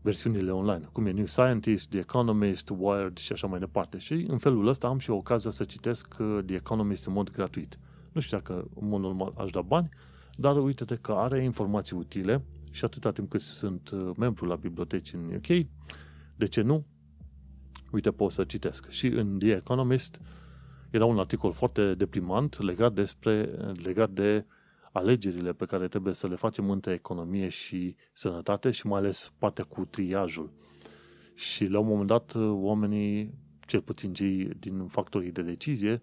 versiunile 0.00 0.50
online, 0.50 0.88
cum 0.92 1.06
e 1.06 1.10
New 1.10 1.26
Scientist, 1.26 1.88
The 1.88 1.98
Economist, 1.98 2.70
Wired 2.78 3.16
și 3.16 3.32
așa 3.32 3.46
mai 3.46 3.58
departe. 3.58 3.98
Și 3.98 4.24
în 4.28 4.38
felul 4.38 4.66
ăsta 4.66 4.86
am 4.86 4.98
și 4.98 5.10
ocazia 5.10 5.50
să 5.50 5.64
citesc 5.64 6.16
uh, 6.18 6.38
The 6.46 6.54
Economist 6.54 7.06
în 7.06 7.12
mod 7.12 7.30
gratuit. 7.30 7.78
Nu 8.12 8.20
știu 8.20 8.36
dacă 8.36 8.68
în 8.80 8.88
mod 8.88 9.00
normal 9.00 9.34
aș 9.36 9.50
da 9.50 9.60
bani, 9.62 9.88
dar 10.36 10.56
uite-te 10.56 10.96
că 10.96 11.12
are 11.12 11.44
informații 11.44 11.96
utile 11.96 12.44
și 12.70 12.84
atâta 12.84 13.12
timp 13.12 13.30
cât 13.30 13.40
sunt 13.40 13.90
uh, 13.90 14.10
membru 14.16 14.46
la 14.46 14.54
biblioteci 14.54 15.12
în 15.12 15.34
UK, 15.34 15.66
de 16.36 16.46
ce 16.46 16.60
nu? 16.60 16.84
uite, 17.90 18.10
pot 18.10 18.32
să 18.32 18.44
citesc. 18.44 18.88
Și 18.88 19.06
în 19.06 19.38
The 19.38 19.54
Economist 19.54 20.20
era 20.90 21.04
un 21.04 21.18
articol 21.18 21.52
foarte 21.52 21.94
deprimant 21.94 22.62
legat, 22.62 22.92
despre, 22.92 23.42
legat 23.82 24.10
de 24.10 24.44
alegerile 24.92 25.52
pe 25.52 25.64
care 25.64 25.88
trebuie 25.88 26.14
să 26.14 26.26
le 26.26 26.34
facem 26.34 26.70
între 26.70 26.92
economie 26.92 27.48
și 27.48 27.96
sănătate 28.12 28.70
și 28.70 28.86
mai 28.86 28.98
ales 28.98 29.32
partea 29.38 29.64
cu 29.64 29.84
triajul. 29.84 30.52
Și 31.34 31.66
la 31.66 31.78
un 31.78 31.86
moment 31.86 32.06
dat 32.06 32.34
oamenii, 32.50 33.34
cel 33.66 33.80
puțin 33.80 34.12
cei 34.12 34.50
din 34.58 34.86
factorii 34.86 35.32
de 35.32 35.42
decizie, 35.42 36.02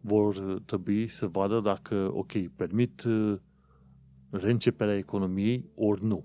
vor 0.00 0.60
trebui 0.64 1.08
să 1.08 1.26
vadă 1.26 1.60
dacă, 1.60 2.10
ok, 2.12 2.32
permit 2.56 3.04
reînceperea 4.30 4.96
economiei 4.96 5.70
ori 5.74 6.04
nu. 6.04 6.24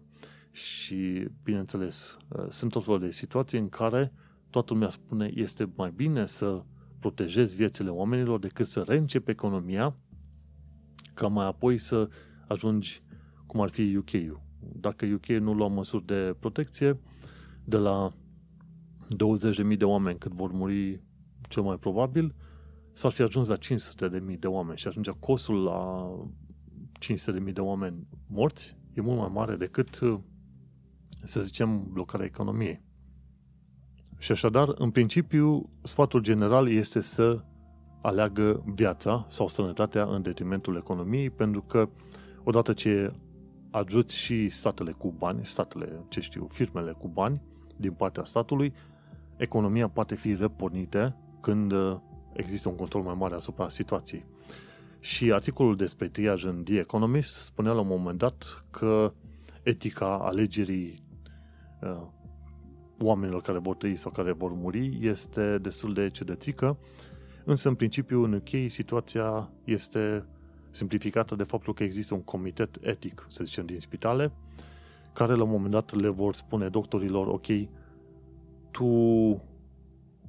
Și, 0.52 1.28
bineînțeles, 1.44 2.18
sunt 2.50 2.72
tot 2.72 2.84
felul 2.84 3.00
de 3.00 3.12
situații 3.12 3.60
în 3.60 3.70
care 3.70 4.14
toată 4.50 4.74
lumea 4.74 4.90
spune 4.90 5.32
este 5.34 5.72
mai 5.76 5.92
bine 5.96 6.26
să 6.26 6.64
protejezi 7.00 7.56
viețile 7.56 7.90
oamenilor 7.90 8.40
decât 8.40 8.66
să 8.66 8.84
reîncepi 8.88 9.32
economia 9.32 9.96
ca 11.16 11.28
mai 11.28 11.46
apoi 11.46 11.78
să 11.78 12.10
ajungi 12.48 13.04
cum 13.46 13.62
ar 13.62 13.70
fi 13.70 13.96
UK-ul. 13.96 14.42
Dacă 14.60 15.06
UK 15.06 15.26
nu 15.26 15.54
lua 15.54 15.68
măsuri 15.68 16.06
de 16.06 16.36
protecție, 16.40 17.00
de 17.64 17.78
la 17.78 18.14
20.000 19.70 19.78
de 19.78 19.86
oameni 19.86 20.18
cât 20.18 20.32
vor 20.32 20.52
muri 20.52 21.02
cel 21.50 21.64
mai 21.64 21.78
probabil, 21.78 22.36
s-ar 22.94 23.12
fi 23.12 23.22
ajuns 23.22 23.48
la 23.48 23.58
500.000 23.58 24.40
de 24.40 24.48
oameni 24.48 24.78
și 24.78 24.88
atunci 24.88 25.10
costul 25.10 25.64
la 25.64 26.10
500.000 27.46 27.54
de 27.54 27.62
oameni 27.62 28.08
morți 28.28 28.78
e 28.94 29.02
mult 29.02 29.20
mai 29.20 29.30
mare 29.34 29.56
decât, 29.56 30.00
să 31.24 31.40
zicem, 31.42 31.88
blocarea 31.92 32.26
economiei. 32.26 32.82
Și 34.18 34.32
așadar, 34.32 34.74
în 34.76 34.92
principiu, 34.92 35.70
sfatul 35.84 36.22
general 36.22 36.70
este 36.70 37.02
să 37.02 37.44
aleagă 38.06 38.64
viața 38.66 39.26
sau 39.30 39.48
sănătatea 39.48 40.04
în 40.04 40.22
detrimentul 40.22 40.76
economiei, 40.76 41.30
pentru 41.30 41.62
că 41.62 41.90
odată 42.44 42.74
ce 42.74 43.14
ajuți 43.72 44.16
și 44.16 44.50
statele 44.50 44.92
cu 44.92 45.14
bani, 45.18 45.46
statele, 45.46 46.06
ce 46.08 46.20
știu, 46.20 46.48
firmele 46.52 46.92
cu 46.92 47.08
bani 47.08 47.42
din 47.78 47.92
partea 47.92 48.24
statului, 48.24 48.74
economia 49.38 49.88
poate 49.88 50.16
fi 50.16 50.36
repornită 50.36 51.16
când 51.42 51.72
uh, 51.72 51.98
există 52.34 52.70
un 52.70 52.76
control 52.76 53.02
mai 53.02 53.16
mare 53.18 53.36
asupra 53.36 53.70
situației. 53.70 54.26
Și 55.00 55.32
articolul 55.32 55.76
despre 55.76 56.08
triaj 56.08 56.44
în 56.44 56.64
The 56.64 56.80
Economist 56.80 57.34
spunea 57.34 57.72
la 57.72 57.80
un 57.80 57.88
moment 57.88 58.18
dat 58.18 58.66
că 58.72 59.14
etica 59.64 60.18
alegerii 60.18 61.04
uh, 61.82 62.02
oamenilor 63.02 63.42
care 63.42 63.58
vor 63.58 63.76
trăi 63.76 63.96
sau 63.96 64.12
care 64.12 64.32
vor 64.32 64.54
muri 64.54 64.98
este 65.02 65.58
destul 65.58 65.94
de 65.94 66.10
ciudățică, 66.10 66.78
însă 67.46 67.68
în 67.68 67.76
principiu 67.76 68.24
în 68.24 68.34
UK 68.34 68.70
situația 68.70 69.50
este 69.64 70.26
simplificată 70.72 71.36
de 71.36 71.44
faptul 71.44 71.74
că 71.74 71.84
există 71.84 72.14
un 72.14 72.24
comitet 72.24 72.78
etic, 72.82 73.26
să 73.30 73.44
zicem, 73.44 73.66
din 73.66 73.80
spitale, 73.80 74.32
care 75.14 75.36
la 75.36 75.44
un 75.44 75.50
moment 75.50 75.72
dat 75.72 75.94
le 75.94 76.08
vor 76.08 76.34
spune 76.34 76.70
doctorilor, 76.70 77.28
ok, 77.28 77.46
tu 78.72 78.88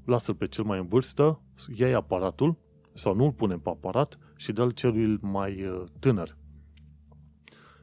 lasă 0.05 0.33
pe 0.33 0.47
cel 0.47 0.65
mai 0.65 0.79
în 0.79 0.87
vârstă, 0.87 1.41
iei 1.77 1.95
aparatul 1.95 2.57
sau 2.93 3.15
nu-l 3.15 3.33
punem 3.33 3.59
pe 3.59 3.69
aparat 3.69 4.19
și 4.37 4.53
dă-l 4.53 4.71
celui 4.71 5.19
mai 5.21 5.67
uh, 5.67 5.85
tânăr. 5.99 6.37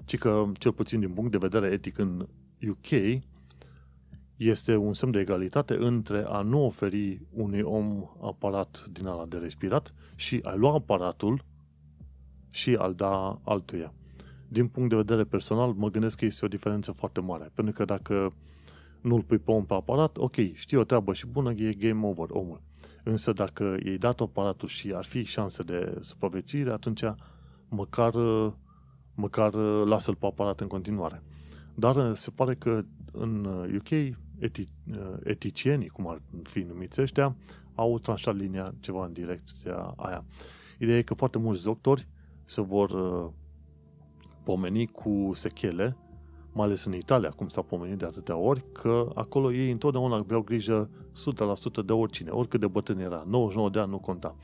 Ci 0.06 0.18
că, 0.18 0.52
cel 0.54 0.72
puțin 0.72 1.00
din 1.00 1.14
punct 1.14 1.32
de 1.32 1.38
vedere 1.38 1.68
etic 1.68 1.98
în 1.98 2.28
UK, 2.70 3.22
este 4.50 4.76
un 4.76 4.94
semn 4.94 5.12
de 5.12 5.20
egalitate 5.20 5.76
între 5.76 6.24
a 6.28 6.42
nu 6.42 6.66
oferi 6.66 7.22
unui 7.32 7.62
om 7.62 8.10
aparat 8.22 8.86
din 8.92 9.08
ala 9.08 9.26
de 9.26 9.38
respirat 9.38 9.94
și 10.16 10.40
a 10.44 10.54
lua 10.54 10.74
aparatul 10.74 11.46
și 12.50 12.76
al 12.76 12.94
da 12.94 13.40
altuia. 13.44 13.94
Din 14.48 14.68
punct 14.68 14.90
de 14.90 14.96
vedere 14.96 15.24
personal, 15.24 15.72
mă 15.72 15.90
gândesc 15.90 16.18
că 16.18 16.26
este 16.26 16.46
o 16.46 16.48
diferență 16.48 16.92
foarte 16.92 17.20
mare. 17.20 17.52
Pentru 17.54 17.74
că 17.74 17.86
dacă 17.86 18.34
nu-l 19.02 19.24
pui 19.24 19.38
pe 19.38 19.52
om 19.52 19.66
pe 19.66 19.74
aparat, 19.74 20.18
ok, 20.18 20.36
știi 20.54 20.78
o 20.78 20.84
treabă 20.84 21.14
și 21.14 21.28
bună, 21.28 21.52
e 21.52 21.74
game 21.74 22.08
over, 22.08 22.28
omul. 22.30 22.62
Însă 23.04 23.34
dacă 23.34 23.78
i-ai 23.86 23.98
dat 23.98 24.20
aparatul 24.20 24.68
și 24.68 24.94
ar 24.96 25.06
fi 25.06 25.24
șanse 25.24 25.64
de 25.64 25.98
supraviețuire, 26.02 26.72
atunci 26.72 27.04
măcar, 27.70 28.14
măcar 29.16 29.54
lasă-l 29.86 30.16
pe 30.16 30.26
aparat 30.26 30.60
în 30.60 30.68
continuare. 30.68 31.24
Dar 31.76 32.16
se 32.16 32.32
pare 32.32 32.56
că 32.56 32.84
în 33.12 33.46
UK 33.76 34.18
eti, 34.44 34.68
eticienii, 35.24 35.88
cum 35.88 36.08
ar 36.08 36.22
fi 36.44 36.60
numiți 36.60 37.02
ăștia, 37.02 37.36
au 37.76 38.00
tranșat 38.00 38.36
linia 38.36 38.74
ceva 38.80 39.06
în 39.06 39.14
direcția 39.14 39.94
aia. 39.96 40.24
Ideea 40.80 40.98
e 40.98 41.02
că 41.02 41.14
foarte 41.14 41.38
mulți 41.38 41.64
doctori 41.64 42.08
se 42.46 42.62
vor 42.62 42.90
uh, 42.90 43.32
pomeni 44.44 44.88
cu 44.88 45.32
sechele, 45.34 45.98
mai 46.52 46.66
ales 46.66 46.84
în 46.84 46.94
Italia, 46.94 47.30
cum 47.30 47.48
s-a 47.48 47.62
pomenit 47.62 47.98
de 47.98 48.06
atâtea 48.06 48.36
ori, 48.36 48.66
că 48.72 49.12
acolo 49.16 49.54
ei 49.54 49.72
întotdeauna 49.72 50.16
aveau 50.16 50.42
grijă 50.42 50.90
100% 51.82 51.86
de 51.86 51.92
oricine, 51.92 52.30
oricât 52.30 52.60
de 52.60 52.68
bătrân 52.68 53.00
era, 53.00 53.24
99 53.28 53.70
de 53.70 53.80
ani 53.80 53.90
nu 53.90 53.98
conta. 53.98 54.36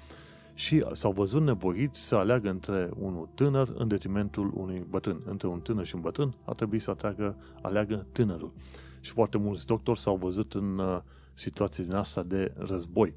Și 0.54 0.86
s-au 0.91 1.12
văzut 1.12 1.41
nevoiți 1.41 2.08
să 2.08 2.16
aleagă 2.16 2.50
între 2.50 2.89
unul 2.97 3.30
tânăr 3.34 3.74
în 3.78 3.88
detrimentul 3.88 4.52
unui 4.56 4.86
bătrân. 4.89 5.22
Între 5.26 5.47
un 5.47 5.60
tânăr 5.60 5.86
și 5.86 5.95
un 5.95 6.02
bătrân 6.02 6.36
a 6.45 6.54
trebuit 6.54 6.82
să 6.82 6.95
aleagă, 6.97 7.36
aleagă 7.62 8.06
tânărul. 8.12 8.52
Și 9.00 9.12
foarte 9.12 9.38
mulți 9.38 9.66
doctori 9.66 10.00
s-au 10.00 10.16
văzut 10.16 10.54
în 10.54 10.78
uh, 10.78 11.00
situații 11.34 11.84
din 11.84 11.95
asta 11.95 12.24
de 12.24 12.54
război. 12.58 13.14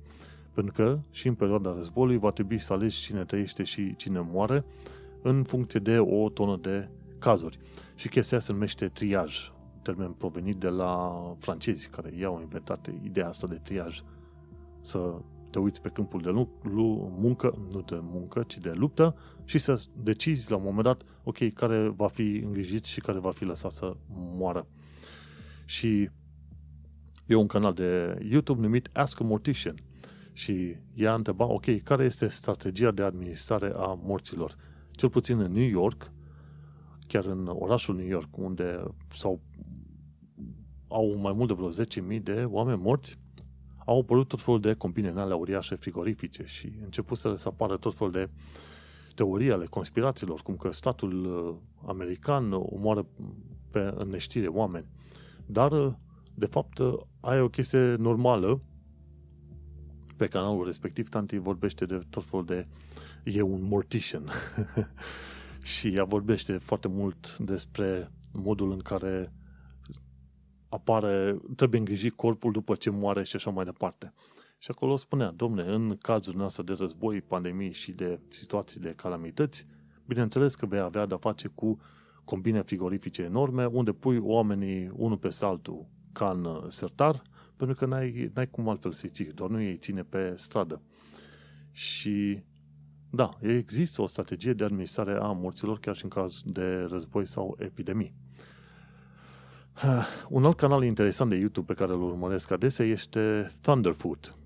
Pentru 0.55 0.73
că 0.73 0.99
și 1.11 1.29
în 1.29 1.35
perioada 1.35 1.75
războiului 1.75 2.19
va 2.19 2.31
trebui 2.31 2.59
să 2.59 2.73
alegi 2.73 3.01
cine 3.01 3.25
trăiește 3.25 3.63
și 3.63 3.97
cine 3.97 4.27
moare 4.33 4.65
în 5.23 5.43
funcție 5.43 5.81
de 5.81 5.99
o 5.99 6.29
tonă 6.29 6.59
de 6.61 6.89
cazuri. 7.19 7.59
Și 7.95 8.09
chestia 8.09 8.39
se 8.39 8.53
numește 8.53 8.89
triaj, 8.89 9.53
termen 9.83 10.11
provenit 10.11 10.57
de 10.57 10.69
la 10.69 11.23
francezi 11.39 11.89
care 11.89 12.13
i-au 12.19 12.41
inventat 12.41 12.89
ideea 13.05 13.29
asta 13.29 13.47
de 13.47 13.61
triaj. 13.63 14.03
Să 14.81 15.15
te 15.51 15.59
uiți 15.59 15.81
pe 15.81 15.89
câmpul 15.89 16.21
de 16.21 16.29
lu- 16.29 17.13
muncă, 17.19 17.59
nu 17.73 17.81
de 17.81 17.99
muncă, 18.03 18.45
ci 18.47 18.59
de 18.59 18.73
luptă 18.75 19.17
și 19.45 19.59
să 19.59 19.83
decizi 20.03 20.51
la 20.51 20.57
un 20.57 20.63
moment 20.65 20.85
dat, 20.85 21.03
ok, 21.25 21.53
care 21.53 21.89
va 21.89 22.09
fi 22.09 22.43
îngrijit 22.45 22.85
și 22.85 23.01
care 23.01 23.19
va 23.19 23.31
fi 23.31 23.45
lăsat 23.45 23.73
să 23.73 23.97
moară. 24.37 24.67
Și 25.73 26.11
e 27.27 27.35
un 27.35 27.47
canal 27.47 27.73
de 27.73 28.19
YouTube 28.31 28.61
numit 28.61 28.89
Ask 28.93 29.21
a 29.21 29.25
Mortician 29.25 29.75
și 30.33 30.77
ea 30.95 31.15
întreba, 31.15 31.45
ok, 31.45 31.83
care 31.83 32.05
este 32.05 32.29
strategia 32.29 32.91
de 32.91 33.03
administrare 33.03 33.73
a 33.77 33.99
morților? 34.03 34.57
Cel 34.91 35.09
puțin 35.09 35.41
în 35.41 35.53
New 35.53 35.69
York, 35.69 36.11
chiar 37.07 37.25
în 37.25 37.47
orașul 37.47 37.95
New 37.95 38.07
York, 38.07 38.37
unde 38.37 38.83
sau 39.15 39.41
au 40.89 41.17
mai 41.17 41.33
mult 41.33 41.49
de 41.49 41.55
vreo 41.55 42.17
10.000 42.17 42.23
de 42.23 42.45
oameni 42.49 42.83
morți, 42.83 43.19
au 43.85 44.01
apărut 44.01 44.29
tot 44.29 44.41
felul 44.41 44.61
de 44.61 44.75
combine 44.75 45.09
în 45.09 45.19
alea 45.19 45.37
uriașe 45.37 45.75
frigorifice 45.75 46.45
și 46.45 46.73
început 46.85 47.19
să 47.19 47.35
se 47.39 47.49
apară 47.49 47.77
tot 47.77 47.95
felul 47.95 48.13
de 48.13 48.29
teorii 49.15 49.53
ale 49.53 49.67
conspirațiilor, 49.67 50.41
cum 50.43 50.57
că 50.57 50.73
statul 50.73 51.25
uh, 51.25 51.55
american 51.89 52.53
omoară 52.53 53.07
pe 53.71 53.95
în 53.97 54.09
neștire 54.09 54.47
oameni. 54.47 54.87
Dar, 55.47 55.73
uh, 55.73 55.93
de 56.35 56.47
fapt, 56.47 56.79
uh, 56.79 56.95
aia 57.21 57.39
e 57.39 57.41
o 57.41 57.49
chestie 57.49 57.95
normală 57.95 58.61
pe 60.17 60.27
canalul 60.27 60.65
respectiv, 60.65 61.09
tanti 61.09 61.37
vorbește 61.37 61.85
de 61.85 62.01
tot 62.11 62.25
felul 62.25 62.45
de 62.45 62.67
e 63.25 63.43
un 63.43 63.63
mortician. 63.63 64.29
și 65.63 65.89
ea 65.89 66.05
vorbește 66.05 66.57
foarte 66.57 66.89
mult 66.89 67.37
despre 67.39 68.11
modul 68.33 68.73
în 68.73 68.79
care 68.79 69.33
apare, 70.69 71.41
trebuie 71.57 71.79
îngrijit 71.79 72.17
corpul 72.17 72.53
după 72.53 72.75
ce 72.75 72.91
moare 72.91 73.23
și 73.23 73.37
așa 73.37 73.51
mai 73.51 73.65
departe. 73.65 74.13
Și 74.59 74.71
acolo 74.71 74.97
spunea, 74.97 75.31
domne, 75.31 75.63
în 75.63 75.97
cazul 75.97 76.35
noastre 76.37 76.63
de 76.63 76.73
război, 76.73 77.21
pandemii 77.21 77.73
și 77.73 77.93
de 77.93 78.21
situații 78.29 78.81
de 78.81 78.93
calamități, 78.97 79.67
bineînțeles 80.07 80.55
că 80.55 80.67
vei 80.67 80.79
avea 80.79 81.07
de-a 81.07 81.17
face 81.17 81.49
cu 81.49 81.79
combine 82.25 82.63
frigorifice 82.63 83.23
enorme, 83.23 83.65
unde 83.65 83.93
pui 83.93 84.19
oamenii 84.19 84.91
unul 84.93 85.17
peste 85.17 85.45
altul 85.45 85.87
ca 86.13 86.31
în 86.31 86.71
sertar, 86.71 87.23
pentru 87.57 87.77
că 87.77 87.87
n-ai, 87.87 88.31
n-ai 88.35 88.49
cum 88.51 88.69
altfel 88.69 88.93
să-i 88.93 89.09
ții, 89.09 89.33
doar 89.33 89.51
nu 89.51 89.57
îi 89.57 89.77
ține 89.77 90.03
pe 90.03 90.35
stradă. 90.37 90.83
Și 91.71 92.43
da, 93.11 93.39
există 93.41 94.03
o 94.03 94.07
strategie 94.07 94.53
de 94.53 94.65
administrare 94.65 95.19
a 95.21 95.27
morților 95.27 95.79
chiar 95.79 95.97
și 95.97 96.05
în 96.05 96.11
caz 96.11 96.41
de 96.45 96.87
război 96.91 97.27
sau 97.27 97.57
epidemii. 97.59 98.15
Un 100.29 100.45
alt 100.45 100.57
canal 100.57 100.85
interesant 100.85 101.31
de 101.31 101.37
YouTube 101.37 101.73
pe 101.73 101.81
care 101.81 101.93
îl 101.93 102.03
urmăresc 102.03 102.51
adesea 102.51 102.85
este 102.85 103.47
Thunderfoot. 103.61 104.37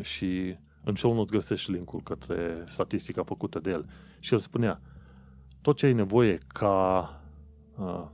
Și 0.00 0.56
în 0.84 0.94
show 0.94 1.14
notes 1.14 1.30
găsești 1.30 1.70
linkul 1.72 2.00
către 2.00 2.64
statistica 2.66 3.22
făcută 3.22 3.58
de 3.58 3.70
el. 3.70 3.86
Și 4.18 4.32
el 4.32 4.38
spunea, 4.38 4.80
tot 5.62 5.76
ce 5.76 5.86
ai 5.86 5.92
nevoie 5.92 6.38
ca 6.46 7.08
uh, 7.78 8.04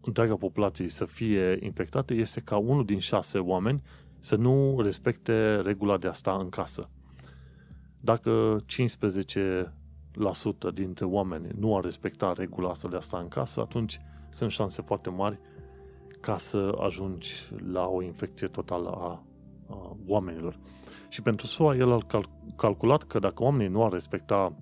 întreaga 0.00 0.36
populație 0.36 0.88
să 0.88 1.04
fie 1.04 1.58
infectată 1.60 2.14
este 2.14 2.40
ca 2.40 2.56
unul 2.56 2.84
din 2.84 2.98
șase 2.98 3.38
oameni 3.38 3.82
să 4.20 4.36
nu 4.36 4.80
respecte 4.80 5.60
regula 5.60 5.96
de 5.96 6.06
a 6.06 6.12
sta 6.12 6.32
în 6.32 6.48
casă. 6.48 6.90
Dacă 8.00 8.64
15% 8.64 9.66
dintre 10.74 11.04
oameni 11.04 11.48
nu 11.58 11.76
ar 11.76 11.84
respecta 11.84 12.32
regula 12.32 12.68
asta 12.68 12.88
de 12.88 12.96
a 12.96 13.00
sta 13.00 13.18
în 13.18 13.28
casă, 13.28 13.60
atunci 13.60 14.00
sunt 14.28 14.50
șanse 14.50 14.82
foarte 14.82 15.10
mari 15.10 15.38
ca 16.20 16.38
să 16.38 16.78
ajungi 16.80 17.32
la 17.72 17.86
o 17.86 18.02
infecție 18.02 18.46
totală 18.46 18.88
a, 18.88 19.24
a 19.68 19.96
oamenilor. 20.06 20.58
Și 21.08 21.22
pentru 21.22 21.46
SUA, 21.46 21.76
el 21.76 21.92
a 21.92 21.98
calculat 22.56 23.02
că 23.02 23.18
dacă 23.18 23.42
oamenii 23.42 23.72
nu 23.72 23.84
ar 23.84 23.92
respecta 23.92 24.56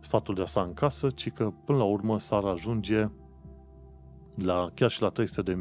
sfatul 0.00 0.34
de 0.34 0.42
a 0.42 0.44
sta 0.44 0.62
în 0.62 0.74
casă, 0.74 1.10
ci 1.10 1.30
că 1.30 1.52
până 1.64 1.78
la 1.78 1.84
urmă 1.84 2.18
s-ar 2.18 2.44
ajunge 2.44 3.08
la, 4.34 4.70
chiar 4.74 4.90
și 4.90 5.02
la 5.02 5.12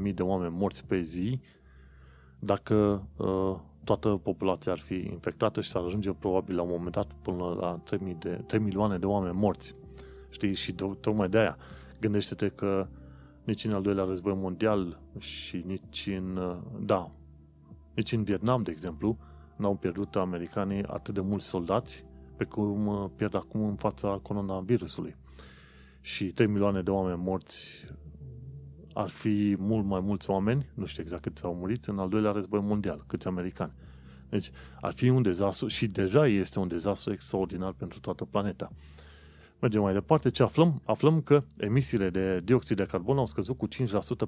300.000 0.08 0.14
de 0.14 0.24
oameni 0.24 0.56
morți 0.58 0.86
pe 0.86 1.02
zi, 1.02 1.40
dacă 2.40 3.08
uh, 3.18 3.56
toată 3.84 4.10
populația 4.10 4.72
ar 4.72 4.80
fi 4.80 4.94
infectată 4.94 5.62
și 5.62 5.70
s-ar 5.70 5.84
ajunge 5.84 6.12
probabil 6.12 6.56
la 6.56 6.62
un 6.62 6.70
moment 6.70 6.96
dat 6.96 7.12
până 7.22 7.58
la 7.60 7.80
3, 7.84 8.18
de, 8.20 8.44
3 8.48 8.60
milioane 8.60 8.98
de 8.98 9.06
oameni 9.06 9.36
morți. 9.36 9.76
Știi? 10.30 10.54
Și 10.54 10.74
tocmai 11.00 11.30
de 11.30 11.38
aia 11.38 11.58
gândește-te 12.00 12.48
că 12.48 12.88
nici 13.44 13.66
în 13.66 13.74
al 13.74 13.82
doilea 13.82 14.04
război 14.04 14.34
mondial 14.36 15.00
și 15.18 15.64
nici 15.66 16.10
în, 16.18 16.36
uh, 16.36 16.58
da, 16.86 17.12
nici 17.94 18.12
în 18.12 18.24
Vietnam, 18.24 18.62
de 18.62 18.72
exemplu, 18.72 19.18
n-au 19.56 19.76
pierdut 19.76 20.16
americanii 20.16 20.84
atât 20.84 21.14
de 21.14 21.22
mulți 21.22 21.46
soldați 21.46 22.06
pe 22.40 22.46
cum 22.46 22.88
uh, 22.88 23.10
pierd 23.16 23.36
acum 23.36 23.64
în 23.64 23.76
fața 23.76 24.20
coronavirusului. 24.22 25.16
Și 26.02 26.26
3 26.26 26.48
milioane 26.48 26.82
de 26.82 26.90
oameni 26.90 27.22
morți 27.24 27.86
ar 28.94 29.10
fi 29.10 29.56
mult 29.60 29.86
mai 29.86 30.00
mulți 30.00 30.30
oameni, 30.30 30.70
nu 30.74 30.86
știu 30.86 31.02
exact 31.02 31.22
câți 31.22 31.44
au 31.44 31.56
murit, 31.56 31.86
în 31.86 32.00
al 32.00 32.10
doilea 32.10 32.32
război 32.32 32.60
mondial, 32.60 33.04
câți 33.08 33.28
americani. 33.28 33.72
Deci 34.30 34.52
ar 34.82 34.94
fi 34.94 35.10
un 35.10 35.22
dezastru 35.22 35.68
și 35.68 35.88
deja 35.88 36.28
este 36.28 36.60
un 36.60 36.68
dezastru 36.68 37.12
extraordinar 37.12 37.72
pentru 37.72 38.00
toată 38.00 38.26
planeta. 38.26 38.72
Mergem 39.60 39.82
mai 39.82 39.94
departe. 39.94 40.30
Ce 40.30 40.44
aflăm? 40.44 40.82
Aflăm 40.86 41.22
că 41.22 41.44
emisiile 41.58 42.10
de 42.10 42.40
dioxid 42.44 42.78
de 42.78 42.86
carbon 42.86 43.18
au 43.18 43.26
scăzut 43.26 43.58
cu 43.58 43.68
5% 43.68 43.70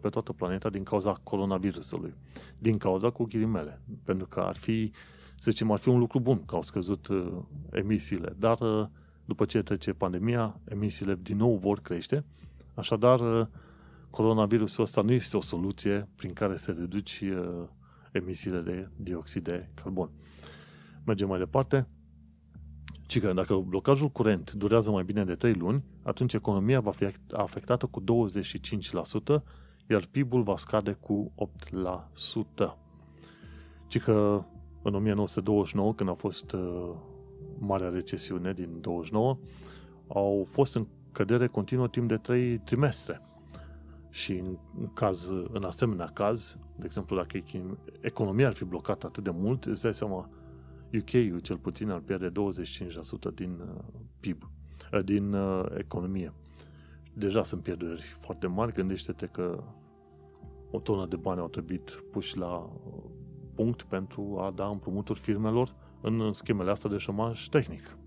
pe 0.02 0.10
toată 0.10 0.34
planeta 0.34 0.70
din 0.70 0.84
cauza 0.84 1.20
coronavirusului. 1.24 2.14
Din 2.58 2.78
cauza 2.78 3.10
cu 3.10 3.24
ghilimele. 3.24 3.82
Pentru 4.04 4.26
că 4.26 4.40
ar 4.40 4.56
fi, 4.56 4.92
să 5.42 5.52
zicem, 5.52 5.72
ar 5.72 5.78
fi 5.78 5.90
un 5.90 6.00
lucru 6.00 6.20
bun 6.20 6.46
că 6.46 6.56
au 6.56 6.62
scăzut 6.62 7.08
uh, 7.08 7.32
emisiile. 7.72 8.36
Dar 8.38 8.60
uh, 8.60 8.88
după 9.26 9.46
ce 9.46 9.62
trece 9.62 9.94
pandemia, 9.94 10.60
emisiile 10.68 11.20
din 11.22 11.38
nou 11.38 11.56
vor 11.56 11.80
crește. 11.80 12.26
Așadar, 12.74 13.20
uh, 13.20 13.48
coronavirusul 14.10 14.84
ăsta 14.84 15.02
nu 15.02 15.12
este 15.12 15.38
o 15.38 15.42
soluție 15.42 16.08
prin 16.16 16.34
care 16.34 16.56
să 16.56 16.72
reduci 16.72 17.22
uh, 17.22 17.68
emisiile 18.12 18.60
de 18.60 18.90
dioxid 18.96 19.44
de 19.44 19.70
carbon. 19.74 20.10
Mergem 21.06 21.28
mai 21.28 21.40
departe. 21.40 21.88
Ci 23.06 23.20
că 23.20 23.34
dacă 23.34 23.56
blocajul 23.56 24.10
curent 24.10 24.52
durează 24.52 24.92
mai 24.92 25.04
bine 25.04 25.26
de 25.26 25.36
3 25.36 25.54
luni, 25.54 25.84
atunci 26.04 26.34
economia 26.34 26.80
va 26.80 26.92
fi 26.92 27.08
afectată 27.32 27.86
cu 27.86 28.04
25%, 28.04 29.44
iar 29.90 30.06
PIB-ul 30.12 30.44
va 30.44 30.58
scade 30.58 30.92
cu 30.92 31.34
8%. 32.66 32.76
Ci 33.88 34.00
că 34.00 34.46
în 34.84 34.94
1929, 34.96 35.94
când 35.94 36.10
a 36.10 36.14
fost 36.14 36.52
uh, 36.52 36.90
Marea 37.60 37.90
Recesiune 37.90 38.54
din 38.54 38.82
29, 38.82 39.38
au 40.08 40.46
fost 40.48 40.76
în 40.76 40.88
cădere 41.12 41.48
continuă 41.48 41.88
timp 41.88 42.08
de 42.08 42.18
3 42.18 42.58
trimestre. 42.58 43.22
Și 44.10 44.32
în, 44.32 44.58
caz, 44.94 45.30
în 45.52 45.64
asemenea 45.64 46.06
caz, 46.06 46.58
de 46.76 46.86
exemplu, 46.86 47.16
dacă 47.16 47.40
economia 48.00 48.48
ar 48.48 48.54
fi 48.54 48.66
blocată 48.66 49.06
atât 49.06 49.24
de 49.24 49.30
mult, 49.34 49.66
îți 49.66 49.82
dai 49.82 49.94
seama, 49.94 50.30
UK-ul 50.94 51.40
cel 51.40 51.58
puțin 51.58 51.90
ar 51.90 52.00
pierde 52.00 52.30
25% 52.30 52.32
din 53.34 53.60
uh, 53.60 53.82
PIB. 54.20 54.50
uh, 54.94 55.04
din 55.04 55.34
uh, 55.34 55.66
economie. 55.78 56.34
Deja 57.14 57.44
sunt 57.44 57.64
pierderi 57.64 58.16
foarte 58.20 58.48
mari, 58.48 58.74
gândește-te 58.74 59.26
că 59.26 59.64
o 60.72 60.80
tonă 60.80 61.06
de 61.06 61.16
bani 61.16 61.40
au 61.40 61.48
trebuit 61.48 62.04
puși 62.12 62.38
la 62.38 62.70
punct 63.62 63.84
pentru 63.84 64.38
a 64.40 64.52
da 64.56 64.68
împrumuturi 64.68 65.20
firmelor 65.20 65.76
în 66.02 66.34
schemele 66.34 66.72
astea 66.72 66.90
de 66.90 66.98
șomaj 66.98 67.48
tehnic. 67.48 67.98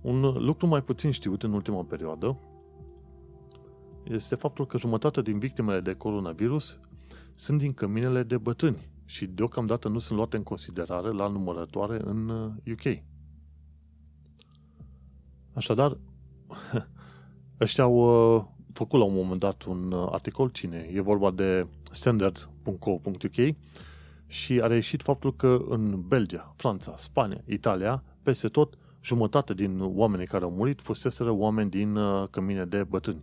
Un 0.00 0.20
lucru 0.20 0.66
mai 0.66 0.82
puțin 0.82 1.10
știut 1.10 1.42
în 1.42 1.52
ultima 1.52 1.84
perioadă 1.84 2.38
este 4.04 4.34
faptul 4.34 4.66
că 4.66 4.78
jumătate 4.78 5.22
din 5.22 5.38
victimele 5.38 5.80
de 5.80 5.94
coronavirus 5.94 6.80
sunt 7.34 7.58
din 7.58 7.72
căminele 7.72 8.22
de 8.22 8.36
bătrâni 8.36 8.88
și 9.04 9.26
deocamdată 9.26 9.88
nu 9.88 9.98
sunt 9.98 10.18
luate 10.18 10.36
în 10.36 10.42
considerare 10.42 11.10
la 11.10 11.28
numărătoare 11.28 12.00
în 12.04 12.28
UK. 12.72 12.84
Uh, 12.84 12.98
Așadar, 15.52 15.98
ăștia 17.60 17.84
au 17.84 17.94
uh, 18.36 18.44
făcut 18.72 18.98
la 18.98 19.04
un 19.04 19.14
moment 19.14 19.40
dat 19.40 19.62
un 19.62 19.92
uh, 19.92 20.08
articol, 20.10 20.48
cine? 20.48 20.90
E 20.92 21.00
vorba 21.00 21.30
de 21.30 21.66
standard.co.uk 21.90 23.56
și 24.28 24.60
a 24.60 24.66
reieșit 24.66 25.02
faptul 25.02 25.36
că 25.36 25.60
în 25.68 26.02
Belgia, 26.08 26.54
Franța, 26.56 26.94
Spania, 26.96 27.42
Italia, 27.46 28.02
peste 28.22 28.48
tot, 28.48 28.78
jumătate 29.02 29.54
din 29.54 29.78
oamenii 29.80 30.26
care 30.26 30.44
au 30.44 30.50
murit 30.50 30.80
fuseseră 30.80 31.30
oameni 31.30 31.70
din 31.70 31.98
cămine 32.30 32.64
de 32.64 32.84
bătrâni. 32.84 33.22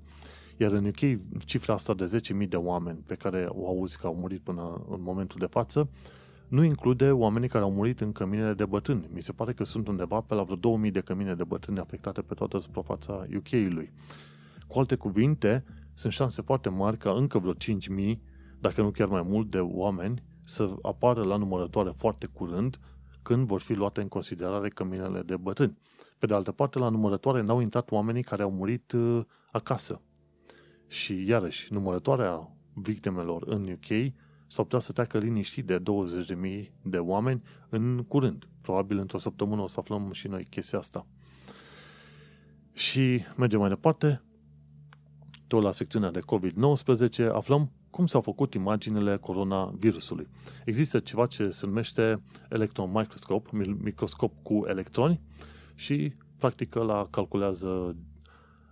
Iar 0.57 0.71
în 0.71 0.85
UK, 0.85 1.19
cifra 1.45 1.73
asta 1.73 1.93
de 1.93 2.21
10.000 2.41 2.47
de 2.49 2.55
oameni 2.55 3.03
pe 3.05 3.15
care 3.15 3.47
o 3.49 3.67
auzi 3.67 3.97
că 3.97 4.07
au 4.07 4.15
murit 4.15 4.41
până 4.41 4.85
în 4.89 5.01
momentul 5.01 5.39
de 5.39 5.45
față, 5.45 5.89
nu 6.47 6.63
include 6.63 7.11
oamenii 7.11 7.47
care 7.47 7.63
au 7.63 7.71
murit 7.71 8.01
în 8.01 8.11
căminele 8.11 8.53
de 8.53 8.65
bătrâni. 8.65 9.09
Mi 9.13 9.21
se 9.21 9.31
pare 9.31 9.53
că 9.53 9.63
sunt 9.63 9.87
undeva 9.87 10.21
pe 10.21 10.33
la 10.33 10.43
vreo 10.43 10.55
2000 10.55 10.91
de 10.91 10.99
cămine 10.99 11.35
de 11.35 11.43
bătrâni 11.43 11.79
afectate 11.79 12.21
pe 12.21 12.33
toată 12.33 12.57
suprafața 12.57 13.25
UK-ului. 13.35 13.91
Cu 14.67 14.79
alte 14.79 14.95
cuvinte, 14.95 15.63
sunt 15.93 16.13
șanse 16.13 16.41
foarte 16.41 16.69
mari 16.69 16.97
ca 16.97 17.11
încă 17.11 17.39
vreo 17.39 17.53
5000, 17.53 18.21
dacă 18.59 18.81
nu 18.81 18.91
chiar 18.91 19.07
mai 19.07 19.25
mult, 19.25 19.49
de 19.49 19.59
oameni 19.59 20.23
să 20.45 20.75
apară 20.81 21.23
la 21.23 21.35
numărătoare 21.35 21.93
foarte 21.95 22.25
curând, 22.25 22.79
când 23.21 23.47
vor 23.47 23.61
fi 23.61 23.73
luate 23.73 24.01
în 24.01 24.07
considerare 24.07 24.69
căminele 24.69 25.21
de 25.21 25.37
bătrâni. 25.37 25.77
Pe 26.19 26.25
de 26.25 26.33
altă 26.33 26.51
parte, 26.51 26.79
la 26.79 26.89
numărătoare 26.89 27.41
n-au 27.41 27.59
intrat 27.59 27.91
oamenii 27.91 28.23
care 28.23 28.43
au 28.43 28.51
murit 28.51 28.91
uh, 28.91 29.23
acasă, 29.51 30.01
și 30.87 31.27
iarăși, 31.27 31.73
numărătoarea 31.73 32.51
victimelor 32.73 33.43
în 33.47 33.69
UK 33.69 34.13
s-ar 34.47 34.63
putea 34.63 34.79
să 34.79 34.91
treacă 34.91 35.17
liniștit 35.17 35.65
de 35.65 35.81
20.000 36.63 36.71
de 36.81 36.97
oameni 36.97 37.41
în 37.69 38.03
curând. 38.07 38.47
Probabil 38.61 38.97
într-o 38.97 39.17
săptămână 39.17 39.61
o 39.61 39.67
să 39.67 39.79
aflăm 39.79 40.11
și 40.11 40.27
noi 40.27 40.43
chestia 40.43 40.79
asta. 40.79 41.07
Și 42.73 43.23
mergem 43.37 43.59
mai 43.59 43.69
departe. 43.69 44.21
Tot 45.47 45.63
la 45.63 45.71
secțiunea 45.71 46.11
de 46.11 46.19
COVID-19 46.19 47.31
aflăm 47.31 47.71
cum 47.95 48.05
s-au 48.05 48.21
făcut 48.21 48.53
imaginile 48.53 49.17
coronavirusului. 49.17 50.27
Există 50.65 50.99
ceva 50.99 51.25
ce 51.25 51.49
se 51.49 51.65
numește 51.65 52.21
electron 52.49 52.91
microscope, 52.93 53.49
microscop 53.83 54.33
cu 54.43 54.63
electroni 54.67 55.21
și 55.75 56.13
practic 56.37 56.73
la 56.73 57.07
calculează 57.09 57.95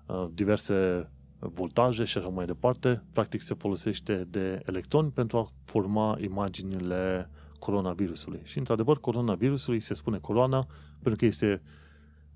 uh, 0.05 0.25
diverse 0.33 1.09
voltaje 1.39 2.03
și 2.03 2.17
așa 2.17 2.27
mai 2.27 2.45
departe, 2.45 3.03
practic 3.13 3.41
se 3.41 3.53
folosește 3.53 4.27
de 4.29 4.61
electroni 4.65 5.11
pentru 5.11 5.37
a 5.37 5.49
forma 5.63 6.17
imaginile 6.21 7.29
coronavirusului. 7.59 8.41
Și 8.43 8.57
într-adevăr, 8.57 8.99
coronavirusului 8.99 9.79
se 9.79 9.93
spune 9.93 10.17
coloana 10.17 10.67
pentru 11.01 11.15
că 11.15 11.25
este 11.25 11.61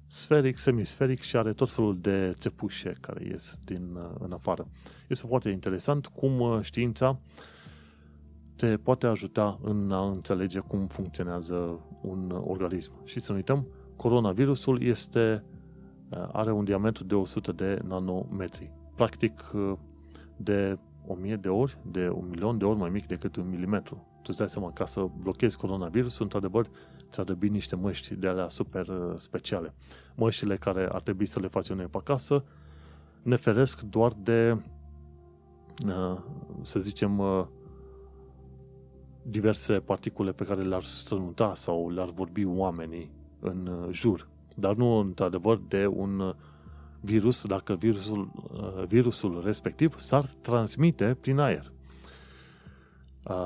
sferic, 0.08 0.58
semisferic 0.58 1.22
și 1.22 1.38
are 1.38 1.54
tot 1.54 1.70
felul 1.70 1.98
de 2.00 2.34
țepușe 2.36 2.94
care 3.02 3.26
ies 3.26 3.58
din, 3.66 3.98
în 4.20 4.32
afară. 4.32 4.68
Este 5.08 5.28
foarte 5.28 5.50
interesant 5.50 6.06
cum 6.06 6.40
uh, 6.40 6.62
știința 6.62 7.20
te 8.56 8.78
poate 8.78 9.08
ajuta 9.08 9.60
în 9.64 9.92
a 9.92 10.08
înțelege 10.10 10.60
cum 10.60 10.88
funcționează 10.88 11.80
un 12.02 12.42
organism. 12.46 12.92
Și 13.06 13.20
să 13.20 13.32
nu 13.32 13.38
uităm, 13.38 13.68
coronavirusul 13.96 14.82
este, 14.82 15.44
uh, 16.10 16.30
are 16.32 16.52
un 16.52 16.64
diametru 16.64 17.04
de 17.04 17.16
100 17.16 17.52
de 17.52 17.80
nanometri 17.88 18.72
practic 18.96 19.42
de 20.38 20.78
o 21.08 21.14
mie 21.14 21.36
de 21.36 21.48
ori, 21.48 21.78
de 21.92 22.10
un 22.10 22.28
milion 22.30 22.58
de 22.58 22.66
ori 22.66 22.78
mai 22.78 22.90
mic 22.90 23.08
decât 23.08 23.36
un 23.36 23.50
milimetru. 23.50 23.96
Tu 23.96 24.24
îți 24.28 24.38
dai 24.38 24.50
seama, 24.50 24.72
ca 24.72 24.86
să 24.86 25.08
blochezi 25.20 25.58
coronavirusul, 25.58 26.24
într-adevăr, 26.24 26.70
ți-ar 27.12 27.26
trebui 27.26 27.50
niște 27.50 27.76
măști 27.76 28.16
de 28.16 28.28
alea 28.28 28.50
super 28.50 28.88
uh, 28.88 29.14
speciale. 29.16 29.74
Măștile 30.16 30.56
care 30.56 30.90
ar 30.92 31.02
trebui 31.02 31.26
să 31.26 31.40
le 31.40 31.48
faci 31.48 31.70
noi 31.70 31.86
pe 31.86 31.98
acasă 31.98 32.44
ne 33.22 33.36
feresc 33.36 33.82
doar 33.82 34.16
de, 34.24 34.62
uh, 35.88 36.18
să 36.62 36.80
zicem, 36.80 37.20
uh, 37.20 37.46
diverse 39.22 39.80
particule 39.80 40.32
pe 40.32 40.44
care 40.44 40.62
le-ar 40.62 40.84
strănuta 40.84 41.54
sau 41.56 41.90
le-ar 41.90 42.10
vorbi 42.10 42.46
oamenii 42.46 43.12
în 43.40 43.88
jur. 43.92 44.28
Dar 44.56 44.76
nu, 44.76 44.98
într-adevăr, 44.98 45.62
de 45.68 45.88
un 45.88 46.36
virus 47.00 47.46
dacă 47.46 47.76
virusul, 47.76 48.32
uh, 48.52 48.86
virusul 48.88 49.42
respectiv 49.44 50.00
s-ar 50.00 50.26
transmite 50.42 51.18
prin 51.22 51.40
aer. 51.40 51.72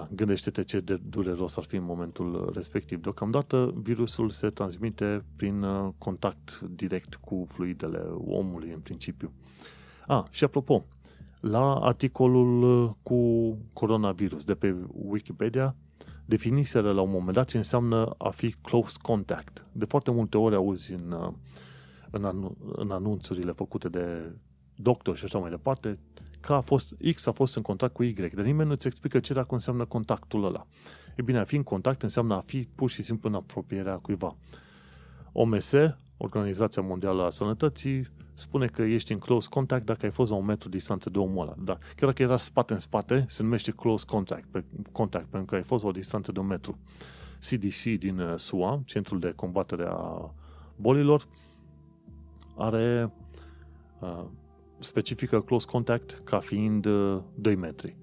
Gândește-te 0.10 0.64
ce 0.64 0.80
de 0.80 1.00
dureros 1.10 1.58
ar 1.58 1.64
fi 1.64 1.76
în 1.76 1.84
momentul 1.84 2.52
respectiv. 2.54 3.02
Deocamdată, 3.02 3.74
virusul 3.76 4.30
se 4.30 4.50
transmite 4.50 5.24
prin 5.36 5.64
uh, 5.64 5.94
contact 5.98 6.60
direct 6.60 7.16
cu 7.16 7.46
fluidele 7.50 8.00
omului, 8.14 8.72
în 8.72 8.80
principiu. 8.80 9.32
A, 10.08 10.28
și 10.32 10.44
apropo, 10.44 10.84
la 11.40 11.76
articolul 11.76 12.84
uh, 12.84 12.92
cu 13.04 13.58
coronavirus 13.74 14.44
de 14.44 14.54
pe 14.54 14.76
Wikipedia, 14.92 15.76
definiseră 16.26 16.92
la 16.92 17.02
un 17.02 17.12
moment 17.12 17.34
dat 17.34 17.48
ce 17.48 17.58
înseamnă 17.58 18.16
a 18.18 18.30
fi 18.30 18.52
close 18.62 18.98
contact. 19.02 19.66
De 19.72 19.86
foarte 19.86 20.12
multe 20.12 20.38
ori 20.38 20.56
auzi 20.56 20.94
în 20.94 21.34
în, 22.12 22.26
anu- 22.26 22.58
în 22.76 22.92
anunțurile 22.92 23.52
făcute 23.52 23.90
de 23.90 24.36
doctor 24.76 25.18
și 25.18 25.26
așa 25.26 25.38
mai 25.38 25.50
departe, 25.50 26.00
că 26.42 26.54
a 26.54 26.60
fost, 26.60 26.96
X 27.14 27.26
a 27.26 27.32
fost 27.32 27.56
în 27.56 27.62
contact 27.62 27.94
cu 27.94 28.04
Y, 28.04 28.14
dar 28.14 28.46
nimeni 28.46 28.70
nu-ți 28.70 28.88
explică 28.88 29.20
ce 29.20 29.34
dacă 29.34 29.54
înseamnă 29.54 29.86
contactul 29.86 30.46
ăla. 30.46 30.66
E 31.16 31.22
bine, 31.22 31.40
a 31.40 31.44
fi 31.44 31.56
în 31.56 31.64
contact 31.64 32.02
înseamnă 32.02 32.34
a 32.34 32.44
fi 32.46 32.68
pur 32.76 32.90
și 32.90 33.04
simplu 33.04 33.30
în 33.30 33.36
apropierea 33.36 33.96
cuiva. 33.96 34.36
OMS, 35.32 35.72
Organizația 36.18 36.82
Mondială 36.82 37.24
a 37.26 37.30
Sănătății, 37.30 38.08
spune 38.34 38.66
că 38.66 38.82
ești 38.82 39.12
în 39.12 39.20
close 39.20 39.48
contact 39.50 39.86
dacă 39.86 40.06
ai 40.06 40.12
fost 40.12 40.32
la 40.32 40.38
un 40.38 40.46
metru 40.46 40.70
distanță 40.70 41.10
de 41.10 41.18
omul 41.18 41.42
ăla. 41.42 41.56
Dar 41.64 41.78
chiar 41.78 42.10
dacă 42.10 42.22
era 42.22 42.38
spate 42.38 42.74
în 42.74 42.80
spate, 42.80 43.26
se 43.28 43.44
numește 43.44 43.72
close 43.72 44.06
contact, 44.08 44.46
pe, 44.52 44.64
contact 44.92 45.26
pentru 45.26 45.50
că 45.50 45.56
ai 45.56 45.64
fost 45.64 45.84
la 45.84 45.90
o 45.90 45.92
distanță 45.92 46.32
de 46.32 46.40
un 46.40 46.46
metru. 46.48 46.80
CDC 47.50 48.00
din 48.00 48.20
uh, 48.20 48.38
SUA, 48.38 48.82
Centrul 48.86 49.20
de 49.20 49.34
Combatere 49.36 49.86
a 49.88 50.34
Bolilor, 50.76 51.28
are 52.58 53.14
uh, 54.00 54.24
specifică 54.84 55.42
close 55.42 55.66
contact 55.66 56.22
ca 56.24 56.40
fiind 56.40 56.86
uh, 56.86 57.22
2 57.36 57.56
metri. 57.56 57.98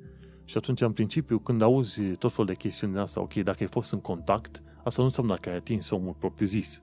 Și 0.44 0.56
atunci, 0.56 0.80
în 0.80 0.92
principiu, 0.92 1.38
când 1.38 1.62
auzi 1.62 2.00
tot 2.00 2.30
felul 2.30 2.46
de 2.46 2.54
chestiuni 2.54 2.92
din 2.92 3.02
asta, 3.02 3.20
ok, 3.20 3.34
dacă 3.34 3.56
ai 3.60 3.68
fost 3.68 3.92
în 3.92 4.00
contact, 4.00 4.62
asta 4.84 5.00
nu 5.00 5.04
înseamnă 5.04 5.36
că 5.36 5.48
ai 5.48 5.56
atins 5.56 5.90
omul 5.90 6.14
propriu-zis. 6.18 6.82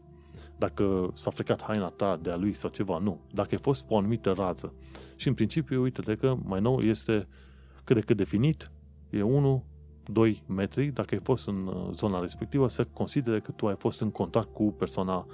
Dacă 0.57 1.11
s-a 1.13 1.29
frecat 1.29 1.63
haina 1.63 1.89
ta 1.89 2.19
de 2.21 2.29
a 2.29 2.35
lui 2.35 2.53
sau 2.53 2.69
ceva, 2.69 2.97
nu. 2.97 3.19
Dacă 3.31 3.49
ai 3.51 3.57
fost 3.61 3.83
pe 3.83 3.93
o 3.93 3.97
anumită 3.97 4.31
rază. 4.31 4.73
Și 5.15 5.27
în 5.27 5.33
principiu, 5.33 5.81
uite 5.81 6.15
că 6.15 6.37
mai 6.43 6.61
nou 6.61 6.79
este 6.81 7.27
cât 7.83 7.95
de 7.95 8.01
cât 8.01 8.17
definit, 8.17 8.71
e 9.09 9.21
1, 9.21 9.63
2 10.05 10.43
metri, 10.47 10.87
dacă 10.87 11.13
ai 11.15 11.21
fost 11.23 11.47
în 11.47 11.67
uh, 11.67 11.89
zona 11.93 12.19
respectivă, 12.19 12.67
se 12.67 12.83
consideră 12.93 13.39
că 13.39 13.51
tu 13.51 13.67
ai 13.67 13.75
fost 13.77 14.01
în 14.01 14.11
contact 14.11 14.53
cu 14.53 14.63
persoana 14.63 15.27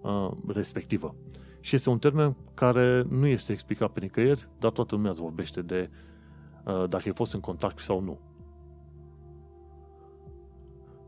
uh, 0.00 0.30
respectivă. 0.46 1.14
Și 1.60 1.74
este 1.74 1.90
un 1.90 1.98
termen 1.98 2.36
care 2.54 3.06
nu 3.08 3.26
este 3.26 3.52
explicat 3.52 3.90
pe 3.90 4.00
nicăieri, 4.00 4.48
dar 4.58 4.70
toată 4.70 4.94
lumea 4.94 5.10
îți 5.10 5.20
vorbește 5.20 5.62
de 5.62 5.90
uh, 6.64 6.88
dacă 6.88 7.02
ai 7.06 7.12
fost 7.14 7.34
în 7.34 7.40
contact 7.40 7.78
sau 7.78 8.00
nu. 8.00 8.18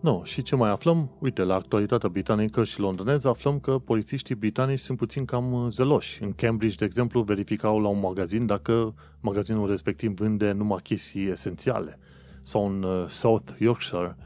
No, 0.01 0.25
și 0.25 0.43
ce 0.43 0.57
mai 0.57 0.71
aflăm? 0.71 1.11
Uite, 1.19 1.43
la 1.43 1.55
actualitatea 1.55 2.09
britanică 2.09 2.65
și 2.65 2.81
londoneză 2.81 3.29
aflăm 3.29 3.59
că 3.59 3.79
polițiștii 3.79 4.35
britanici 4.35 4.79
sunt 4.79 4.99
puțin 4.99 5.25
cam 5.25 5.71
zeloși. 5.71 6.23
În 6.23 6.33
Cambridge, 6.33 6.77
de 6.77 6.85
exemplu, 6.85 7.23
verificau 7.23 7.81
la 7.81 7.89
un 7.89 7.99
magazin 7.99 8.47
dacă 8.47 8.95
magazinul 9.21 9.71
respectiv 9.71 10.21
vinde 10.21 10.53
numai 10.53 10.81
chestii 10.83 11.27
esențiale. 11.27 11.99
Sau 12.43 12.67
în 12.67 12.83
uh, 12.83 13.05
South 13.09 13.53
Yorkshire, 13.59 14.17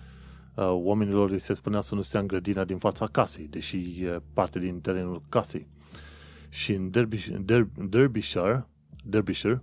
uh, 0.55 0.65
oamenilor 0.71 1.39
se 1.39 1.55
spunea 1.55 1.81
să 1.81 1.95
nu 1.95 2.01
stea 2.01 2.21
în 2.21 2.27
grădina 2.27 2.65
din 2.65 2.79
fața 2.79 3.07
casei, 3.07 3.49
deși 3.51 3.77
e 3.77 4.23
parte 4.33 4.59
din 4.59 4.81
terenul 4.81 5.23
casei 5.29 5.67
și 6.49 6.73
în 6.73 6.91
Derbyshire, 6.91 7.45
Derbyshire, 7.89 8.67
Derbyshire 9.05 9.63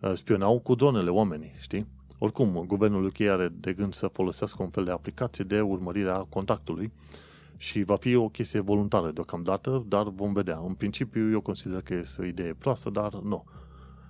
uh, 0.00 0.12
spionau 0.14 0.58
cu 0.58 0.74
dronele 0.74 1.10
oamenii, 1.10 1.54
știi? 1.58 1.86
Oricum, 2.18 2.64
guvernul 2.66 3.04
UK 3.04 3.20
are 3.20 3.48
de 3.60 3.72
gând 3.72 3.94
să 3.94 4.06
folosească 4.06 4.62
un 4.62 4.68
fel 4.68 4.84
de 4.84 4.90
aplicație 4.90 5.44
de 5.44 5.60
urmărire 5.60 6.10
a 6.10 6.18
contactului 6.18 6.92
Și 7.56 7.82
va 7.82 7.96
fi 7.96 8.14
o 8.14 8.28
chestie 8.28 8.60
voluntară 8.60 9.10
deocamdată, 9.10 9.84
dar 9.88 10.08
vom 10.08 10.32
vedea. 10.32 10.60
În 10.66 10.74
principiu, 10.74 11.30
eu 11.30 11.40
consider 11.40 11.80
că 11.80 11.94
este 11.94 12.22
o 12.22 12.24
idee 12.24 12.54
proastă, 12.54 12.90
dar 12.90 13.12
nu. 13.14 13.44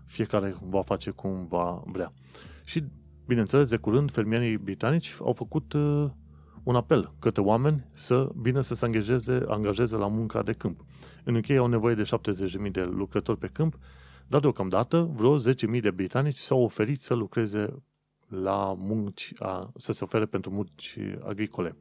Fiecare 0.07 0.55
va 0.61 0.83
face 0.83 1.11
cum 1.11 1.47
va 1.49 1.83
vrea. 1.87 2.13
Și, 2.65 2.85
bineînțeles, 3.27 3.71
de 3.71 3.77
curând, 3.77 4.11
fermierii 4.11 4.57
britanici 4.57 5.17
au 5.21 5.33
făcut 5.33 5.73
uh, 5.73 6.11
un 6.63 6.77
apel 6.77 7.13
către 7.19 7.43
oameni 7.43 7.85
să 7.93 8.29
vină 8.35 8.61
să 8.61 8.75
se 8.75 8.85
angajeze, 8.85 9.45
angajeze 9.47 9.97
la 9.97 10.07
munca 10.07 10.43
de 10.43 10.53
câmp. 10.53 10.85
În 11.29 11.35
încheie 11.35 11.59
au 11.59 11.67
nevoie 11.67 11.95
de 11.95 12.03
70.000 12.67 12.71
de 12.71 12.83
lucrători 12.83 13.39
pe 13.39 13.47
câmp, 13.47 13.79
dar 14.27 14.41
deocamdată 14.41 15.11
vreo 15.15 15.39
10.000 15.39 15.81
de 15.81 15.91
britanici 15.91 16.37
s-au 16.37 16.63
oferit 16.63 17.01
să 17.01 17.15
lucreze 17.15 17.83
la 18.29 18.75
munci, 18.79 19.33
a, 19.39 19.73
să 19.77 19.93
se 19.93 20.05
ofere 20.05 20.27
pentru 20.27 20.51
munci 20.51 20.99
agricole. 21.25 21.77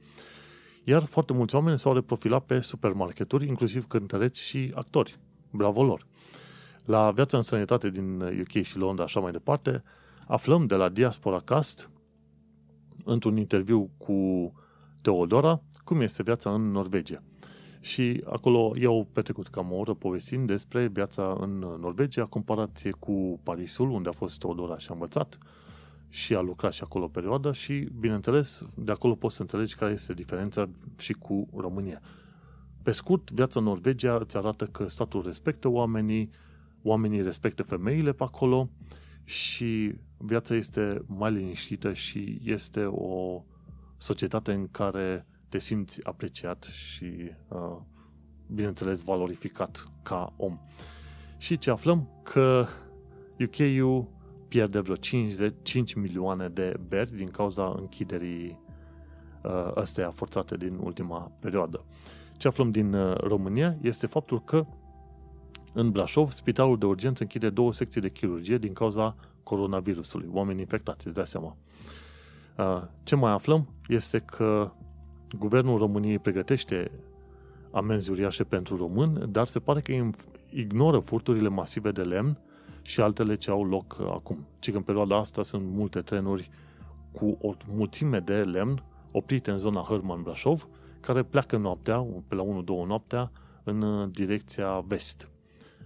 Iar 0.83 1.03
foarte 1.03 1.33
mulți 1.33 1.55
oameni 1.55 1.79
s-au 1.79 1.93
reprofilat 1.93 2.45
pe 2.45 2.59
supermarketuri, 2.59 3.47
inclusiv 3.47 3.87
cântăreți 3.87 4.41
și 4.41 4.71
actori. 4.75 5.19
Bravo 5.51 5.83
lor! 5.83 6.07
La 6.85 7.11
viața 7.11 7.37
în 7.37 7.43
sănătate 7.43 7.89
din 7.89 8.21
UK 8.21 8.63
și 8.63 8.77
Londra, 8.77 9.03
așa 9.03 9.19
mai 9.19 9.31
departe, 9.31 9.83
aflăm 10.25 10.65
de 10.65 10.75
la 10.75 10.89
Diaspora 10.89 11.39
Cast, 11.39 11.89
într-un 13.03 13.37
interviu 13.37 13.89
cu 13.97 14.51
Teodora, 15.01 15.61
cum 15.83 16.01
este 16.01 16.23
viața 16.23 16.53
în 16.53 16.71
Norvegia. 16.71 17.23
Și 17.79 18.23
acolo 18.25 18.73
i-au 18.79 19.07
petrecut 19.11 19.47
cam 19.47 19.71
o 19.71 19.75
oră 19.75 19.93
povestind 19.93 20.47
despre 20.47 20.87
viața 20.87 21.37
în 21.39 21.57
Norvegia, 21.57 22.25
comparație 22.25 22.91
cu 22.91 23.39
Parisul, 23.43 23.89
unde 23.89 24.09
a 24.09 24.11
fost 24.11 24.39
Teodora 24.39 24.77
și 24.77 24.87
a 24.89 24.93
învățat 24.93 25.37
și 26.09 26.35
a 26.35 26.41
lucrat 26.41 26.73
și 26.73 26.83
acolo 26.83 27.03
o 27.03 27.07
perioadă 27.07 27.51
și, 27.51 27.87
bineînțeles, 27.99 28.65
de 28.75 28.91
acolo 28.91 29.15
poți 29.15 29.35
să 29.35 29.41
înțelegi 29.41 29.75
care 29.75 29.91
este 29.91 30.13
diferența 30.13 30.69
și 30.97 31.13
cu 31.13 31.47
România. 31.55 32.01
Pe 32.83 32.91
scurt, 32.91 33.31
viața 33.31 33.59
în 33.59 33.65
Norvegia 33.65 34.15
îți 34.15 34.37
arată 34.37 34.65
că 34.65 34.87
statul 34.87 35.23
respectă 35.25 35.67
oamenii, 35.67 36.29
oamenii 36.81 37.21
respectă 37.21 37.63
femeile 37.63 38.11
pe 38.11 38.23
acolo 38.23 38.69
și 39.23 39.93
viața 40.17 40.55
este 40.55 41.01
mai 41.05 41.31
liniștită 41.31 41.93
și 41.93 42.41
este 42.43 42.83
o 42.83 43.43
societate 43.97 44.51
în 44.51 44.67
care 44.71 45.25
te 45.57 45.63
simți 45.63 46.05
apreciat 46.05 46.63
și, 46.63 47.31
uh, 47.47 47.77
bineînțeles, 48.47 49.01
valorificat 49.01 49.87
ca 50.03 50.33
om. 50.35 50.59
Și 51.37 51.57
ce 51.57 51.71
aflăm? 51.71 52.09
Că 52.23 52.67
UK-ul 53.39 54.09
pierde 54.47 54.79
vreo 54.79 54.95
5, 54.95 55.33
5 55.61 55.93
milioane 55.93 56.49
de 56.49 56.79
beri 56.87 57.15
din 57.15 57.27
cauza 57.27 57.75
închiderii 57.77 58.59
uh, 59.43 59.71
astea 59.75 60.09
forțate 60.09 60.57
din 60.57 60.77
ultima 60.83 61.31
perioadă. 61.39 61.85
Ce 62.37 62.47
aflăm 62.47 62.71
din 62.71 62.93
uh, 62.93 63.15
România 63.15 63.77
este 63.81 64.07
faptul 64.07 64.43
că 64.43 64.65
în 65.73 65.91
Brașov, 65.91 66.31
spitalul 66.31 66.77
de 66.77 66.85
urgență 66.85 67.23
închide 67.23 67.49
două 67.49 67.73
secții 67.73 68.01
de 68.01 68.09
chirurgie 68.09 68.57
din 68.57 68.73
cauza 68.73 69.15
coronavirusului. 69.43 70.29
Oameni 70.31 70.59
infectați, 70.59 71.05
îți 71.05 71.15
dai 71.15 71.27
seama. 71.27 71.57
Ce 73.03 73.15
mai 73.15 73.31
aflăm 73.31 73.67
este 73.87 74.19
că 74.19 74.71
guvernul 75.37 75.77
României 75.77 76.19
pregătește 76.19 76.91
amenzi 77.71 78.11
uriașe 78.11 78.43
pentru 78.43 78.75
români, 78.75 79.27
dar 79.27 79.47
se 79.47 79.59
pare 79.59 79.81
că 79.81 80.09
ignoră 80.49 80.99
furturile 80.99 81.47
masive 81.47 81.91
de 81.91 82.01
lemn 82.01 82.39
și 82.81 83.01
altele 83.01 83.35
ce 83.35 83.51
au 83.51 83.63
loc 83.63 83.97
acum. 83.99 84.47
Ci 84.59 84.71
că 84.71 84.77
în 84.77 84.83
perioada 84.83 85.17
asta 85.17 85.43
sunt 85.43 85.63
multe 85.65 86.01
trenuri 86.01 86.49
cu 87.11 87.37
o 87.41 87.53
mulțime 87.67 88.19
de 88.19 88.43
lemn 88.43 88.83
oprite 89.11 89.51
în 89.51 89.57
zona 89.57 89.81
Hărman 89.81 90.21
Brașov, 90.21 90.67
care 90.99 91.23
pleacă 91.23 91.57
noaptea, 91.57 92.07
pe 92.27 92.35
la 92.35 92.43
1-2 92.43 92.87
noaptea, 92.87 93.31
în 93.63 94.11
direcția 94.11 94.79
vest. 94.79 95.29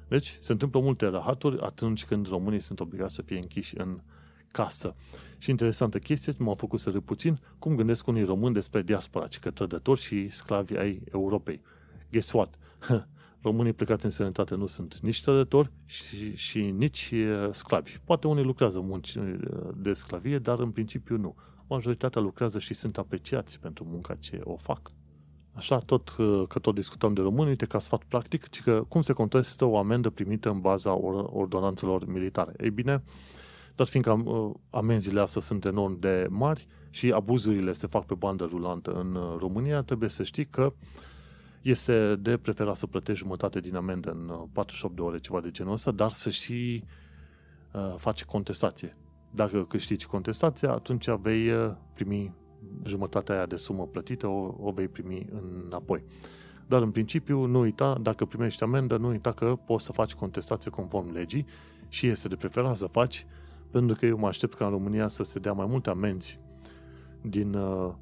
Deci 0.08 0.38
se 0.40 0.52
întâmplă 0.52 0.80
multe 0.80 1.08
rahaturi 1.08 1.62
atunci 1.62 2.06
când 2.06 2.28
românii 2.28 2.60
sunt 2.60 2.80
obligați 2.80 3.16
să 3.16 3.22
fie 3.22 3.38
închiși 3.38 3.78
în 3.78 4.02
casă. 4.52 4.96
Și 5.42 5.50
interesantă 5.50 6.00
chestie, 6.00 6.34
m-a 6.38 6.54
făcut 6.54 6.80
să 6.80 6.90
râd 6.90 7.02
puțin, 7.02 7.40
cum 7.60 7.76
gândesc 7.76 8.08
unii 8.08 8.24
români 8.24 8.54
despre 8.54 8.82
diaspora, 8.82 9.28
ci 9.28 9.40
că 9.40 9.52
trădători 9.52 10.00
și 10.00 10.30
sclavi 10.30 10.78
ai 10.78 11.02
Europei. 11.12 11.62
Guess 12.12 12.32
what? 12.32 12.58
Românii 13.42 13.74
plecați 13.74 14.06
în 14.06 14.12
sănătate 14.12 14.56
nu 14.56 14.66
sunt 14.66 15.00
nici 15.00 15.22
trădători 15.22 15.72
și, 15.86 16.36
și 16.36 16.62
nici 16.62 17.14
sclavi. 17.52 17.98
Poate 18.04 18.28
unii 18.28 18.44
lucrează 18.44 18.80
munci 18.80 19.18
de 19.76 19.94
sclavie, 19.94 20.38
dar 20.38 20.60
în 20.60 20.72
principiu 20.72 21.18
nu. 21.18 21.36
Majoritatea 21.68 22.22
lucrează 22.22 22.60
și 22.60 22.74
sunt 22.74 22.98
apreciați 22.98 23.60
pentru 23.60 23.86
munca 23.88 24.16
ce 24.16 24.40
o 24.44 24.56
fac. 24.56 24.92
Așa, 25.54 25.80
tot 25.80 26.10
că 26.48 26.60
tot 26.62 26.76
discutăm 26.76 27.14
de 27.14 27.22
români, 27.22 27.50
uite 27.50 27.66
ca 27.66 27.80
sfat 27.80 28.04
practic, 28.04 28.50
ci 28.50 28.62
că 28.62 28.84
cum 28.88 29.02
se 29.02 29.14
contestă 29.14 29.66
o 29.66 29.78
amendă 29.78 30.10
primită 30.10 30.50
în 30.50 30.60
baza 30.60 30.94
ordonanțelor 31.34 32.06
militare. 32.06 32.54
Ei 32.60 32.70
bine, 32.70 33.04
dar 33.76 33.88
fiindcă 33.88 34.12
uh, 34.12 34.52
amenziile 34.70 35.20
astea 35.20 35.42
sunt 35.42 35.66
enorm 35.66 36.00
de 36.00 36.28
mari 36.30 36.68
și 36.90 37.12
abuzurile 37.12 37.72
se 37.74 37.88
fac 37.88 38.06
pe 38.06 38.14
bandă 38.14 38.46
rulantă 38.46 38.92
în 38.92 39.16
uh, 39.16 39.36
România, 39.40 39.82
trebuie 39.82 40.10
să 40.10 40.24
știi 40.24 40.46
că 40.46 40.74
este 41.62 42.16
de 42.16 42.38
preferat 42.38 42.76
să 42.76 42.88
plătești 42.88 43.24
jumătate 43.24 43.60
din 43.60 43.76
amendă 43.76 44.10
în 44.12 44.48
48 44.54 44.92
uh, 44.92 45.00
de 45.00 45.08
ore, 45.08 45.20
ceva 45.20 45.42
de 45.42 45.52
genul 45.52 45.74
ăsta, 45.74 45.92
dar 45.92 46.12
să 46.12 46.30
și 46.30 46.84
uh, 47.74 47.94
faci 47.98 48.26
contestație. 48.26 48.94
Dacă 49.32 49.64
câștigi 49.64 50.06
contestația, 50.06 50.72
atunci 50.72 51.10
vei 51.10 51.50
primi 51.94 52.34
jumătatea 52.86 53.36
aia 53.36 53.46
de 53.46 53.56
sumă 53.56 53.88
plătită, 53.88 54.28
o, 54.28 54.56
o 54.60 54.72
vei 54.72 54.88
primi 54.88 55.28
înapoi. 55.66 56.04
Dar 56.68 56.82
în 56.82 56.92
principiu, 56.92 57.46
nu 57.46 57.60
uita, 57.60 57.98
dacă 58.02 58.26
primești 58.26 58.64
amendă, 58.64 58.98
nu 58.98 59.08
uita 59.08 59.32
că 59.32 59.58
poți 59.66 59.86
să 59.86 59.92
faci 59.92 60.14
contestație 60.14 60.72
conform 60.72 61.12
legii 61.14 61.46
și 61.88 62.08
este 62.08 62.28
de 62.28 62.36
preferat 62.36 62.76
să 62.76 62.86
faci 62.86 63.26
pentru 63.72 63.96
că 63.96 64.06
eu 64.06 64.18
mă 64.18 64.28
aștept 64.28 64.54
ca 64.54 64.66
în 64.66 64.72
România 64.72 65.08
să 65.08 65.24
se 65.24 65.40
dea 65.40 65.54
mai 65.54 65.66
multe 65.66 65.90
amenzi 65.90 66.40
din, 67.22 67.54
uh, 67.54 67.94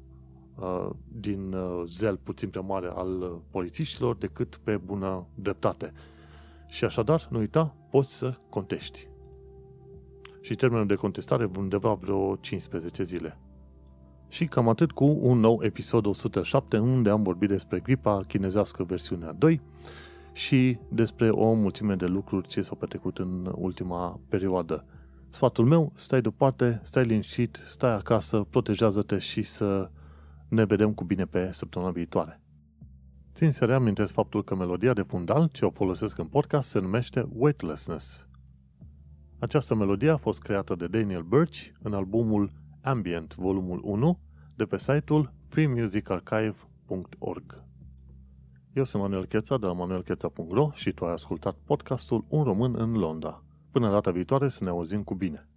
uh, 0.58 0.90
din 1.08 1.52
uh, 1.52 1.82
zel 1.84 2.16
puțin 2.16 2.48
prea 2.48 2.62
mare 2.62 2.90
al 2.94 3.20
uh, 3.20 3.30
polițiștilor 3.50 4.16
decât 4.16 4.56
pe 4.56 4.76
bună 4.76 5.26
dreptate. 5.34 5.92
Și 6.68 6.84
așadar, 6.84 7.28
nu 7.30 7.38
uita, 7.38 7.74
poți 7.90 8.16
să 8.16 8.38
contești. 8.48 9.08
Și 10.40 10.54
termenul 10.54 10.86
de 10.86 10.94
contestare 10.94 11.50
undeva 11.58 11.94
vreo 11.94 12.36
15 12.36 13.02
zile. 13.02 13.38
Și 14.28 14.44
cam 14.44 14.68
atât 14.68 14.92
cu 14.92 15.18
un 15.20 15.38
nou 15.38 15.62
episod 15.62 16.06
107 16.06 16.78
unde 16.78 17.10
am 17.10 17.22
vorbit 17.22 17.48
despre 17.48 17.80
gripa 17.80 18.24
chinezească 18.26 18.84
versiunea 18.84 19.32
2 19.32 19.60
și 20.32 20.78
despre 20.88 21.30
o 21.30 21.52
mulțime 21.52 21.94
de 21.94 22.06
lucruri 22.06 22.48
ce 22.48 22.62
s-au 22.62 22.76
petrecut 22.76 23.18
în 23.18 23.52
ultima 23.56 24.20
perioadă. 24.28 24.84
Sfatul 25.30 25.64
meu, 25.64 25.92
stai 25.94 26.20
deoparte, 26.20 26.80
stai 26.82 27.04
liniștit, 27.04 27.60
stai 27.68 27.94
acasă, 27.94 28.46
protejează-te 28.50 29.18
și 29.18 29.42
să 29.42 29.90
ne 30.48 30.64
vedem 30.64 30.92
cu 30.92 31.04
bine 31.04 31.24
pe 31.24 31.50
săptămâna 31.52 31.90
viitoare. 31.90 32.40
Țin 33.34 33.50
să 33.50 33.64
reamintesc 33.64 34.12
faptul 34.12 34.44
că 34.44 34.54
melodia 34.54 34.92
de 34.92 35.02
fundal 35.02 35.48
ce 35.52 35.64
o 35.64 35.70
folosesc 35.70 36.18
în 36.18 36.26
podcast 36.26 36.68
se 36.68 36.80
numește 36.80 37.28
Weightlessness. 37.32 38.28
Această 39.38 39.74
melodie 39.74 40.10
a 40.10 40.16
fost 40.16 40.42
creată 40.42 40.74
de 40.74 40.86
Daniel 40.86 41.22
Birch 41.22 41.66
în 41.82 41.94
albumul 41.94 42.50
Ambient, 42.82 43.34
volumul 43.34 43.80
1, 43.84 44.18
de 44.56 44.64
pe 44.64 44.78
site-ul 44.78 45.32
freemusicarchive.org. 45.48 47.64
Eu 48.72 48.84
sunt 48.84 49.02
Manuel 49.02 49.26
Cheța 49.26 49.58
de 49.58 49.66
la 49.66 49.72
manuelcheța.ro 49.72 50.70
și 50.74 50.92
tu 50.92 51.04
ai 51.04 51.12
ascultat 51.12 51.56
podcastul 51.64 52.24
Un 52.28 52.42
român 52.42 52.74
în 52.78 52.92
Londra. 52.92 53.42
Până 53.70 53.90
data 53.90 54.10
viitoare 54.10 54.48
să 54.48 54.64
ne 54.64 54.70
auzim 54.70 55.02
cu 55.02 55.14
bine. 55.14 55.48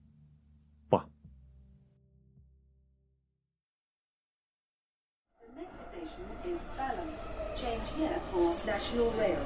Pa! 0.87 1.09
The 8.65 8.69
next 8.71 9.42